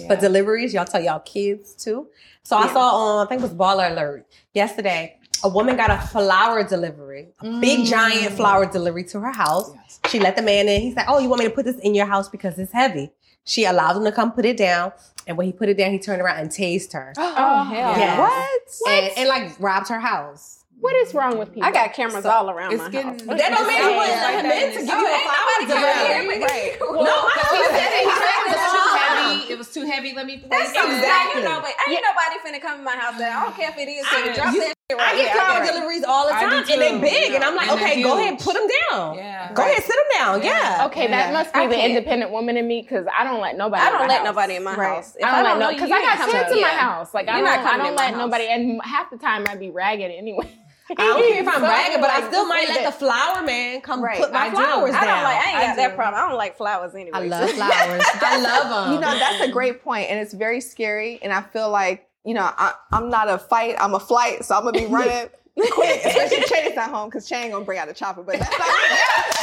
for 0.06 0.16
deliveries. 0.16 0.72
Y'all 0.74 0.84
tell 0.84 1.02
y'all 1.02 1.20
kids 1.20 1.74
too. 1.74 2.08
So 2.44 2.56
I 2.56 2.72
saw 2.72 2.90
on 2.90 3.26
I 3.26 3.28
think 3.28 3.40
it 3.40 3.42
was 3.42 3.54
Baller 3.54 3.90
Alert 3.90 4.26
yesterday. 4.52 5.18
A 5.44 5.48
woman 5.48 5.76
got 5.76 5.90
a 5.90 5.98
flower 6.08 6.62
delivery, 6.62 7.28
a 7.40 7.60
big 7.60 7.84
giant 7.86 8.32
mm. 8.32 8.36
flower 8.36 8.64
delivery 8.70 9.04
to 9.04 9.20
her 9.20 9.32
house. 9.32 9.70
She 10.08 10.20
let 10.20 10.36
the 10.36 10.42
man 10.42 10.68
in. 10.68 10.80
He's 10.80 10.94
like, 10.94 11.06
"Oh, 11.08 11.18
you 11.18 11.28
want 11.28 11.40
me 11.40 11.46
to 11.46 11.54
put 11.54 11.64
this 11.64 11.78
in 11.78 11.94
your 11.94 12.06
house 12.06 12.28
because 12.28 12.58
it's 12.58 12.72
heavy?" 12.72 13.12
She 13.44 13.64
allowed 13.64 13.96
him 13.96 14.04
to 14.04 14.12
come 14.12 14.32
put 14.32 14.44
it 14.44 14.56
down, 14.56 14.92
and 15.26 15.36
when 15.36 15.46
he 15.46 15.52
put 15.52 15.68
it 15.68 15.76
down, 15.76 15.90
he 15.90 15.98
turned 15.98 16.22
around 16.22 16.38
and 16.38 16.50
tased 16.50 16.92
her. 16.92 17.12
Oh, 17.18 17.34
oh 17.36 17.64
hell. 17.64 17.98
Yes. 17.98 18.82
And, 18.88 19.10
and 19.18 19.28
like 19.28 19.58
robbed 19.60 19.88
her 19.88 20.00
house. 20.00 20.62
What 20.82 20.96
is 20.96 21.14
wrong 21.14 21.38
with 21.38 21.54
people? 21.54 21.62
I 21.62 21.70
got 21.70 21.92
cameras 21.92 22.26
all 22.26 22.50
around 22.50 22.72
It's 22.72 22.82
my 22.82 22.90
getting. 22.90 23.12
house. 23.12 23.22
But 23.22 23.38
that 23.38 23.50
don't 23.54 23.66
mean 23.70 23.78
he 23.78 23.94
wasn't 23.94 24.22
like 24.22 24.42
meant 24.42 24.74
to 24.74 24.80
give 24.82 24.98
you 24.98 25.06
a 25.06 25.14
oh, 25.14 25.30
flower 25.30 25.54
delivery. 25.62 26.10
coming 26.10 26.42
here. 26.42 26.74
No, 26.82 27.16
He 27.22 27.54
I 27.54 27.70
said 27.70 27.90
it. 27.94 28.02
He 28.02 28.14
said 28.18 28.34
it 28.42 28.50
was 28.50 28.66
too 28.74 28.88
heavy. 28.98 29.52
It 29.52 29.58
was 29.58 29.68
too 29.70 29.84
heavy. 29.86 30.10
Let 30.12 30.26
me 30.26 30.38
place 30.38 30.50
That's 30.50 30.74
it. 30.74 30.98
exactly. 30.98 31.42
You 31.42 31.48
know, 31.48 31.62
but 31.62 31.70
ain't 31.86 32.02
nobody 32.02 32.36
finna 32.42 32.60
come 32.60 32.78
in 32.80 32.84
my 32.84 32.96
house. 32.98 33.16
That 33.18 33.30
I 33.30 33.44
don't 33.46 33.54
care 33.54 33.70
if 33.70 33.78
it 33.78 33.86
is. 33.86 34.04
I- 34.10 34.34
Drop 34.34 34.54
you- 34.54 34.60
that 34.60 34.74
shit 34.74 34.81
I 35.00 35.16
get 35.16 35.32
here. 35.32 35.40
flower 35.40 35.64
get 35.64 35.72
deliveries 35.74 36.04
all 36.04 36.26
the 36.26 36.32
time, 36.32 36.52
and 36.52 36.66
they 36.82 36.92
too. 36.92 37.00
big, 37.00 37.32
and 37.34 37.44
I'm 37.44 37.54
like, 37.56 37.70
And 37.70 37.80
okay, 37.80 38.02
go 38.02 38.18
ahead, 38.18 38.38
put 38.38 38.54
them 38.54 38.66
down. 38.90 39.16
Yeah. 39.16 39.52
Go 39.54 39.62
ahead, 39.62 39.82
sit 39.82 39.88
them 39.88 40.18
down. 40.18 40.42
Yeah. 40.42 40.86
Okay, 40.86 41.06
that 41.08 41.32
must 41.32 41.52
be 41.52 41.60
I 41.60 41.66
the 41.68 41.74
can't. 41.74 41.90
independent 41.92 42.30
woman 42.30 42.56
in 42.56 42.66
me 42.66 42.82
because 42.82 43.06
I 43.16 43.24
don't 43.24 43.40
let 43.40 43.56
nobody. 43.56 43.82
I 43.82 43.86
in 43.86 43.92
don't 43.92 44.00
my 44.02 44.06
let 44.08 44.18
house. 44.18 44.24
nobody 44.26 44.56
in 44.56 44.64
my 44.64 44.74
Right. 44.76 44.94
house. 44.96 45.16
If 45.18 45.24
I 45.24 45.30
don't 45.30 45.44
let 45.44 45.54
no 45.54 45.58
know 45.60 45.68
you, 45.70 45.76
because 45.76 45.90
you 45.90 45.96
I 45.96 46.02
got 46.02 46.16
coming 46.18 46.36
kids 46.36 46.52
in 46.52 46.60
my 46.60 46.68
house. 46.68 47.14
Like 47.14 47.28
I 47.28 47.38
You're 47.38 47.46
don't, 47.46 47.66
I 47.66 47.76
don't 47.78 47.96
let 47.96 48.16
nobody, 48.16 48.46
and 48.48 48.80
half 48.82 49.10
the 49.10 49.18
time 49.18 49.44
I'd 49.48 49.60
be 49.60 49.70
ragged 49.70 50.10
anyway. 50.10 50.50
I 50.90 50.94
don't 50.94 51.26
care 51.32 51.40
if 51.42 51.48
I'm 51.48 51.54
So, 51.62 51.68
ragging, 51.68 52.00
but 52.02 52.10
I 52.10 52.26
still 52.28 52.46
might 52.46 52.68
let 52.68 52.84
the 52.84 52.92
flower 52.92 53.42
man 53.42 53.80
come 53.80 54.02
Right. 54.02 54.18
put 54.18 54.30
my 54.32 54.40
I 54.40 54.50
do. 54.50 54.56
flowers 54.56 54.94
I 54.94 55.00
down. 55.00 55.14
don't 55.14 55.24
like. 55.24 55.36
I 55.46 55.48
ain't 55.48 55.58
I 55.58 55.66
got 55.68 55.76
that 55.76 55.88
do. 55.90 55.96
problem. 55.96 56.22
I 56.22 56.28
don't 56.28 56.36
like 56.36 56.56
flowers 56.58 56.94
anyway. 56.94 57.10
I 57.14 57.20
love 57.20 57.50
flowers. 57.50 58.02
I 58.20 58.40
love 58.40 58.68
them. 58.86 58.92
You 58.94 59.00
know, 59.00 59.18
that's 59.18 59.40
a 59.42 59.48
great 59.48 59.82
point, 59.82 60.10
and 60.10 60.18
it's 60.20 60.34
very 60.34 60.60
scary. 60.60 61.18
And 61.22 61.32
I 61.32 61.40
feel 61.40 61.70
like, 61.70 62.06
you 62.24 62.34
know, 62.34 62.48
I, 62.56 62.74
I'm 62.92 63.10
not 63.10 63.28
a 63.28 63.38
fight, 63.38 63.76
I'm 63.78 63.94
a 63.94 64.00
flight, 64.00 64.44
so 64.44 64.54
I'm 64.56 64.64
gonna 64.64 64.78
be 64.78 64.86
running 64.90 65.28
quick, 65.70 66.02
especially 66.04 66.44
Chay's 66.44 66.74
not 66.76 66.90
home 66.90 67.08
because 67.08 67.28
Chay 67.28 67.42
ain't 67.42 67.52
gonna 67.52 67.64
bring 67.64 67.78
out 67.78 67.88
the 67.88 67.94
chopper. 67.94 68.22
But 68.22 68.38
that's 68.38 68.50
not, 68.58 68.68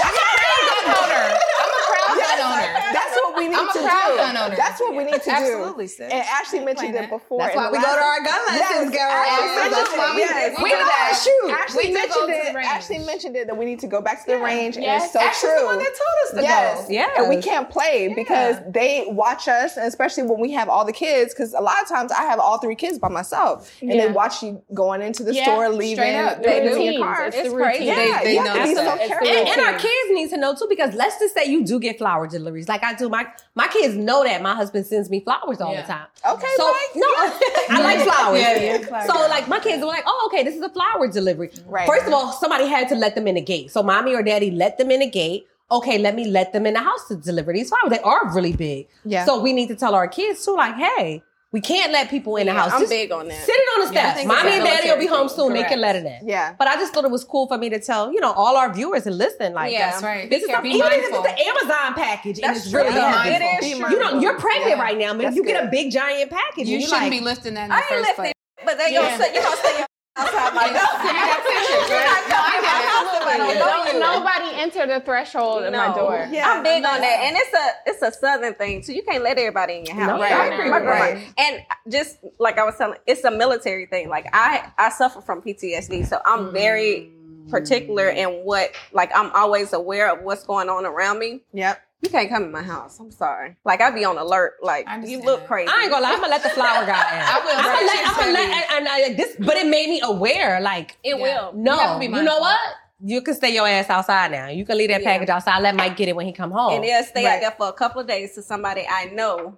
I'm 0.04 0.14
a 0.14 0.18
proud 0.40 0.64
gun 0.68 0.86
owner. 1.04 1.38
I'm 1.60 1.70
a 1.70 1.82
proud 1.86 2.18
gun 2.40 2.60
owner. 2.60 2.74
that's 2.94 3.16
what 3.16 3.38
we 3.38 3.48
need 3.48 3.56
I'm 3.60 3.70
a 3.70 3.74
to 3.74 3.80
proud 3.84 4.10
do. 4.10 4.18
gun 4.18 4.38
owner. 4.38 4.56
That's 4.56 4.80
what 4.82 4.92
we 4.96 5.04
need 5.04 5.22
to 5.22 5.30
Absolutely, 5.30 5.50
do. 5.50 5.58
Absolutely, 5.60 5.88
sis. 5.88 6.12
And 6.12 6.24
Ashley 6.24 6.60
mentioned 6.62 6.96
it 6.96 7.10
before. 7.10 7.40
That's 7.40 7.56
why 7.56 7.70
we 7.72 7.78
go 7.78 7.84
to 7.84 8.04
our 8.04 8.22
gun 8.24 8.42
lessons, 8.48 8.92
girl. 8.92 9.02
Ashley 9.12 9.46
Yes, 9.50 9.72
that's 9.72 9.98
why 9.98 10.10
it. 10.10 10.16
we- 10.16 10.22
Yes. 10.22 10.62
we 10.64 10.70
know 10.70 10.90
how 10.90 11.10
to 11.10 11.16
shoot. 11.16 11.52
Ashley 11.52 11.88
We 11.88 11.94
mentioned 11.94 12.30
it. 12.30 12.56
range. 12.56 12.68
Ashley 12.68 12.98
mentioned 13.00 13.36
it 13.36 13.48
that 13.48 13.58
we 13.58 13.66
need 13.66 13.80
to 13.80 13.88
go 13.88 14.02
back 14.02 14.26
to 14.26 14.32
the 14.32 14.38
range, 14.40 14.76
and 14.76 14.84
Yes. 14.86 15.06
it's 15.06 15.14
so 15.14 15.20
Ashley's 15.20 15.40
true. 15.52 15.60
the 15.60 15.66
one 15.66 15.78
that 15.80 15.86
told 15.86 16.16
us 16.26 16.32
to 16.36 16.42
yes. 16.42 16.82
go. 16.88 16.94
Yes. 16.94 17.10
And 17.18 17.30
we 17.30 17.42
can't 17.42 17.70
play 17.70 18.12
because 18.16 18.58
they 18.68 19.06
watch 19.08 19.48
us, 19.48 19.78
and 19.78 19.86
especially 19.86 20.24
when 20.24 20.40
we 20.40 20.52
have 20.54 20.70
all 20.70 20.86
the 20.86 20.94
kids. 20.94 21.34
Because 21.34 21.54
a 21.54 21.62
lot 21.62 21.82
of 21.82 21.88
times 21.88 22.12
I 22.12 22.24
have 22.24 22.40
all 22.40 22.58
three 22.60 22.76
kids 22.76 23.00
by 23.00 23.10
myself, 23.10 23.72
and 23.82 23.92
they 23.92 24.08
watch 24.12 24.42
you 24.44 24.62
going 24.74 25.02
into 25.02 25.24
the 25.24 25.34
store, 25.34 25.70
leaving, 25.70 25.96
straight 25.98 26.16
up. 26.18 26.38
putting 26.44 26.72
The 26.72 26.84
your 26.84 27.04
car. 27.04 27.26
It's 27.26 27.36
It's 27.38 27.54
crazy. 27.54 27.86
Yeah, 27.86 27.96
They- 27.96 28.24
they 28.26 28.34
you 28.34 28.40
have 28.44 28.48
to 28.48 28.64
be 28.64 28.74
notice 28.74 28.78
so 28.78 28.84
that. 28.86 29.08
careful. 29.08 29.28
And, 29.28 29.48
and 29.48 29.62
our 29.62 29.74
kids 29.74 30.10
need 30.12 30.30
to 30.30 30.38
know 30.38 30.54
too, 30.56 30.68
because 30.70 30.94
let's 30.96 31.18
just 31.20 31.34
say 31.34 31.46
you 31.46 31.64
do 31.64 31.80
get 31.80 31.98
flower 31.98 32.28
deliveries, 32.30 32.68
like 32.70 32.84
I 32.84 32.94
do. 32.94 33.10
My 33.10 33.28
my 33.56 33.68
kids 33.68 33.96
know 33.96 34.24
that 34.24 34.42
my 34.42 34.56
husband 34.56 34.86
sends 34.86 35.10
me 35.10 35.20
flowers 35.22 35.60
all 35.62 35.74
Yeah. 35.74 35.82
the 35.82 35.88
time. 35.88 36.08
Okay, 36.34 36.48
So 36.58 36.66
Mike. 36.72 36.96
no, 36.96 37.08
I 37.70 37.82
like 37.84 38.00
flowers. 38.08 38.40
Yeah, 38.42 38.80
yeah. 38.90 39.04
So 39.06 39.14
like 39.28 39.48
my 39.48 39.60
kids 39.60 39.82
were 39.82 39.88
like, 39.88 40.04
oh, 40.06 40.30
okay, 40.32 40.44
this 40.44 40.56
is 40.56 40.62
a 40.62 40.70
flower 40.70 41.08
delivery. 41.08 41.52
Right. 41.66 41.88
First 41.88 42.08
of 42.08 42.14
all, 42.14 42.32
somebody 42.34 42.68
had 42.68 42.88
to 42.90 42.96
let 42.96 43.16
them 43.16 43.28
in 43.28 43.36
the 43.36 43.42
gate. 43.42 43.72
So 43.72 43.84
mommy 43.84 44.14
or 44.16 44.24
daddy 44.24 44.52
let 44.52 44.78
them 44.78 44.92
in 44.92 45.02
the 45.02 45.10
gate. 45.10 45.48
Okay, 45.72 46.00
let 46.00 46.16
me 46.16 46.26
let 46.26 46.52
them 46.52 46.66
in 46.66 46.74
the 46.74 46.80
house 46.82 47.08
to 47.10 47.16
deliver 47.16 47.54
these 47.54 47.70
flowers. 47.70 47.90
They 47.92 48.00
are 48.00 48.34
really 48.34 48.54
big. 48.54 48.88
Yeah. 49.06 49.26
So 49.26 49.40
we 49.40 49.54
need 49.54 49.68
to 49.68 49.76
tell 49.76 49.94
our 49.94 50.08
kids 50.08 50.44
too, 50.44 50.56
like, 50.56 50.74
hey, 50.76 51.22
we 51.52 51.62
can't 51.62 51.92
let 51.92 52.10
people 52.10 52.36
in 52.38 52.46
the 52.46 52.54
Yeah, 52.54 52.60
house. 52.60 52.74
I'm 52.74 52.82
Just 52.82 52.92
big 52.92 53.12
on 53.12 53.28
that. 53.28 53.46
Sit 53.46 53.56
it 53.56 53.80
on 53.82 53.88
the 53.88 53.94
Yeah, 53.94 54.14
steps. 54.14 54.28
mommy 54.28 54.52
and 54.52 54.64
daddy 54.64 54.90
will 54.90 55.00
be 55.00 55.08
home 55.08 55.28
soon. 55.30 55.54
They 55.54 55.64
can 55.64 55.82
let 55.82 55.96
it 55.96 56.06
in. 56.06 56.28
Yeah. 56.28 56.54
But 56.60 56.68
I 56.68 56.76
just 56.76 56.94
thought 56.94 57.06
it 57.06 57.12
was 57.12 57.24
cool 57.24 57.48
for 57.48 57.58
me 57.58 57.70
to 57.70 57.80
tell, 57.80 58.14
you 58.14 58.20
know, 58.22 58.32
all 58.34 58.56
our 58.56 58.72
viewers 58.72 59.08
and 59.08 59.18
listen, 59.18 59.54
like, 59.54 59.72
Yeah. 59.72 59.92
That's 59.92 60.04
right. 60.04 60.30
this 60.30 60.44
is 60.44 60.50
even 60.50 60.64
if 60.66 61.10
it's 61.10 61.22
the 61.22 61.46
Amazon 61.48 61.94
package 61.96 62.40
That's 62.40 62.66
it's 62.66 62.74
really 62.74 62.92
true. 62.92 63.02
It 63.02 63.64
is 63.64 63.80
You 63.80 64.00
know, 64.00 64.20
you're 64.20 64.38
pregnant 64.38 64.78
Yeah. 64.78 64.82
right 64.82 64.98
now, 64.98 65.14
man. 65.14 65.24
That's 65.24 65.36
You 65.36 65.44
get 65.44 65.64
a 65.64 65.68
big 65.70 65.92
giant 65.92 66.30
package. 66.30 66.68
You 66.68 66.82
shouldn't 66.82 67.02
like, 67.02 67.12
be 67.12 67.20
lifting 67.20 67.56
that 67.56 67.64
in 67.66 67.70
the 67.70 67.76
I 67.76 67.82
ain't 67.92 68.02
lifting, 68.18 68.34
but 68.64 68.78
they 68.78 68.94
Yeah. 68.94 69.02
gonna 69.10 69.24
say 69.24 69.34
you 69.34 69.42
gonna 69.42 69.58
say 69.58 69.86
outside 70.20 70.54
my 70.54 70.68
door. 70.68 70.92
You 71.00 71.14
got 71.14 71.40
pictures, 71.48 71.90
right? 71.90 71.90
You're 71.90 72.06
not 72.06 72.24
coming 72.30 72.60
to 72.60 72.68
my 72.68 72.82
house 72.90 73.10
if 73.16 73.28
I 73.28 73.38
don't 73.38 73.54
know 73.56 73.66
Don't 73.66 73.94
you. 73.94 74.00
nobody 74.00 74.50
enter 74.62 74.88
the 74.88 75.00
threshold 75.06 75.64
of 75.64 75.74
my 75.74 75.88
No. 75.88 75.96
door. 75.96 76.28
Yeah. 76.32 76.50
I'm 76.52 76.64
big 76.64 76.84
on 76.86 77.02
that, 77.02 77.20
and 77.24 77.38
it's 77.38 77.54
a 77.54 77.90
it's 77.90 78.02
a 78.02 78.12
southern 78.20 78.54
thing 78.56 78.82
too. 78.82 78.94
You 78.94 79.04
can't 79.04 79.24
let 79.24 79.38
everybody 79.38 79.80
in 79.80 79.86
your 79.86 79.96
house. 79.96 80.08
No, 80.08 80.22
I 80.22 80.32
Right. 80.32 80.54
agree 80.54 80.70
with 80.72 80.84
grandma- 80.84 81.20
that. 81.20 81.34
And 81.38 81.64
just 81.92 82.18
like 82.40 82.58
I 82.58 82.64
was 82.64 82.76
telling, 82.78 83.00
it's 83.08 83.24
a 83.24 83.32
military 83.32 83.86
thing. 83.86 84.10
Like 84.10 84.28
I 84.34 84.72
I 84.78 84.90
suffer 84.90 85.22
from 85.22 85.42
PTSD, 85.42 86.04
so 86.06 86.20
I'm 86.26 86.48
mm. 86.48 86.54
very 86.54 87.12
particular 87.50 88.10
in 88.10 88.28
what 88.46 88.72
like 88.92 89.12
I'm 89.16 89.32
always 89.32 89.74
aware 89.74 90.12
of 90.12 90.22
what's 90.24 90.44
going 90.44 90.70
on 90.70 90.86
around 90.86 91.20
me. 91.20 91.42
Yep. 91.54 91.82
You 92.02 92.10
can't 92.10 92.30
come 92.30 92.44
in 92.44 92.52
my 92.52 92.64
house. 92.64 92.98
I'm 93.00 93.12
sorry. 93.12 93.58
Like 93.66 93.82
I'd 93.82 93.94
be 93.94 94.06
on 94.06 94.18
alert. 94.18 94.54
Like 94.62 94.88
you 95.06 95.22
look 95.22 95.46
crazy. 95.48 95.70
I 95.74 95.82
ain't 95.84 95.92
gonna 95.92 96.04
lie, 96.04 96.12
I'm 96.14 96.22
gonna 96.22 96.32
let 96.32 96.44
the 96.44 96.50
flower 96.50 96.86
guy 96.86 96.92
in. 97.16 97.22
I 97.28 97.42
will. 97.44 97.58
I'm 97.58 97.64
gonna 97.66 97.86
let, 97.86 98.08
I'm 98.08 98.16
gonna 98.16 98.32
let, 98.32 98.72
and, 98.72 98.88
and 98.88 98.88
I, 98.88 99.14
this, 99.14 99.36
but 99.40 99.58
it 99.58 99.68
made 99.68 99.90
me 99.90 100.00
aware. 100.02 100.62
Like, 100.62 100.98
It 101.04 101.18
Yeah. 101.18 101.22
will. 101.22 101.54
no, 101.54 101.74
You 101.74 101.80
have 101.80 101.94
to 101.96 102.00
be 102.00 102.06
you, 102.06 102.24
know 102.24 102.40
what? 102.40 102.60
You 103.04 103.22
can 103.22 103.34
stay 103.36 103.54
your 103.54 103.68
ass 103.68 103.90
outside 103.90 104.32
now. 104.32 104.48
You 104.48 104.66
can 104.66 104.78
leave 104.78 104.90
that 104.90 105.02
Yeah. 105.02 105.12
package 105.12 105.30
outside. 105.30 105.60
Let 105.60 105.76
Mike 105.76 105.98
get 105.98 106.08
it 106.08 106.16
when 106.16 106.26
he 106.26 106.32
come 106.32 106.52
home. 106.52 106.74
and 106.74 106.84
they'll 106.84 107.04
stay 107.04 107.26
Right. 107.26 107.36
out 107.36 107.42
there 107.42 107.52
for 107.52 107.68
a 107.68 107.74
couple 107.74 108.00
of 108.02 108.08
days 108.08 108.34
to 108.36 108.42
somebody 108.42 108.86
I 108.90 109.06
know. 109.06 109.58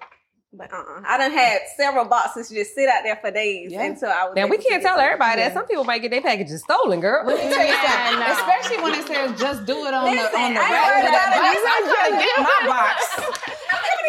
But 0.53 0.67
uh-uh. 0.73 1.01
I 1.07 1.17
done 1.17 1.31
had 1.31 1.59
several 1.77 2.03
boxes 2.03 2.49
just 2.49 2.75
sit 2.75 2.89
out 2.89 3.03
there 3.07 3.15
for 3.23 3.31
days 3.31 3.71
Yeah. 3.71 3.83
until 3.87 4.09
I 4.11 4.25
was. 4.27 4.35
Now 4.35 4.47
we 4.47 4.57
can't 4.59 4.83
tell 4.83 4.97
some. 4.99 5.05
everybody 5.05 5.39
that. 5.39 5.53
Some 5.53 5.65
people 5.65 5.85
might 5.85 6.01
get 6.03 6.11
their 6.11 6.19
packages 6.21 6.59
stolen, 6.63 6.99
girl. 6.99 7.23
Let 7.25 7.39
me 7.39 7.47
tell 7.47 7.63
you 7.63 7.71
Yeah, 7.71 7.87
something. 7.87 8.19
no. 8.19 8.27
Especially 8.35 8.77
when 8.83 8.93
it 8.99 9.07
says 9.07 9.39
just 9.39 9.63
do 9.65 9.85
it 9.87 9.93
on 9.95 10.11
Listen, 10.11 10.27
the 10.27 10.39
on 10.43 10.53
the 10.53 10.59
I 10.59 10.67
ain't 10.67 10.75
rack 10.75 10.87
worried 10.91 11.07
of 11.07 11.15
that 11.15 11.27
about 11.31 11.39
box. 11.39 11.55
it. 11.55 11.71
I'm 11.71 11.87
coming 11.87 12.19
to 12.19 12.25
get 12.27 12.35
my 12.43 12.59
box. 12.67 12.99
I'm 13.15 13.79
coming 13.79 14.03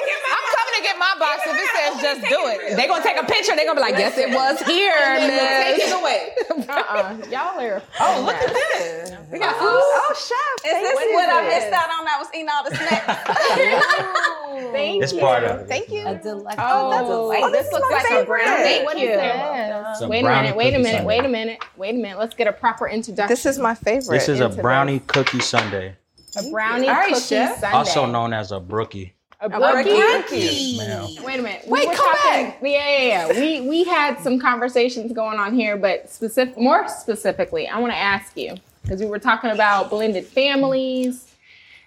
to 0.82 0.88
get 0.88 0.98
my 0.98 1.14
box 1.18 1.42
if 1.46 1.54
it 1.54 1.68
says 1.70 2.02
just 2.02 2.20
do 2.28 2.40
it. 2.50 2.76
They're 2.76 2.88
gonna 2.88 3.02
take 3.04 3.16
a 3.16 3.24
picture. 3.24 3.54
They're 3.54 3.64
gonna 3.66 3.78
be 3.78 3.86
like, 3.86 3.98
"Yes, 3.98 4.18
it 4.18 4.30
was 4.34 4.58
here, 4.66 5.14
miss." 5.22 5.78
take 5.78 5.88
it 5.88 5.94
away. 5.94 6.34
Uh-uh. 6.68 7.16
Y'all 7.30 7.58
are. 7.60 7.82
Oh, 8.00 8.22
look 8.26 8.36
at 8.36 8.52
this. 8.52 9.10
We 9.30 9.38
got 9.38 9.56
food. 9.56 9.68
Oh, 9.70 10.14
chef. 10.16 10.66
Is 10.66 10.82
this 10.82 10.94
what 11.14 11.28
I 11.30 11.48
missed 11.48 11.72
out 11.72 11.88
on? 11.90 12.06
I 12.06 12.18
was 12.18 12.28
eating 12.34 12.48
all 12.52 12.64
the 12.64 12.74
snacks. 12.76 14.72
Thank 14.72 15.02
It's 15.02 15.12
you. 15.12 15.20
part 15.20 15.44
of 15.44 15.60
it. 15.60 15.68
Thank 15.68 15.90
you. 15.90 16.06
A 16.06 16.14
delectable- 16.16 16.62
Oh, 16.62 16.86
oh 16.86 16.90
that's 16.90 17.08
a- 17.08 17.44
oh, 17.44 17.50
this, 17.50 17.58
this 17.62 17.66
is 17.66 17.72
looks 17.72 17.90
my 17.90 17.96
like 17.96 18.04
a 18.04 18.08
favorite. 18.08 18.26
brownie. 18.26 18.62
Thank 18.62 18.84
What 18.84 18.96
is 18.96 19.02
you. 19.02 19.08
this? 19.08 19.86
It's 20.00 20.08
Wait 20.08 20.20
a 20.24 20.28
minute. 20.28 20.56
Wait 20.56 20.66
a 20.68 20.70
cookie 20.76 20.82
minute. 20.82 20.96
sundae. 20.98 21.06
Wait 21.06 21.24
a 21.24 21.28
minute. 21.28 21.58
Wait 21.76 21.94
a 21.94 21.98
minute. 21.98 22.18
Let's 22.18 22.34
get 22.34 22.46
a 22.46 22.52
proper 22.52 22.88
introduction. 22.88 23.28
This 23.32 23.46
is 23.46 23.58
my 23.58 23.74
favorite. 23.74 24.16
This 24.18 24.28
is 24.28 24.40
a 24.40 24.46
into 24.46 24.62
brownie 24.62 25.00
cookie 25.00 25.40
sundae, 25.40 25.94
a 26.36 26.50
brownie 26.50 26.88
All 26.88 26.94
right, 26.94 27.08
cookie 27.14 27.20
chef. 27.20 27.58
sundae. 27.60 27.76
also 27.76 28.06
known 28.06 28.32
as 28.32 28.52
a 28.52 28.60
brookie. 28.60 29.14
A 29.42 29.48
brookie. 29.48 29.90
brookie. 29.90 30.36
Yes. 30.38 31.20
Wait 31.24 31.40
a 31.40 31.42
minute. 31.42 31.62
Wait, 31.66 31.88
were 31.88 31.94
come 31.94 32.14
talking, 32.14 32.54
Yeah, 32.62 32.98
yeah, 32.98 33.28
yeah. 33.32 33.40
We 33.40 33.68
we 33.68 33.84
had 33.84 34.20
some 34.20 34.38
conversations 34.38 35.12
going 35.12 35.38
on 35.38 35.54
here, 35.54 35.76
but 35.76 36.08
specific, 36.10 36.56
more 36.58 36.88
specifically, 36.88 37.68
I 37.68 37.78
want 37.78 37.92
to 37.92 37.98
ask 37.98 38.36
you 38.36 38.54
because 38.82 39.00
we 39.00 39.06
were 39.06 39.18
talking 39.18 39.50
about 39.50 39.90
blended 39.90 40.26
families, 40.26 41.32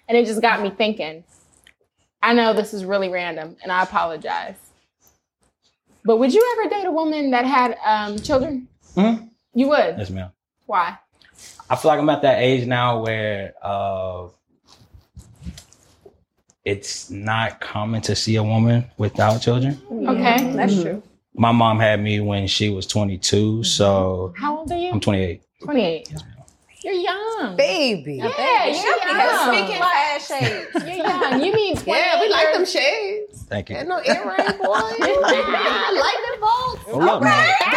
and 0.08 0.16
it 0.18 0.26
just 0.26 0.42
got 0.42 0.60
me 0.62 0.70
thinking. 0.70 1.24
I 2.22 2.32
know 2.34 2.52
this 2.52 2.74
is 2.74 2.84
really 2.84 3.08
random, 3.08 3.56
and 3.62 3.70
I 3.72 3.82
apologize. 3.82 4.56
But 6.04 6.18
would 6.18 6.32
you 6.32 6.56
ever 6.58 6.70
date 6.70 6.86
a 6.86 6.92
woman 6.92 7.30
that 7.30 7.44
had 7.44 7.76
um, 7.84 8.18
children? 8.18 8.68
Mhm. 8.96 9.30
You 9.54 9.68
would. 9.68 9.96
Yes, 9.98 10.10
ma'am. 10.10 10.30
Why? 10.66 10.98
I 11.68 11.76
feel 11.76 11.90
like 11.90 11.98
I'm 12.00 12.08
at 12.10 12.22
that 12.22 12.40
age 12.40 12.66
now 12.66 13.02
where 13.02 13.54
uh, 13.62 14.28
it's 16.66 17.08
not 17.10 17.60
common 17.60 18.02
to 18.02 18.14
see 18.16 18.36
a 18.36 18.42
woman 18.42 18.84
without 18.98 19.38
children. 19.40 19.80
Okay, 19.90 20.52
that's 20.54 20.82
true. 20.82 21.02
My 21.34 21.52
mom 21.52 21.78
had 21.78 22.02
me 22.02 22.20
when 22.20 22.46
she 22.46 22.70
was 22.70 22.86
22, 22.86 23.62
so 23.64 24.34
How 24.36 24.58
old 24.58 24.72
are 24.72 24.76
you? 24.76 24.90
I'm 24.90 25.00
28. 25.00 25.42
28. 25.62 26.12
You're 26.82 26.94
young. 26.94 27.56
baby. 27.56 28.16
Yeah, 28.16 28.64
you're 28.66 28.74
young. 28.74 29.54
Speaking 29.54 29.80
fast 29.80 30.28
shades. 30.28 30.68
You're 30.74 31.06
young. 31.06 31.42
You 31.42 31.52
mean 31.52 31.76
28 31.76 31.86
Yeah, 31.86 32.20
we 32.20 32.28
like 32.28 32.42
years- 32.44 32.56
them 32.56 32.66
shades. 32.66 33.42
Thank 33.48 33.70
you. 33.70 33.76
And 33.76 33.88
no 33.88 34.00
earring, 34.04 34.58
boy. 34.58 34.66
Lightning 35.00 36.40
bolts. 36.40 36.82
Hold 36.90 37.02
up, 37.02 37.22
man. 37.22 37.54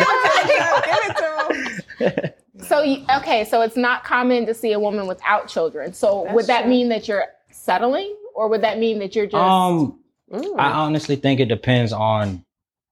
Give 0.85 0.97
it 1.03 1.17
to 1.17 2.05
him. 2.05 2.33
So 2.65 2.81
you, 2.81 3.05
okay, 3.17 3.45
so 3.45 3.61
it's 3.61 3.75
not 3.77 4.03
common 4.03 4.45
to 4.45 4.53
see 4.53 4.71
a 4.73 4.79
woman 4.79 5.07
without 5.07 5.47
children. 5.47 5.93
So 5.93 6.31
would 6.33 6.45
that 6.47 6.67
mean 6.67 6.89
that 6.89 7.07
you're 7.07 7.25
settling, 7.51 8.15
or 8.39 8.47
would 8.47 8.61
that 8.61 8.79
mean 8.79 8.99
that 8.99 9.15
you're 9.15 9.25
just? 9.25 9.35
Um, 9.35 9.99
Mm. 10.31 10.59
I 10.59 10.71
honestly 10.73 11.15
think 11.15 11.39
it 11.39 11.47
depends 11.47 11.91
on 11.91 12.45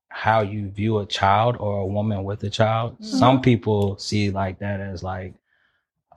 how 0.10 0.42
you 0.42 0.70
view 0.70 0.98
a 0.98 1.06
child 1.06 1.56
or 1.60 1.82
a 1.82 1.86
woman 1.86 2.24
with 2.24 2.44
a 2.44 2.50
child. 2.50 2.94
Mm-hmm. 2.94 3.04
Some 3.06 3.42
people 3.42 3.96
see 4.00 4.32
like 4.32 4.58
that 4.60 4.80
as 4.80 5.04
like 5.04 5.36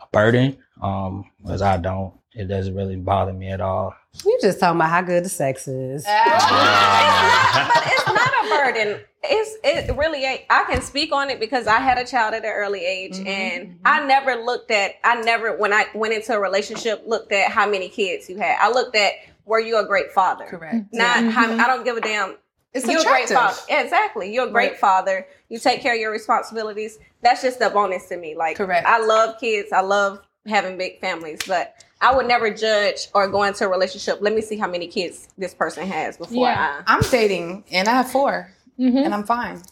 a 0.00 0.06
burden, 0.12 0.56
um, 0.80 1.30
whereas 1.42 1.60
I 1.62 1.76
don't. 1.76 2.14
It 2.32 2.44
doesn't 2.46 2.74
really 2.74 2.96
bother 2.96 3.34
me 3.34 3.48
at 3.50 3.60
all. 3.60 3.94
You 4.24 4.38
just 4.40 4.60
talking 4.60 4.76
about 4.76 4.88
how 4.88 5.02
good 5.02 5.24
the 5.24 5.28
sex 5.28 5.68
is. 5.68 6.04
but 6.04 6.12
it's 7.86 8.06
not 8.06 8.32
a 8.32 8.48
burden. 8.48 9.00
It's 9.22 9.58
it 9.62 9.96
really 9.96 10.24
ain't. 10.24 10.42
I 10.48 10.64
can 10.64 10.80
speak 10.80 11.12
on 11.12 11.28
it 11.28 11.38
because 11.38 11.66
I 11.66 11.78
had 11.78 11.98
a 11.98 12.06
child 12.06 12.34
at 12.34 12.44
an 12.44 12.50
early 12.50 12.84
age, 12.84 13.16
mm-hmm. 13.16 13.26
and 13.26 13.68
mm-hmm. 13.68 13.82
I 13.84 14.06
never 14.06 14.36
looked 14.36 14.70
at. 14.70 14.92
I 15.04 15.20
never 15.20 15.56
when 15.56 15.72
I 15.72 15.86
went 15.94 16.14
into 16.14 16.32
a 16.32 16.40
relationship 16.40 17.02
looked 17.06 17.30
at 17.32 17.50
how 17.50 17.68
many 17.68 17.90
kids 17.90 18.30
you 18.30 18.38
had. 18.38 18.56
I 18.58 18.70
looked 18.70 18.96
at 18.96 19.12
were 19.44 19.60
you 19.60 19.78
a 19.78 19.84
great 19.84 20.12
father? 20.12 20.46
Correct. 20.46 20.86
Not 20.92 21.24
how. 21.32 21.48
Mm-hmm. 21.48 21.60
I 21.60 21.66
don't 21.66 21.84
give 21.84 21.96
a 21.96 22.00
damn. 22.00 22.36
It's 22.72 22.86
you're 22.86 23.00
a 23.00 23.04
great 23.04 23.24
attractive. 23.24 23.64
father. 23.66 23.82
Exactly. 23.84 24.32
You're 24.32 24.46
a 24.46 24.50
great 24.50 24.70
Right. 24.70 24.78
father. 24.78 25.26
You 25.48 25.58
take 25.58 25.80
care 25.80 25.94
of 25.94 26.00
your 26.00 26.12
responsibilities. 26.12 26.98
That's 27.20 27.42
just 27.42 27.60
a 27.60 27.68
bonus 27.68 28.08
to 28.08 28.16
me. 28.16 28.36
Like 28.36 28.56
Correct. 28.56 28.86
I 28.86 29.04
love 29.04 29.40
kids. 29.40 29.72
I 29.72 29.80
love 29.80 30.20
having 30.46 30.78
big 30.78 31.00
families, 31.00 31.40
but 31.46 31.74
I 32.00 32.14
would 32.14 32.26
never 32.26 32.48
judge 32.50 33.08
or 33.12 33.28
go 33.28 33.42
into 33.42 33.64
a 33.64 33.68
relationship. 33.68 34.18
Let 34.20 34.34
me 34.34 34.40
see 34.40 34.56
how 34.56 34.68
many 34.68 34.86
kids 34.86 35.28
this 35.36 35.52
person 35.52 35.86
has 35.86 36.16
before 36.16 36.46
Yeah. 36.46 36.82
I'm 36.86 37.02
dating 37.10 37.64
and 37.72 37.88
I 37.88 37.92
have 37.92 38.10
4 38.10 38.50
Mhm. 38.80 39.04
and 39.04 39.14
I'm 39.14 39.24
fine. 39.24 39.62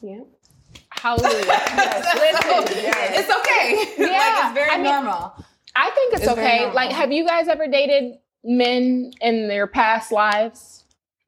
Yeah. 0.00 0.20
Hallelujah. 0.90 1.30
Listen, 1.34 1.50
it's 3.16 3.36
okay. 3.38 3.94
Yeah, 3.98 4.06
like 4.06 4.44
it's 4.44 4.54
very 4.54 4.70
I 4.70 4.76
mean- 4.76 4.84
normal. 4.84 5.34
I 5.76 5.90
think 5.90 6.14
it's, 6.14 6.22
It's 6.24 6.32
okay. 6.32 6.70
Like, 6.72 6.90
have 6.90 7.12
you 7.12 7.24
guys 7.24 7.46
ever 7.46 7.68
dated 7.68 8.18
men 8.42 9.12
in 9.20 9.46
their 9.46 9.68
past 9.68 10.10
lives 10.10 10.84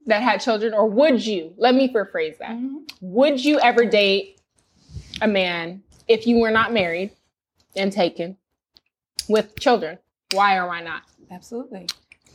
that 0.06 0.20
had 0.20 0.40
children, 0.40 0.74
or 0.74 0.88
would 0.88 1.24
you? 1.24 1.54
Let 1.56 1.76
me 1.76 1.88
rephrase 1.92 2.38
that. 2.38 2.50
Mm-hmm. 2.50 2.78
Would 3.02 3.44
you 3.44 3.60
ever 3.60 3.84
date 3.86 4.40
a 5.20 5.28
man 5.28 5.84
if 6.08 6.26
you 6.26 6.38
were 6.40 6.50
not 6.50 6.72
married 6.72 7.12
and 7.76 7.92
taken 7.92 8.36
with 9.28 9.56
children? 9.60 9.98
Why 10.32 10.56
or 10.56 10.66
why 10.66 10.82
not? 10.82 11.02
Absolutely. 11.30 11.86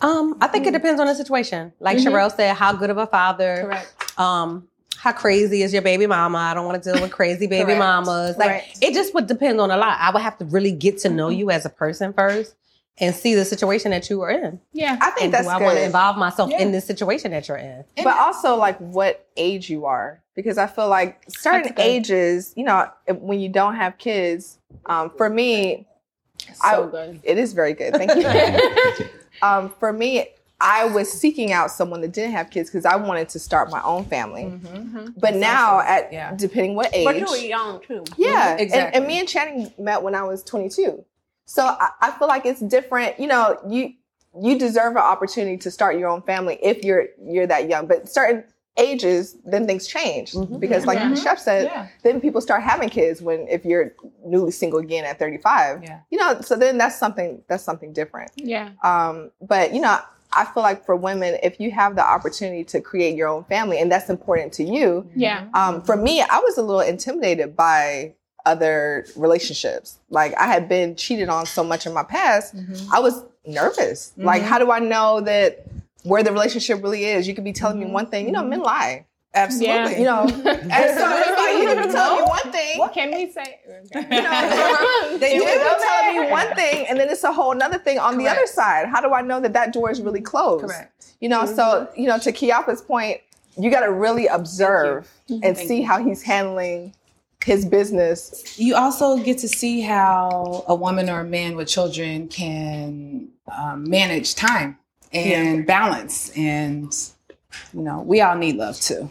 Um, 0.02 0.38
I 0.42 0.48
think 0.48 0.68
it 0.68 0.72
depends 0.74 1.00
on 1.02 1.08
the 1.08 1.16
situation. 1.16 1.74
Like 1.80 1.98
Mhm. 1.98 2.06
Sherelle 2.06 2.36
said, 2.36 2.56
how 2.56 2.74
good 2.74 2.90
of 2.90 2.98
a 2.98 3.08
father. 3.08 3.64
Correct. 3.64 4.20
Um, 4.20 4.68
how 4.98 5.12
crazy 5.12 5.62
is 5.62 5.74
your 5.74 5.82
baby 5.82 6.08
mama? 6.08 6.38
I 6.38 6.54
don't 6.54 6.66
want 6.66 6.82
to 6.84 6.92
deal 6.94 7.02
with 7.02 7.12
crazy 7.12 7.48
baby 7.48 7.76
mamas. 7.76 8.38
Like 8.38 8.50
Right. 8.50 8.64
it 8.82 8.94
just 8.94 9.14
would 9.14 9.28
depend 9.28 9.60
on 9.62 9.72
a 9.72 9.78
lot. 9.78 9.98
I 10.00 10.12
would 10.12 10.22
have 10.22 10.38
to 10.40 10.46
really 10.46 10.72
get 10.72 10.98
to 11.00 11.10
know 11.10 11.30
you 11.30 11.52
as 11.52 11.66
a 11.66 11.70
person 11.70 12.14
first 12.14 12.56
and 13.00 13.14
see 13.14 13.36
the 13.36 13.46
situation 13.46 13.92
that 13.92 14.10
you 14.10 14.22
are 14.24 14.32
in. 14.32 14.60
Yeah, 14.74 14.98
I 15.00 15.12
think 15.12 15.26
and 15.26 15.34
that's 15.34 15.46
do 15.46 15.52
I 15.54 15.60
want 15.62 15.78
to 15.78 15.84
involve 15.84 16.18
myself 16.18 16.50
Yeah. 16.50 16.62
in 16.62 16.72
this 16.72 16.86
situation 16.86 17.30
that 17.32 17.48
you're 17.48 17.58
in? 17.58 17.84
but 18.04 18.18
also 18.18 18.56
like 18.56 18.78
what 18.80 19.28
age 19.38 19.70
you 19.70 19.86
are 19.86 20.22
because 20.36 20.58
i 20.58 20.66
feel 20.68 20.88
like 20.88 21.24
certain 21.28 21.74
ages 21.78 22.54
you 22.56 22.64
know 22.64 22.88
when 23.20 23.40
you 23.40 23.50
don't 23.50 23.76
have 23.76 23.98
kids 23.98 24.58
um, 24.88 25.10
for 25.18 25.30
me 25.30 25.86
So 26.64 26.88
I, 26.88 26.92
good. 26.92 27.20
it 27.24 27.38
is 27.38 27.54
very 27.54 27.74
good 27.74 27.94
thank 27.96 28.16
you 28.16 28.24
um, 29.42 29.70
for 29.80 29.92
me 29.94 30.28
i 30.60 30.86
was 30.86 31.12
seeking 31.12 31.52
out 31.54 31.70
someone 31.70 32.02
that 32.02 32.12
didn't 32.14 32.32
have 32.32 32.50
kids 32.50 32.70
because 32.70 32.86
i 32.86 32.96
wanted 32.96 33.30
to 33.30 33.38
start 33.40 33.70
my 33.70 33.82
own 33.84 34.04
family 34.06 34.46
Mm-hmm. 34.46 35.08
but 35.18 35.36
now 35.36 35.80
at 35.82 36.12
yeah. 36.12 36.34
depending 36.36 36.74
what 36.76 36.94
age 36.96 37.06
But 37.06 37.18
you 37.20 37.26
were 37.30 37.38
young 37.38 37.80
too. 37.82 38.04
yeah, 38.18 38.58
Mhm. 38.58 38.62
and, 38.74 38.96
and 38.96 39.08
me 39.08 39.20
and 39.20 39.28
Channing 39.28 39.72
met 39.78 40.02
when 40.02 40.16
I 40.16 40.24
was 40.24 40.44
22. 40.44 41.04
So 41.46 41.64
I, 41.64 41.90
I 42.02 42.12
feel 42.12 42.28
like 42.28 42.46
it's 42.46 42.60
different. 42.60 43.20
You 43.20 43.28
know, 43.28 43.60
you 43.70 43.94
you 44.40 44.58
deserve 44.60 44.92
an 44.94 44.98
opportunity 45.14 45.58
to 45.58 45.72
start 45.72 45.98
your 45.98 46.10
own 46.10 46.22
family 46.24 46.58
if 46.62 46.84
you're 46.84 47.06
you're 47.24 47.48
that 47.48 47.70
young. 47.70 47.86
But 47.88 48.10
certain 48.10 48.44
ages, 48.78 49.38
then 49.46 49.66
things 49.66 49.88
change 49.88 50.34
because, 50.60 50.86
like 50.86 51.00
chef 51.18 51.40
said, 51.40 51.66
Yeah. 51.66 51.88
then 52.04 52.22
people 52.22 52.42
start 52.42 52.62
having 52.64 52.90
kids 52.90 53.22
when 53.22 53.48
if 53.48 53.66
you're 53.66 53.94
newly 54.26 54.52
single 54.52 54.80
again 54.80 55.04
at 55.06 55.18
35. 55.20 55.84
Yeah. 55.84 56.00
You 56.10 56.18
know, 56.20 56.42
so 56.42 56.56
then 56.56 56.78
that's 56.78 56.98
something 56.98 57.42
that's 57.48 57.64
something 57.64 57.94
different. 57.94 58.32
Yeah. 58.36 58.70
Um, 58.84 59.32
but 59.42 59.74
you 59.74 59.82
know, 59.82 59.98
I 60.34 60.46
feel 60.46 60.62
like 60.64 60.86
for 60.86 60.96
women, 60.96 61.38
if 61.42 61.60
you 61.60 61.72
have 61.72 61.96
the 61.96 62.04
opportunity 62.06 62.64
to 62.66 62.82
create 62.82 63.16
your 63.16 63.30
own 63.30 63.46
family 63.46 63.80
and 63.80 63.92
that's 63.92 64.10
important 64.10 64.54
to 64.54 64.64
you, 64.64 65.10
Yeah. 65.16 65.46
um, 65.54 65.82
for 65.82 65.96
me, 65.96 66.22
I 66.22 66.40
was 66.40 66.58
a 66.58 66.62
little 66.62 66.82
intimidated 66.82 67.56
by 67.56 68.14
other 68.46 69.06
relationships. 69.16 70.00
Like 70.10 70.34
I 70.38 70.46
had 70.48 70.70
been 70.70 70.96
cheated 70.96 71.30
on 71.30 71.46
so 71.46 71.64
much 71.64 71.86
in 71.86 71.94
my 71.94 72.04
past, 72.04 72.56
I 72.94 73.00
was 73.00 73.26
nervous. 73.46 74.12
Like, 74.18 74.42
Mhm. 74.42 74.46
how 74.46 74.60
do 74.60 74.72
I 74.72 74.80
know 74.80 75.22
that 75.22 75.64
where 76.04 76.24
the 76.24 76.32
relationship 76.32 76.82
really 76.84 77.06
is? 77.06 77.28
You 77.28 77.36
could 77.36 77.44
be 77.44 77.54
telling 77.54 77.80
me 77.80 77.86
one 77.86 78.08
thing. 78.08 78.26
You 78.26 78.32
know, 78.32 78.44
men 78.44 78.62
lie. 78.62 79.06
Absolutely. 79.34 80.00
You 80.00 80.06
know, 80.06 80.22
and 80.24 80.32
so 80.32 80.46
it's 80.46 80.72
like 80.72 81.58
you 81.62 81.68
can 81.68 81.88
be 81.88 81.92
telling 81.92 82.24
me 82.24 82.28
one 82.28 82.52
thing. 82.52 82.80
What 82.80 82.94
can 82.94 83.12
we 83.12 83.32
say? 83.32 83.60
Okay. 83.96 84.16
You 84.16 84.24
know, 84.24 85.18
they 85.20 85.38
do 85.38 85.46
telling 85.46 86.22
me 86.22 86.32
one 86.32 86.56
thing, 86.56 86.88
and 86.88 87.00
then 87.00 87.10
it's 87.10 87.24
a 87.24 87.32
whole 87.32 87.52
another 87.52 87.78
thing 87.78 88.00
on 88.00 88.18
the 88.18 88.28
other 88.28 88.48
side. 88.48 88.88
How 88.88 89.02
do 89.02 89.14
I 89.14 89.22
know 89.22 89.40
that 89.42 89.54
that 89.54 89.74
door 89.74 89.92
is 89.92 90.02
really 90.02 90.22
closed? 90.22 90.66
Correct. 90.66 91.14
You 91.20 91.30
know, 91.30 91.46
so 91.46 91.88
you 91.96 92.08
know, 92.08 92.18
to 92.20 92.32
Kiapa's 92.32 92.82
point, 92.82 93.22
you 93.58 93.70
got 93.70 93.82
to 93.82 93.92
really 93.92 94.28
observe 94.28 95.10
and 95.30 95.56
Thank 95.56 95.68
see 95.68 95.82
how 95.82 96.04
he's 96.04 96.24
handling 96.24 96.96
his 97.44 97.66
business. 97.66 98.58
You 98.58 98.76
also 98.76 99.18
get 99.18 99.38
to 99.40 99.48
see 99.48 99.82
how 99.82 100.66
a 100.68 100.76
woman 100.76 101.10
or 101.10 101.20
a 101.20 101.26
man 101.26 101.56
with 101.56 101.68
children 101.68 102.28
can 102.28 103.30
um, 103.56 103.90
manage 103.90 104.36
time 104.36 104.78
and 105.14 105.66
balance. 105.66 106.30
And, 106.36 106.94
you 107.74 107.82
know, 107.82 108.02
we 108.02 108.22
all 108.22 108.36
need 108.36 108.56
love 108.56 108.80
too. 108.80 109.10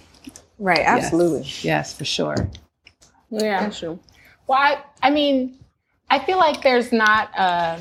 Right, 0.59 0.81
absolutely. 0.81 1.47
Yes, 1.61 1.93
for 1.97 2.05
sure. 2.05 2.51
Yeah, 3.31 3.61
that's 3.61 3.79
true. 3.79 3.99
Well, 4.47 4.59
I, 4.59 4.83
I 5.03 5.11
mean, 5.11 5.59
I 6.09 6.19
feel 6.19 6.39
like 6.39 6.63
there's 6.63 6.93
not 6.93 7.31
a, 7.37 7.81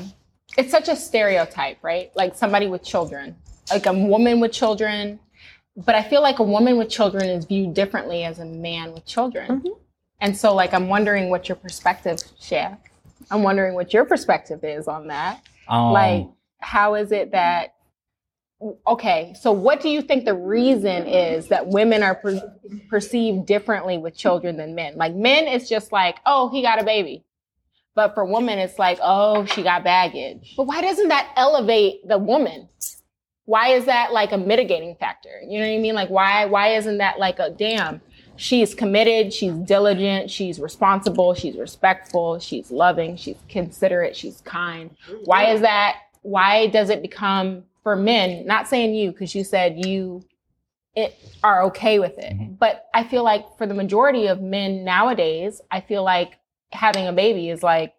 it's 0.58 0.70
such 0.70 0.88
a 0.88 0.96
stereotype, 0.96 1.78
right? 1.82 2.10
Like 2.16 2.34
somebody 2.34 2.66
with 2.66 2.82
children, 2.82 3.36
like 3.70 3.86
a 3.86 3.92
woman 3.92 4.40
with 4.40 4.52
children. 4.52 5.20
But 5.76 5.94
I 5.94 6.02
feel 6.02 6.22
like 6.22 6.38
a 6.38 6.42
woman 6.42 6.78
with 6.78 6.88
children 6.88 7.28
is 7.28 7.44
viewed 7.44 7.74
differently 7.74 8.24
as 8.24 8.38
a 8.38 8.46
man 8.46 8.94
with 8.94 9.04
children. 9.04 9.62
And 10.22 10.34
so, 10.34 10.54
like, 10.54 10.72
I'm 10.72 10.88
wondering 10.88 11.28
what 11.28 11.50
your 11.50 11.56
perspective, 11.56 12.18
Chef. 12.40 12.78
I'm 13.30 13.42
wondering 13.42 13.74
what 13.74 13.92
your 13.92 14.06
perspective 14.06 14.64
is 14.64 14.88
on 14.88 15.08
that. 15.08 15.42
Um, 15.68 15.92
like, 15.92 16.26
how 16.60 16.94
is 16.94 17.12
it 17.12 17.32
that, 17.32 17.74
okay, 18.86 19.34
so 19.40 19.52
what 19.52 19.80
do 19.80 19.88
you 19.88 20.02
think 20.02 20.24
the 20.24 20.34
reason 20.34 21.06
is 21.06 21.48
that 21.48 21.66
women 21.66 22.02
are 22.02 22.14
per- 22.14 22.54
perceived 22.88 23.46
differently 23.46 23.98
with 23.98 24.16
children 24.16 24.56
than 24.56 24.74
men? 24.74 24.96
Like, 24.96 25.14
men, 25.14 25.46
it's 25.46 25.68
just 25.68 25.92
like, 25.92 26.18
oh, 26.24 26.48
he 26.48 26.62
got 26.62 26.80
a 26.80 26.84
baby. 26.84 27.24
But 27.94 28.14
for 28.14 28.24
women, 28.24 28.58
it's 28.58 28.78
like, 28.78 28.98
oh, 29.02 29.46
she 29.46 29.62
got 29.62 29.84
baggage. 29.84 30.54
But 30.56 30.66
why 30.66 30.80
doesn't 30.80 31.08
that 31.08 31.32
elevate 31.36 32.06
the 32.06 32.18
woman? 32.18 32.68
Why 33.46 33.68
is 33.68 33.86
that 33.86 34.12
like 34.12 34.32
a 34.32 34.38
mitigating 34.38 34.96
factor? 34.96 35.40
You 35.46 35.60
know 35.60 35.66
what 35.66 35.74
I 35.74 35.78
mean? 35.78 35.94
Like, 35.94 36.10
why, 36.10 36.44
why 36.46 36.74
isn't 36.74 36.98
that 36.98 37.18
like 37.18 37.38
a 37.38 37.50
damn? 37.50 38.00
She's 38.36 38.74
committed, 38.74 39.32
she's 39.32 39.54
diligent, 39.54 40.30
she's 40.30 40.60
responsible, 40.60 41.32
she's 41.32 41.56
respectful, 41.56 42.38
she's 42.38 42.70
loving, 42.70 43.16
she's 43.16 43.38
considerate, 43.48 44.14
she's 44.14 44.42
kind. 44.42 44.94
Why 45.24 45.52
is 45.52 45.62
that? 45.62 45.96
Why 46.20 46.66
does 46.66 46.90
it 46.90 47.00
become 47.00 47.64
for 47.86 47.94
men? 47.94 48.44
Not 48.44 48.66
saying 48.66 48.96
you, 48.96 49.12
because 49.12 49.32
you 49.32 49.44
said 49.44 49.86
you 49.86 50.24
it 50.96 51.16
are 51.44 51.62
okay 51.66 52.00
with 52.00 52.18
it. 52.18 52.32
Mm-hmm. 52.32 52.54
But 52.54 52.88
I 52.92 53.04
feel 53.04 53.22
like 53.22 53.56
for 53.56 53.64
the 53.64 53.74
majority 53.74 54.26
of 54.26 54.42
men 54.42 54.82
nowadays, 54.82 55.60
I 55.70 55.82
feel 55.82 56.02
like 56.02 56.36
having 56.72 57.06
a 57.06 57.12
baby 57.12 57.48
is 57.48 57.62
like, 57.62 57.94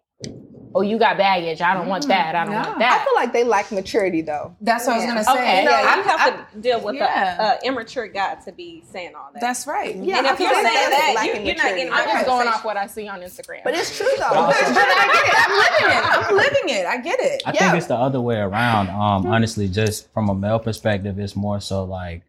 oh, 0.74 0.82
you 0.82 0.98
got 0.98 1.16
baggage. 1.16 1.60
I 1.60 1.74
don't 1.74 1.86
want 1.88 2.06
that. 2.08 2.34
I 2.34 2.44
don't 2.44 2.54
want 2.54 2.78
that. 2.78 3.00
I 3.00 3.04
feel 3.04 3.14
like 3.14 3.32
they 3.32 3.44
lack 3.44 3.70
maturity 3.72 4.22
though. 4.22 4.54
That's 4.60 4.86
what 4.86 4.94
I 4.94 4.96
was 4.98 5.06
gonna 5.06 5.24
say. 5.24 5.32
Okay, 5.32 5.64
No, 5.64 5.70
yeah, 5.70 5.76
I- 5.84 5.96
you 5.96 6.02
have 6.02 6.52
to 6.52 6.58
deal 6.60 6.80
with 6.80 6.94
yeah. 6.96 7.52
a, 7.52 7.56
a 7.56 7.66
immature 7.66 8.06
guy 8.08 8.34
to 8.44 8.52
be 8.52 8.82
saying 8.90 9.14
all 9.14 9.30
that. 9.32 9.40
That's 9.40 9.66
right. 9.66 9.96
Yeah, 9.96 10.18
and 10.18 10.26
I 10.26 10.32
if 10.34 10.40
you're 10.40 10.52
saying 10.52 10.64
that's 10.64 11.14
that, 11.14 11.24
you, 11.26 11.42
you're 11.46 11.54
not 11.56 11.62
getting. 11.64 11.92
I'm 11.92 12.04
just 12.08 12.26
going 12.26 12.48
off 12.48 12.64
what 12.64 12.76
I 12.76 12.86
see 12.86 13.08
on 13.08 13.20
Instagram. 13.20 13.64
But 13.64 13.74
it's 13.74 13.96
true 13.96 14.06
though. 14.18 14.28
But 14.30 14.36
also- 14.36 14.64
But 14.74 14.76
I 14.78 15.10
get 15.12 15.24
it. 15.24 15.34
I'm 15.48 15.56
living 15.56 15.96
it. 15.96 16.04
I'm 16.28 16.36
living 16.36 16.68
it. 16.68 16.86
I 16.86 16.96
get 16.98 17.20
it. 17.20 17.42
I 17.46 17.52
think 17.52 17.74
it's 17.74 17.86
the 17.86 17.96
other 17.96 18.20
way 18.20 18.36
around. 18.36 18.88
Um, 18.90 19.26
honestly, 19.26 19.68
just 19.68 20.12
from 20.12 20.28
a 20.28 20.34
male 20.34 20.58
perspective, 20.58 21.18
it's 21.18 21.34
more 21.36 21.60
so 21.60 21.84
like, 21.84 22.22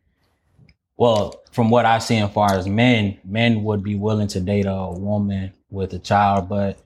well, 0.97 1.41
from 1.51 1.69
what 1.69 1.85
I 1.85 1.99
see, 1.99 2.17
as 2.17 2.31
far 2.31 2.51
as 2.53 2.67
men, 2.67 3.17
men 3.23 3.63
would 3.63 3.83
be 3.83 3.95
willing 3.95 4.27
to 4.29 4.39
date 4.39 4.65
a 4.67 4.87
woman 4.91 5.53
with 5.71 5.93
a 5.93 5.99
child, 5.99 6.49
but 6.49 6.77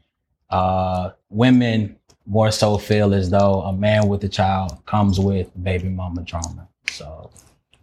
uh, 0.54 1.12
women 1.30 1.98
more 2.26 2.52
so 2.52 2.78
feel 2.78 3.14
as 3.14 3.30
though 3.30 3.62
a 3.64 3.74
man 3.74 4.08
with 4.08 4.24
a 4.24 4.30
child 4.30 4.78
comes 4.86 5.20
with 5.20 5.50
baby 5.62 5.90
mama 5.90 6.22
drama. 6.22 6.68
So 6.90 7.30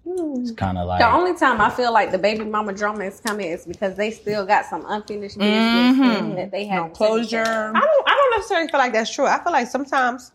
it's 0.07 0.51
kind 0.53 0.79
of 0.79 0.87
like 0.89 1.01
The 1.01 1.13
only 1.13 1.39
time 1.39 1.61
I 1.61 1.69
feel 1.71 1.93
like 1.93 2.11
the 2.11 2.19
baby 2.19 2.45
mama 2.45 2.73
drama 2.73 3.05
is 3.05 3.21
coming 3.21 3.47
is 3.51 3.67
because 3.67 3.97
they 3.97 4.11
still 4.11 4.47
got 4.47 4.65
some 4.67 4.85
unfinished 4.89 5.39
business 5.39 5.97
Mhm. 5.97 6.37
that 6.37 6.51
they 6.51 6.65
have 6.67 6.93
closure. 6.95 7.39
I 7.75 7.81
don't. 7.81 8.09
I 8.09 8.15
don't 8.15 8.31
necessarily 8.39 8.69
feel 8.69 8.79
like 8.81 8.93
that's 8.93 9.13
true. 9.13 9.27
I 9.27 9.43
feel 9.43 9.53
like 9.53 9.69
sometimes 9.69 10.33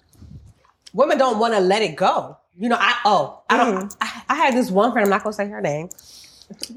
women 0.93 1.17
don't 1.17 1.39
want 1.39 1.53
to 1.55 1.59
let 1.59 1.81
it 1.81 1.95
go. 1.95 2.37
You 2.57 2.69
know, 2.69 2.77
I 2.79 2.95
oh, 3.05 3.41
I 3.49 3.57
don't. 3.57 3.95
I, 4.01 4.21
I 4.29 4.35
had 4.35 4.53
this 4.53 4.69
one 4.71 4.91
friend. 4.91 5.03
I'm 5.05 5.09
not 5.09 5.23
gonna 5.23 5.33
say 5.33 5.47
her 5.47 5.61
name, 5.61 5.89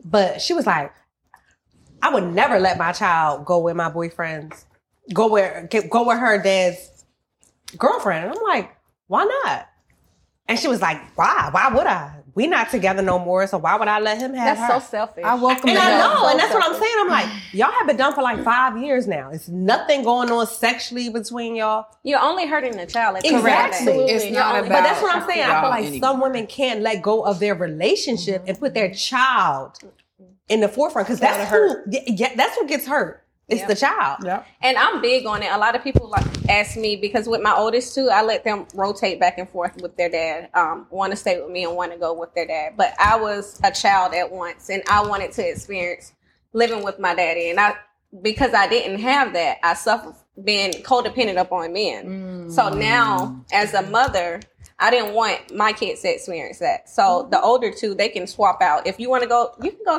but 0.04 0.40
she 0.40 0.54
was 0.54 0.66
like, 0.66 0.92
I 2.02 2.12
would 2.12 2.24
never 2.32 2.58
let 2.58 2.78
my 2.78 2.92
child 2.92 3.44
go 3.44 3.58
with 3.58 3.76
my 3.76 3.88
boyfriend's, 3.88 4.66
go 5.12 5.28
where 5.28 5.68
go 5.90 6.06
with 6.06 6.18
her 6.18 6.42
dad's 6.42 7.04
girlfriend. 7.76 8.26
And 8.26 8.36
I'm 8.38 8.42
like, 8.44 8.74
why 9.06 9.24
not? 9.44 9.68
And 10.48 10.58
she 10.58 10.68
was 10.68 10.80
like, 10.80 10.98
why? 11.16 11.48
Why 11.52 11.68
would 11.74 11.86
I? 11.86 12.14
We 12.34 12.46
not 12.46 12.70
together 12.70 13.02
no 13.02 13.18
more, 13.18 13.48
so 13.48 13.58
why 13.58 13.74
would 13.76 13.88
I 13.88 13.98
let 13.98 14.18
him 14.18 14.32
have 14.32 14.56
That's 14.56 14.72
her? 14.72 14.80
so 14.80 14.86
selfish. 14.86 15.24
I 15.24 15.34
welcome 15.34 15.70
And 15.70 15.76
I 15.78 15.82
help. 15.90 16.14
know, 16.22 16.28
and 16.30 16.38
that's 16.38 16.54
what 16.54 16.64
I'm 16.64 16.72
saying. 16.80 16.94
I'm 17.00 17.08
like, 17.08 17.28
y'all 17.52 17.72
have 17.72 17.86
been 17.88 17.96
done 17.96 18.14
for 18.14 18.22
like 18.22 18.44
five 18.44 18.78
years 18.80 19.08
now. 19.08 19.30
It's 19.30 19.48
nothing 19.48 20.04
going 20.04 20.30
on 20.30 20.46
sexually 20.46 21.08
between 21.08 21.56
y'all. 21.56 21.86
You're 22.04 22.20
only 22.20 22.46
hurting 22.46 22.76
the 22.76 22.86
child. 22.86 23.16
at 23.16 23.22
the 23.24 23.28
end 23.28 23.38
of 23.38 23.42
the 23.42 23.48
Exactly. 23.48 23.86
day. 23.92 24.06
It's 24.06 24.24
You're 24.26 24.34
not 24.34 24.54
only- 24.56 24.68
But 24.68 24.82
that's 24.82 25.02
what 25.02 25.16
I'm 25.16 25.28
saying. 25.28 25.42
I 25.42 25.60
feel 25.60 25.70
like 25.70 25.84
anyway. 25.86 25.98
some 26.00 26.20
women 26.20 26.46
can't 26.46 26.80
let 26.80 27.02
go 27.02 27.22
of 27.24 27.40
their 27.40 27.56
relationship 27.56 28.44
and 28.46 28.56
put 28.58 28.72
their 28.72 28.94
child 28.94 29.76
in 30.48 30.60
the 30.60 30.68
forefront 30.68 31.08
because 31.08 31.18
that's 31.18 31.50
who, 31.50 31.76
yeah, 31.90 32.00
yeah, 32.06 32.34
that's 32.36 32.56
who 32.56 32.68
gets 32.68 32.86
hurt. 32.86 33.24
It's 33.48 33.64
the 33.64 33.74
child. 33.74 34.18
Yeah. 34.24 34.44
And 34.60 34.76
I'm 34.76 35.00
big 35.00 35.24
on 35.26 35.42
it. 35.42 35.50
A 35.50 35.56
lot 35.56 35.74
of 35.74 35.82
people 35.82 36.08
like 36.08 36.26
ask 36.50 36.76
me 36.76 36.96
because 36.96 37.26
with 37.26 37.40
my 37.40 37.54
oldest 37.54 37.94
two, 37.94 38.10
I 38.10 38.22
let 38.22 38.44
them 38.44 38.66
rotate 38.74 39.18
back 39.18 39.38
and 39.38 39.48
forth 39.48 39.80
with 39.80 39.96
their 39.96 40.10
dad. 40.10 40.50
Um, 40.52 40.86
want 40.90 41.12
to 41.12 41.16
stay 41.16 41.40
with 41.40 41.50
me 41.50 41.64
and 41.64 41.74
want 41.74 41.92
to 41.92 41.98
go 41.98 42.12
with 42.12 42.34
their 42.34 42.46
dad. 42.46 42.74
But 42.76 42.94
I 42.98 43.16
was 43.16 43.58
a 43.64 43.70
child 43.70 44.12
at 44.12 44.30
once, 44.30 44.68
and 44.68 44.82
I 44.90 45.06
wanted 45.06 45.32
to 45.32 45.48
experience 45.48 46.12
living 46.52 46.84
with 46.84 46.98
my 46.98 47.14
daddy. 47.14 47.48
And 47.48 47.58
I, 47.58 47.74
because 48.20 48.52
I 48.52 48.68
didn't 48.68 48.98
have 49.00 49.32
that, 49.32 49.58
I 49.62 49.74
suffered 49.74 50.14
being 50.44 50.72
codependent 50.82 51.40
upon 51.40 51.72
men. 51.72 52.50
So 52.50 52.68
now, 52.68 53.44
as 53.52 53.72
a 53.74 53.82
mother, 53.82 54.40
I 54.78 54.90
didn't 54.90 55.14
want 55.14 55.54
my 55.54 55.72
kids 55.72 56.02
to 56.02 56.14
experience 56.14 56.58
that. 56.58 56.88
So 56.88 57.28
the 57.30 57.40
older 57.40 57.72
two, 57.72 57.94
they 57.94 58.08
can 58.08 58.26
swap 58.26 58.62
out. 58.62 58.86
If 58.86 59.00
you 59.00 59.10
want 59.10 59.22
to 59.22 59.28
go, 59.28 59.54
you 59.62 59.72
can 59.72 59.84
go 59.84 59.98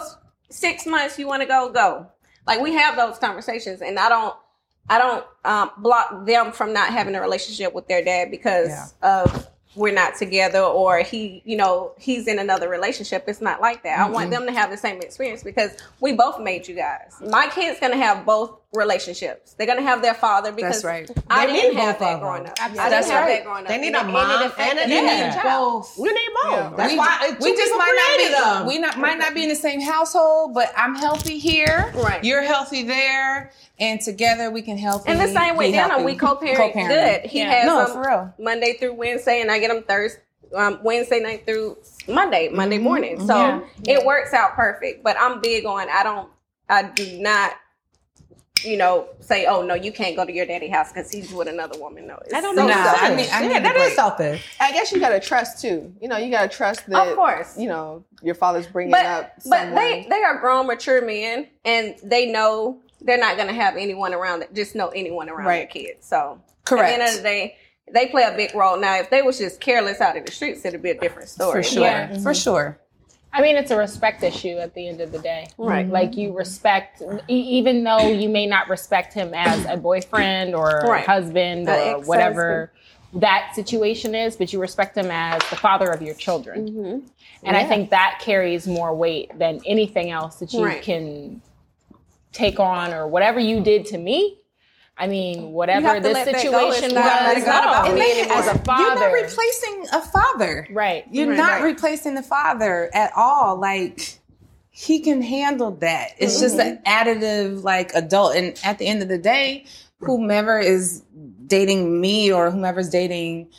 six 0.50 0.86
months. 0.86 1.20
You 1.20 1.28
want 1.28 1.42
to 1.42 1.48
go, 1.48 1.70
go. 1.70 2.08
Like 2.50 2.62
we 2.62 2.74
have 2.74 2.96
those 2.96 3.18
conversations, 3.20 3.82
and 3.82 4.00
I 4.00 4.10
don't, 4.10 4.36
I 4.90 4.98
don't 4.98 5.26
um, 5.46 5.72
block 5.78 6.26
them 6.26 6.52
from 6.52 6.74
not 6.74 6.90
having 6.90 7.16
a 7.16 7.22
relationship 7.22 7.74
with 7.76 7.88
their 7.88 8.04
dad 8.04 8.32
because 8.32 8.94
of 9.04 9.48
we're 9.76 9.94
not 9.94 10.16
together 10.16 10.60
or 10.60 11.00
he, 11.04 11.44
you 11.46 11.56
know, 11.56 11.94
he's 12.00 12.28
in 12.28 12.40
another 12.40 12.68
relationship. 12.68 13.26
It's 13.28 13.40
not 13.40 13.62
like 13.62 13.84
that. 13.84 14.00
I 14.00 14.10
want 14.10 14.32
them 14.32 14.48
to 14.48 14.52
have 14.52 14.72
the 14.72 14.78
same 14.78 15.00
experience 15.00 15.44
because 15.44 15.78
we 16.02 16.14
both 16.14 16.40
made 16.40 16.68
you 16.68 16.76
guys. 16.76 17.22
My 17.22 17.48
kid's 17.48 17.80
gonna 17.80 17.96
have 17.98 18.26
both 18.26 18.58
relationships. 18.74 19.54
They're 19.54 19.66
gonna 19.68 19.82
have 19.82 20.02
their 20.02 20.14
father 20.14 20.52
because 20.52 20.82
That's 20.84 20.86
right. 20.86 21.10
I 21.30 21.48
They 21.48 21.54
didn't 21.54 21.78
have 21.78 21.98
that 22.00 22.20
growing 22.20 22.44
them. 22.44 22.52
up. 22.52 22.60
I 22.62 22.68
didn't 22.70 22.90
That's 22.90 23.10
have 23.10 23.26
right. 23.26 23.38
that 23.40 23.44
growing 23.44 23.64
up. 23.64 23.68
They 23.70 23.78
need 23.80 23.96
a 23.96 24.00
and 24.02 24.14
mom 24.14 24.42
affected 24.44 24.80
and 24.84 24.92
a 24.92 24.96
me 25.02 25.08
dad. 25.08 25.30
as 25.30 25.36
a 25.36 25.42
child. 25.42 25.82
both. 25.84 25.98
We 25.98 26.10
need 26.10 26.30
both. 26.44 26.78
That's 26.78 26.92
we, 26.92 26.98
why 26.98 27.36
we 27.42 27.56
just 27.56 27.74
might 27.78 27.94
not 27.96 28.16
created 28.16 28.36
be 28.36 28.42
them. 28.42 28.66
we 28.68 28.78
not 28.80 29.00
might 29.00 29.18
not 29.18 29.34
be 29.34 29.44
in 29.44 29.50
the 29.50 29.56
same 29.56 29.82
household, 29.82 30.54
but 30.54 30.72
I'm 30.78 30.96
healthy 30.96 31.40
here. 31.40 31.92
Right. 31.96 32.24
You're 32.24 32.44
healthy 32.44 32.84
there, 32.84 33.52
and 33.80 34.00
together 34.02 34.52
we 34.52 34.62
can 34.62 34.78
help. 34.78 35.04
And 35.08 35.20
the 35.20 35.28
same 35.28 35.58
with 35.58 35.68
be 35.68 35.72
Dana, 35.72 36.04
we 36.04 36.16
co-parent 36.16 36.74
Co-parenting. 36.74 36.88
good. 37.22 37.30
He 37.30 37.40
Yeah. 37.40 37.52
has 37.52 37.66
no 37.66 37.80
um, 37.86 37.92
for 37.94 38.02
real. 38.02 38.34
Monday 38.38 38.74
through 38.80 38.94
Wednesday, 38.94 39.42
and 39.42 39.50
I 39.52 39.58
get 39.60 39.72
him 39.76 39.82
Thursday, 39.84 40.22
um, 40.56 40.80
Wednesday 40.84 41.20
night 41.20 41.46
through 41.48 41.78
Monday, 42.08 42.50
Monday 42.50 42.76
Mm-hmm. 42.78 42.84
morning. 42.84 43.20
So 43.28 43.36
Yeah. 43.36 43.62
it 43.88 44.06
works 44.06 44.32
out 44.34 44.56
perfect. 44.56 45.04
But 45.04 45.18
I'm 45.20 45.42
big 45.42 45.66
on 45.66 45.88
I 45.90 46.04
don't, 46.04 46.30
I 46.70 46.84
do 46.84 47.18
not, 47.20 47.54
you 48.64 48.78
know, 48.78 49.08
say, 49.20 49.46
oh 49.46 49.62
no, 49.62 49.74
you 49.74 49.92
can't 49.92 50.16
go 50.16 50.26
to 50.26 50.32
your 50.32 50.46
daddy 50.46 50.68
house 50.68 50.92
because 50.92 51.12
he's 51.12 51.32
with 51.32 51.48
another 51.48 51.80
woman. 51.80 52.08
No, 52.08 52.18
it's 52.18 52.32
That 52.32 52.42
don't 52.42 52.56
so 52.56 52.66
make 52.66 52.76
Nah, 52.76 52.84
sense. 52.94 52.98
I 53.02 53.10
mean- 53.16 53.30
I 53.32 53.42
yeah, 53.42 53.48
need 53.60 53.66
that 53.66 53.74
to 53.74 53.80
is 53.80 53.84
break. 53.86 53.96
selfish. 53.96 54.46
I 54.60 54.72
guess 54.72 54.92
you 54.92 55.00
gotta 55.00 55.20
trust 55.20 55.62
too. 55.62 55.94
You 56.02 56.08
know, 56.08 56.18
you 56.18 56.32
gotta 56.32 56.50
trust 56.50 56.88
that. 56.88 57.08
Of 57.08 57.16
course. 57.16 57.58
You 57.58 57.68
know, 57.70 58.04
your 58.22 58.36
father's 58.36 58.68
bringing 58.68 58.92
but 58.92 59.06
up. 59.06 59.34
but 59.48 59.74
they 59.76 60.06
they 60.10 60.24
are 60.24 60.38
grown, 60.40 60.68
mature 60.68 61.06
men, 61.06 61.48
and 61.66 61.96
they 62.04 62.26
know 62.32 62.80
they're 63.02 63.18
not 63.18 63.38
going 63.38 63.48
to 63.48 63.54
have 63.54 63.78
anyone 63.78 64.14
around 64.14 64.42
that 64.42 64.54
just 64.54 64.76
know 64.76 64.90
anyone 64.90 65.30
around 65.30 65.46
Right. 65.48 65.58
their 65.74 65.84
kids. 65.84 66.06
So 66.06 66.42
Correct. 66.66 66.84
At 66.92 66.98
the 66.98 67.04
end 67.04 67.10
of 67.12 67.18
the 67.18 67.24
day, 67.24 67.56
they 67.94 68.08
play 68.08 68.24
a 68.24 68.34
big 68.36 68.54
role. 68.54 68.78
Now, 68.78 68.98
if 69.00 69.10
they 69.10 69.22
was 69.22 69.38
just 69.38 69.62
careless 69.62 70.02
out 70.02 70.18
in 70.18 70.26
the 70.26 70.32
streets, 70.34 70.66
it'd 70.66 70.82
be 70.82 70.90
a 70.90 71.00
different 71.00 71.30
story. 71.30 71.64
For 71.64 71.70
sure. 71.70 71.84
Yeah. 71.84 72.20
For 72.20 72.34
sure. 72.34 72.78
I 73.32 73.42
mean, 73.42 73.56
it's 73.58 73.70
a 73.72 73.78
respect 73.78 74.24
issue 74.24 74.58
at 74.58 74.74
the 74.74 74.88
end 74.88 75.02
of 75.02 75.12
the 75.12 75.20
day. 75.20 75.48
Right. 75.58 75.88
Like 75.88 76.18
you 76.18 76.36
respect, 76.36 77.02
even 77.28 77.84
though 77.84 78.08
you 78.08 78.28
may 78.28 78.48
not 78.48 78.70
respect 78.70 79.14
him 79.14 79.34
as 79.36 79.66
a 79.66 79.78
boyfriend 79.78 80.56
or 80.56 80.82
Right. 80.84 81.06
husband 81.06 81.68
or 81.68 81.72
ex-husband. 81.74 82.08
whatever 82.08 82.72
that 83.14 83.52
situation 83.56 84.16
is, 84.16 84.36
but 84.36 84.52
you 84.52 84.60
respect 84.60 84.98
him 84.98 85.10
as 85.12 85.42
the 85.50 85.56
father 85.56 85.90
of 85.92 86.02
your 86.02 86.16
children. 86.16 86.70
Mhm. 86.70 87.02
And 87.44 87.56
I 87.56 87.66
think 87.66 87.92
that 87.92 88.20
carries 88.22 88.68
more 88.68 88.94
weight 88.96 89.32
than 89.38 89.62
anything 89.66 90.10
else 90.12 90.38
that 90.38 90.52
you 90.52 90.66
Right. 90.66 90.82
can 90.82 91.42
take 92.32 92.60
on 92.60 92.94
or 92.94 93.08
whatever 93.08 93.40
you 93.40 93.62
did 93.62 93.86
to 93.88 93.98
me. 93.98 94.39
I 95.00 95.08
mean, 95.08 95.54
whatever 95.54 96.00
this 96.02 96.14
let 96.14 96.26
that 96.26 96.42
situation 96.42 96.84
It's 96.86 96.94
was, 96.94 96.94
not- 96.94 97.38
it's 97.38 97.46
not 97.46 97.64
about 97.64 97.88
no, 97.88 97.96
me 97.96 98.20
anymore. 98.20 98.38
as 98.38 98.48
a 98.48 98.60
father. 98.60 98.84
You're 98.84 98.96
not 98.96 99.14
replacing 99.14 99.86
a 99.94 100.02
father. 100.02 100.68
right. 100.72 101.06
You're 101.10 101.30
Right. 101.30 101.38
not 101.38 101.52
Right. 101.54 101.64
replacing 101.64 102.16
the 102.16 102.24
father 102.24 102.90
at 102.94 103.14
all. 103.16 103.56
Like 103.56 104.20
he 104.70 105.00
can 105.00 105.22
handle 105.22 105.72
that. 105.72 106.12
It's 106.18 106.40
just 106.42 106.58
mm-hmm. 106.58 106.78
an 106.78 106.82
additive 106.86 107.64
like 107.64 107.94
adult. 107.96 108.36
And 108.36 108.60
at 108.64 108.78
the 108.78 108.88
end 108.88 109.02
of 109.02 109.08
the 109.08 109.18
day, 109.18 109.66
whomever 110.00 110.60
is 110.60 111.02
dating 111.46 112.00
me 112.00 112.32
or 112.32 112.52
whomever's 112.52 112.90
dating, 112.90 113.50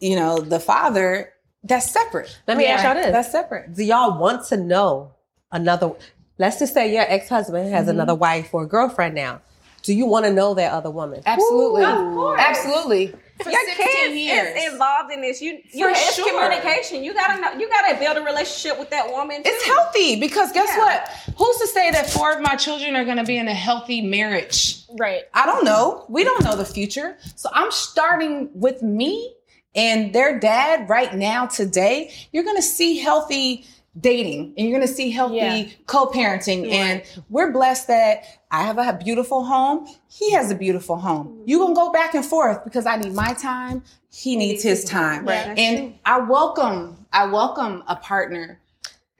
you 0.00 0.16
know, 0.16 0.38
the 0.38 0.60
father, 0.60 1.32
that's 1.62 1.90
separate. 1.90 2.36
Let 2.48 2.56
me 2.56 2.66
ask 2.66 2.84
y'all 2.84 2.94
this. 2.94 3.12
That's 3.12 3.30
separate. 3.30 3.74
Do 3.74 3.84
y'all 3.84 4.18
want 4.18 4.46
to 4.46 4.56
know 4.56 5.12
another? 5.52 5.92
Let's 6.38 6.58
just 6.58 6.74
say 6.74 6.92
your 6.92 7.04
ex 7.06 7.28
husband 7.28 7.70
has 7.70 7.82
mm-hmm. 7.82 7.90
another 7.90 8.14
wife 8.14 8.52
or 8.52 8.66
girlfriend 8.66 9.14
now. 9.14 9.42
Do 9.82 9.94
you 9.94 10.06
want 10.06 10.26
to 10.26 10.32
know 10.32 10.54
that 10.54 10.72
other 10.72 10.90
woman? 10.90 11.22
Absolutely. 11.26 11.84
Of 11.84 11.96
course. 12.14 12.40
Absolutely. 12.40 13.14
For 13.42 13.48
Your 13.50 13.64
16 13.64 13.86
kids 13.86 14.14
years. 14.16 14.54
is 14.56 14.72
involved 14.72 15.10
in 15.12 15.22
this. 15.22 15.40
You, 15.40 15.60
you 15.72 15.86
For 15.86 15.90
it's 15.90 16.14
sure. 16.14 16.28
communication. 16.28 17.02
You 17.02 17.14
gotta 17.14 17.40
know. 17.40 17.52
You 17.58 17.70
gotta 17.70 17.98
build 17.98 18.18
a 18.18 18.20
relationship 18.20 18.78
with 18.78 18.90
that 18.90 19.10
woman. 19.10 19.40
It's 19.44 19.64
healthy 19.64 20.20
because 20.20 20.52
guess 20.52 20.68
Yeah. 20.76 20.84
what? 20.84 21.08
Who's 21.38 21.56
to 21.58 21.66
say 21.68 21.90
that 21.90 22.10
four 22.10 22.32
of 22.32 22.42
my 22.42 22.54
children 22.56 22.94
are 22.96 23.04
going 23.06 23.16
to 23.16 23.24
be 23.24 23.38
in 23.38 23.48
a 23.48 23.54
healthy 23.54 24.02
marriage? 24.02 24.82
Right. 24.98 25.22
I 25.32 25.46
don't 25.46 25.64
know. 25.64 26.04
We 26.10 26.22
don't 26.22 26.44
know 26.44 26.54
the 26.54 26.66
future. 26.66 27.16
So 27.36 27.48
I'm 27.54 27.70
starting 27.70 28.50
with 28.54 28.82
me 28.82 29.34
and 29.74 30.12
their 30.12 30.38
dad 30.38 30.90
right 30.90 31.14
now 31.14 31.46
today. 31.46 32.12
You're 32.32 32.44
going 32.44 32.56
to 32.56 32.62
see 32.62 32.98
healthy 32.98 33.64
dating 33.98 34.54
and 34.56 34.68
you're 34.68 34.78
going 34.78 34.86
to 34.86 34.92
see 34.94 35.10
healthy 35.10 35.36
Yeah. 35.36 35.64
co-parenting 35.86 36.70
and 36.70 37.02
we're 37.28 37.50
blessed 37.50 37.88
that 37.88 38.24
I 38.50 38.62
have 38.62 38.78
a 38.78 38.92
beautiful 39.02 39.44
home. 39.44 39.88
He 40.08 40.32
has 40.32 40.50
a 40.50 40.54
beautiful 40.54 40.96
home. 40.96 41.42
You 41.44 41.58
going 41.58 41.74
to 41.74 41.80
go 41.80 41.90
back 41.92 42.14
and 42.14 42.24
forth 42.24 42.64
because 42.64 42.86
I 42.86 42.96
need 42.96 43.12
my 43.14 43.32
time. 43.34 43.82
He 44.12 44.36
needs 44.36 44.62
his 44.62 44.84
time. 44.84 45.24
Right. 45.26 45.46
That's 45.46 45.60
And 45.60 45.94
I 46.04 46.18
welcome 46.20 47.06
I 47.12 47.26
welcome 47.26 47.82
a 47.88 47.96
partner 47.96 48.60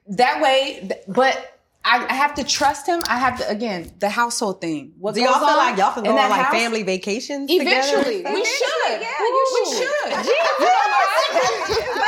that 0.07 0.41
way, 0.41 0.89
but 1.07 1.57
I, 1.83 2.05
I 2.07 2.13
have 2.13 2.33
to 2.35 2.43
trust 2.43 2.87
him. 2.87 3.01
I 3.09 3.17
have 3.17 3.39
to 3.39 3.49
again 3.49 3.91
the 3.99 4.09
household 4.09 4.61
thing. 4.61 4.93
What 4.99 5.15
Do 5.15 5.21
y'all 5.21 5.33
feel 5.39 5.57
like 5.57 5.77
y'all 5.77 5.93
can 5.93 6.03
go 6.03 6.11
on 6.11 6.15
that 6.15 6.29
like 6.29 6.41
house- 6.45 6.53
family 6.53 6.83
vacations? 6.83 7.49
Eventually, 7.51 8.17
together? 8.17 8.35
we 8.35 8.45
should. 8.45 9.01
yeah, 9.01 9.07
we 9.19 9.27
you 9.27 9.65
should. 9.75 10.11
But 10.11 10.23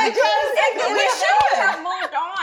Because 0.04 0.46
it- 0.54 0.92
we 0.92 1.08
should. 1.18 1.33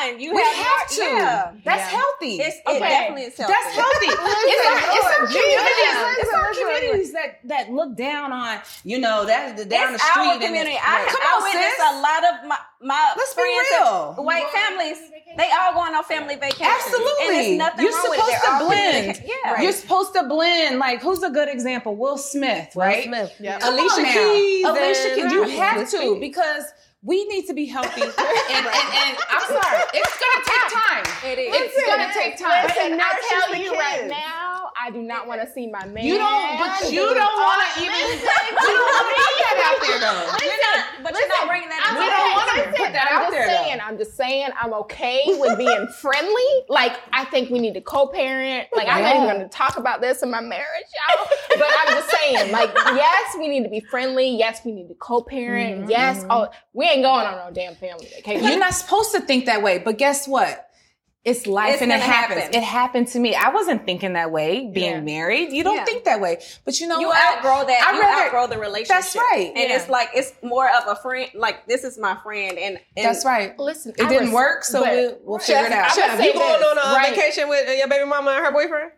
Have. 0.02 0.22
You 0.22 0.34
We 0.36 0.42
have, 0.42 0.56
have 0.56 0.88
to. 0.90 1.04
Yeah. 1.04 1.52
That's 1.66 1.92
Yeah. 1.92 1.98
healthy. 2.00 2.36
It's, 2.42 2.58
it 2.58 2.64
Okay. 2.68 2.80
definitely 2.80 3.24
is 3.24 3.38
healthy. 3.38 3.54
That's 3.54 3.76
healthy. 3.76 4.06
it's 4.12 4.68
our, 4.68 4.78
it's 4.78 5.06
our 5.06 5.22
Listen, 5.22 5.42
communities. 5.42 5.78
It's 6.22 6.34
our 6.34 6.50
listen, 6.50 6.64
communities 6.64 7.14
that 7.14 7.40
that 7.46 7.72
look 7.72 7.96
down 7.96 8.32
on 8.34 8.60
you 8.84 9.00
know 9.00 9.26
that 9.26 9.58
the 9.58 9.66
down 9.66 9.94
it's 9.94 10.04
the 10.04 10.10
street 10.12 10.26
our 10.28 10.34
and 10.34 10.42
community. 10.42 10.76
it- 10.76 10.82
I, 10.84 11.06
Come 11.06 11.22
I 11.22 11.32
on, 11.38 11.44
witness 11.44 11.76
sis. 11.78 11.92
a 11.92 11.94
lot 12.02 12.22
of 12.30 12.48
my 12.48 12.58
my 12.84 13.14
Let's 13.16 13.34
be 13.36 13.42
friends 13.42 13.68
real. 13.80 14.14
that- 14.18 14.24
white 14.24 14.50
families. 14.50 14.98
They 15.38 15.50
all 15.50 15.74
going 15.74 15.96
on 15.96 16.04
family 16.04 16.36
vacation. 16.36 16.66
Absolutely. 16.66 17.28
and 17.28 17.38
it's 17.38 17.58
nothing 17.58 17.86
You're 17.86 17.94
wrong 17.94 18.10
with 18.10 18.20
it. 18.20 18.36
supposed 18.42 18.44
to 18.60 18.66
blend. 18.66 19.16
communica- 19.16 19.30
Yeah, 19.46 19.62
You're 19.62 19.72
supposed 19.72 20.14
to 20.16 20.24
blend. 20.24 20.80
Like, 20.80 21.02
who's 21.02 21.24
a 21.24 21.30
good 21.30 21.48
example? 21.48 21.96
Will 21.96 22.18
Smith, 22.18 22.76
Will 22.76 22.82
right? 22.84 23.04
Smith. 23.06 23.34
Yeah. 23.40 23.60
Come 23.60 23.74
Alicia 23.76 24.02
on. 24.02 24.06
Keys 24.14 24.66
Alicia 24.66 25.16
Keys. 25.16 25.32
You 25.32 25.44
have 25.62 25.90
to 25.92 26.20
because 26.20 26.66
we 27.04 27.26
need 27.26 27.48
to 27.48 27.54
be 27.54 27.66
healthy. 27.66 28.02
and, 28.02 28.12
and, 28.12 28.66
and 28.68 29.18
I'm 29.30 29.46
sorry, 29.48 29.82
it's 29.94 30.18
gonna 30.22 30.46
take 30.46 30.68
time. 30.70 31.06
It 31.32 31.40
is. 31.40 31.50
It's 31.56 31.88
gonna 31.88 32.14
take 32.14 32.38
time. 32.38 32.66
Listen, 32.68 33.00
I 33.02 33.12
tell 33.30 33.56
you 33.56 33.74
right 33.74 34.08
now, 34.08 34.70
I 34.80 34.90
do 34.92 35.02
not 35.02 35.28
want 35.28 35.42
to 35.42 35.52
see 35.52 35.68
my 35.68 35.86
man. 35.88 36.06
You 36.06 36.18
don't, 36.18 36.58
but 36.58 36.92
you 36.92 37.02
don't 37.02 37.18
want 37.18 37.62
to 37.76 37.82
uh, 37.82 37.86
even. 37.86 37.98
You 37.98 38.18
don't 38.22 38.94
want 38.94 39.08
to 39.10 39.16
put 39.18 39.38
that 39.42 39.58
out 39.66 39.82
there 39.82 40.00
though. 40.00 40.46
You're 40.46 40.62
not, 40.62 41.04
but 41.04 41.14
you're 41.20 41.28
not 41.28 41.48
bringing 41.48 41.70
that. 41.70 41.82
I'm 41.86 41.98
We 41.98 42.06
to 42.06 42.12
don't 42.12 42.34
wanna 42.38 42.78
put 42.78 42.94
that 42.94 43.08
I'm 43.12 43.18
out 43.18 43.22
just 43.22 43.32
there, 43.34 43.48
though. 43.48 43.64
saying. 43.64 43.80
I'm 43.84 43.98
just 43.98 44.16
saying. 44.16 44.50
I'm 44.62 44.74
okay 44.86 45.22
with 45.40 45.58
being 45.58 45.88
friendly. 46.02 46.50
Like 46.70 46.94
I 47.14 47.26
think 47.26 47.50
we 47.50 47.60
need 47.60 47.74
to 47.76 47.82
co-parent. 47.82 48.70
Like 48.76 48.88
I'm 48.88 49.02
not 49.02 49.16
even 49.16 49.28
going 49.28 49.42
to 49.42 49.50
talk 49.50 49.78
about 49.78 50.02
this 50.02 50.22
in 50.22 50.30
my 50.32 50.42
marriage, 50.42 50.86
y'all. 50.94 51.28
But 51.50 51.68
I'm 51.80 51.88
just 51.96 52.10
saying. 52.12 52.52
Like 52.52 52.72
yes, 52.76 53.36
we 53.38 53.48
need 53.48 53.64
to 53.64 53.70
be 53.70 53.80
friendly. 53.82 54.30
Yes, 54.38 54.62
we 54.66 54.72
need 54.72 54.88
to 54.88 54.96
co-parent. 54.96 55.82
Mm-hmm. 55.82 55.90
Yes. 55.90 56.26
Oh, 56.30 56.50
we 56.74 56.91
ain't 56.94 57.04
going 57.04 57.26
on 57.26 57.36
no 57.48 57.52
damn 57.54 57.76
family 57.76 58.08
vacation. 58.14 58.48
You're 58.48 58.60
not 58.60 58.74
supposed 58.74 59.12
to 59.14 59.22
think 59.22 59.46
that 59.46 59.62
way, 59.64 59.80
but 59.80 59.98
guess 59.98 60.28
what? 60.28 60.68
It's 61.24 61.46
life 61.46 61.74
It's 61.74 61.84
and 61.84 61.92
it 61.92 62.00
happens. 62.00 62.40
happen. 62.42 62.56
It 62.56 62.64
happened 62.64 63.08
to 63.10 63.20
me. 63.20 63.36
I 63.36 63.50
wasn't 63.52 63.86
thinking 63.86 64.14
that 64.14 64.32
way, 64.32 64.72
being 64.74 64.92
Yeah. 64.94 65.00
married. 65.02 65.52
You 65.52 65.64
don't 65.64 65.76
Yeah. 65.76 65.86
think 65.86 66.06
that 66.06 66.20
way. 66.20 66.40
But 66.66 66.80
you 66.80 66.88
know 66.88 66.98
You 67.00 67.10
what? 67.10 67.18
outgrow 67.38 67.64
that. 67.68 67.88
I'd 67.88 67.94
you 67.96 68.02
rather- 68.02 68.26
outgrow 68.26 68.48
the 68.48 68.58
relationship. 68.58 69.04
That's 69.04 69.16
right. 69.16 69.52
And 69.56 69.70
Yeah. 69.70 69.76
it's 69.76 69.88
like 69.88 70.10
it's 70.16 70.34
more 70.42 70.68
of 70.68 70.88
a 70.88 70.96
friend. 70.96 71.30
Like 71.36 71.68
this 71.68 71.84
is 71.84 72.00
my 72.00 72.18
friend, 72.24 72.58
and, 72.58 72.80
and 72.98 73.06
That's 73.06 73.24
right. 73.24 73.58
Listen, 73.60 73.94
It 74.00 74.04
I 74.06 74.10
didn't 74.10 74.26
res- 74.30 74.34
work, 74.34 74.64
so 74.64 74.82
but- 74.84 74.92
we'll, 74.94 75.18
we'll 75.24 75.38
figure 75.40 75.64
it 75.64 75.72
out. 75.72 75.92
I'm 75.92 76.10
gonna 76.18 76.26
you 76.26 76.34
going 76.34 76.60
this, 76.60 76.68
on 76.72 76.78
a 76.80 76.96
right. 76.96 77.14
vacation 77.16 77.48
with 77.50 77.78
your 77.78 77.88
baby 77.88 78.06
mama 78.06 78.32
and 78.32 78.44
her 78.46 78.52
boyfriend? 78.52 78.92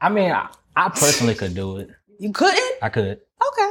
I 0.00 0.08
mean, 0.08 0.32
I, 0.32 0.48
I 0.74 0.88
personally 0.88 1.36
could 1.36 1.54
do 1.54 1.76
it. 1.76 1.90
You 2.18 2.32
couldn't? 2.32 2.78
I 2.82 2.88
could. 2.88 3.20
Okay. 3.52 3.70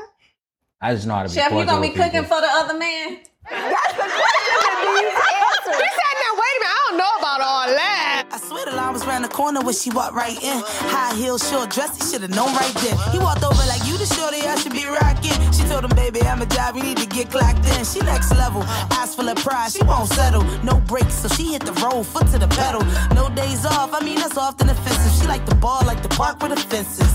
I 0.82 0.94
just 0.96 1.06
know 1.08 1.16
how 1.16 1.24
to 1.24 1.30
be 1.30 1.36
Chef, 1.36 1.44
you 1.44 1.50
cordial 1.50 1.66
gonna 1.76 1.82
be 1.82 1.88
with 1.90 1.98
people. 1.98 2.10
cooking 2.10 2.24
for 2.24 2.40
the 2.40 2.48
other 2.50 2.74
man? 2.76 3.20
That's 3.50 3.94
the 3.98 4.06
question 4.06 4.58
that 4.62 4.78
needs 4.86 5.18
answers. 5.18 5.82
He 5.82 5.90
said, 5.98 6.16
now 6.22 6.34
wait 6.38 6.56
a 6.56 6.60
minute, 6.62 6.72
I 6.72 6.80
don't 6.86 6.98
know 7.02 7.14
about 7.18 7.42
all 7.42 7.68
that. 7.74 8.30
I 8.32 8.38
swear 8.38 8.66
the 8.66 8.76
line 8.78 8.94
was 8.94 9.06
round 9.06 9.26
the 9.26 9.34
corner 9.34 9.62
when 9.62 9.74
she 9.74 9.90
walked 9.90 10.14
right 10.14 10.38
in. 10.42 10.62
High 10.94 11.16
heel, 11.16 11.38
short 11.38 11.70
dress, 11.72 11.98
he 11.98 12.04
should've 12.06 12.30
known 12.30 12.54
right 12.54 12.76
then. 12.86 12.96
He 13.12 13.18
walked 13.18 13.44
over 13.44 13.64
like 13.66 13.82
you 13.90 13.98
the 13.98 14.06
shorty 14.06 14.46
I 14.46 14.56
should 14.62 14.74
be 14.74 14.86
rocking. 14.86 15.36
She 15.52 15.64
told 15.66 15.84
him, 15.84 15.94
baby, 15.96 16.22
I'm 16.22 16.42
a 16.42 16.46
job, 16.46 16.76
you 16.78 16.84
need 16.84 16.98
to 16.98 17.08
get 17.08 17.32
clocked 17.32 17.66
in. 17.66 17.84
She 17.84 18.00
next 18.06 18.30
level, 18.32 18.62
eyes 18.94 19.16
full 19.16 19.28
of 19.28 19.38
pride, 19.42 19.72
she 19.72 19.84
won't 19.84 20.10
settle. 20.10 20.44
No 20.62 20.80
brakes, 20.80 21.16
so 21.16 21.28
she 21.28 21.52
hit 21.54 21.66
the 21.66 21.74
road, 21.82 22.06
foot 22.06 22.28
to 22.32 22.38
the 22.38 22.48
pedal. 22.48 22.86
No 23.18 23.30
days 23.34 23.66
off, 23.66 23.94
I 23.94 24.06
mean 24.06 24.22
that's 24.22 24.38
often 24.38 24.70
offensive. 24.70 25.14
She 25.20 25.28
like 25.28 25.46
the 25.50 25.56
ball, 25.56 25.82
like 25.86 26.04
the 26.04 26.14
park 26.14 26.42
with 26.42 26.54
the 26.54 26.62
fences. 26.62 27.10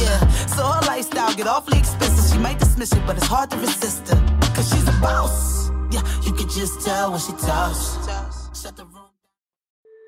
Yeah, 0.00 0.20
so 0.52 0.66
her 0.68 0.84
lifestyle 0.86 1.32
get 1.34 1.46
awfully 1.46 1.78
expensive. 1.78 2.30
She 2.30 2.38
might 2.38 2.58
dismiss 2.58 2.92
it, 2.92 3.02
but 3.06 3.16
it's 3.16 3.26
hard 3.26 3.50
to 3.50 3.56
resist 3.56 4.08
her. 4.08 4.20
Cause 4.54 4.68
she's 4.68 4.86
a 4.86 4.92
boss. 5.00 5.61
Yeah, 5.92 6.02
you 6.22 6.32
can 6.32 6.48
just 6.48 6.84
tell 6.86 7.10
when 7.10 7.20
she 7.20 7.32
talks. 7.32 7.98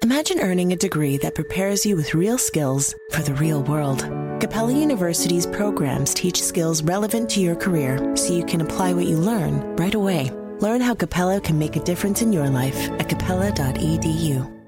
Imagine 0.02 0.40
earning 0.40 0.72
a 0.72 0.76
degree 0.76 1.18
that 1.18 1.34
prepares 1.34 1.84
you 1.84 1.96
with 1.96 2.14
real 2.14 2.38
skills 2.38 2.94
for 3.12 3.22
the 3.22 3.34
real 3.34 3.62
world. 3.62 4.00
Capella 4.40 4.72
University's 4.72 5.46
programs 5.46 6.14
teach 6.14 6.42
skills 6.42 6.82
relevant 6.82 7.28
to 7.30 7.40
your 7.40 7.56
career 7.56 8.16
so 8.16 8.34
you 8.34 8.44
can 8.44 8.60
apply 8.60 8.92
what 8.94 9.06
you 9.06 9.16
learn 9.16 9.76
right 9.76 9.94
away. 9.94 10.30
Learn 10.60 10.80
how 10.80 10.94
Capella 10.94 11.40
can 11.40 11.58
make 11.58 11.76
a 11.76 11.84
difference 11.84 12.22
in 12.22 12.32
your 12.32 12.48
life 12.48 12.90
at 12.92 13.08
capella.edu. 13.08 14.63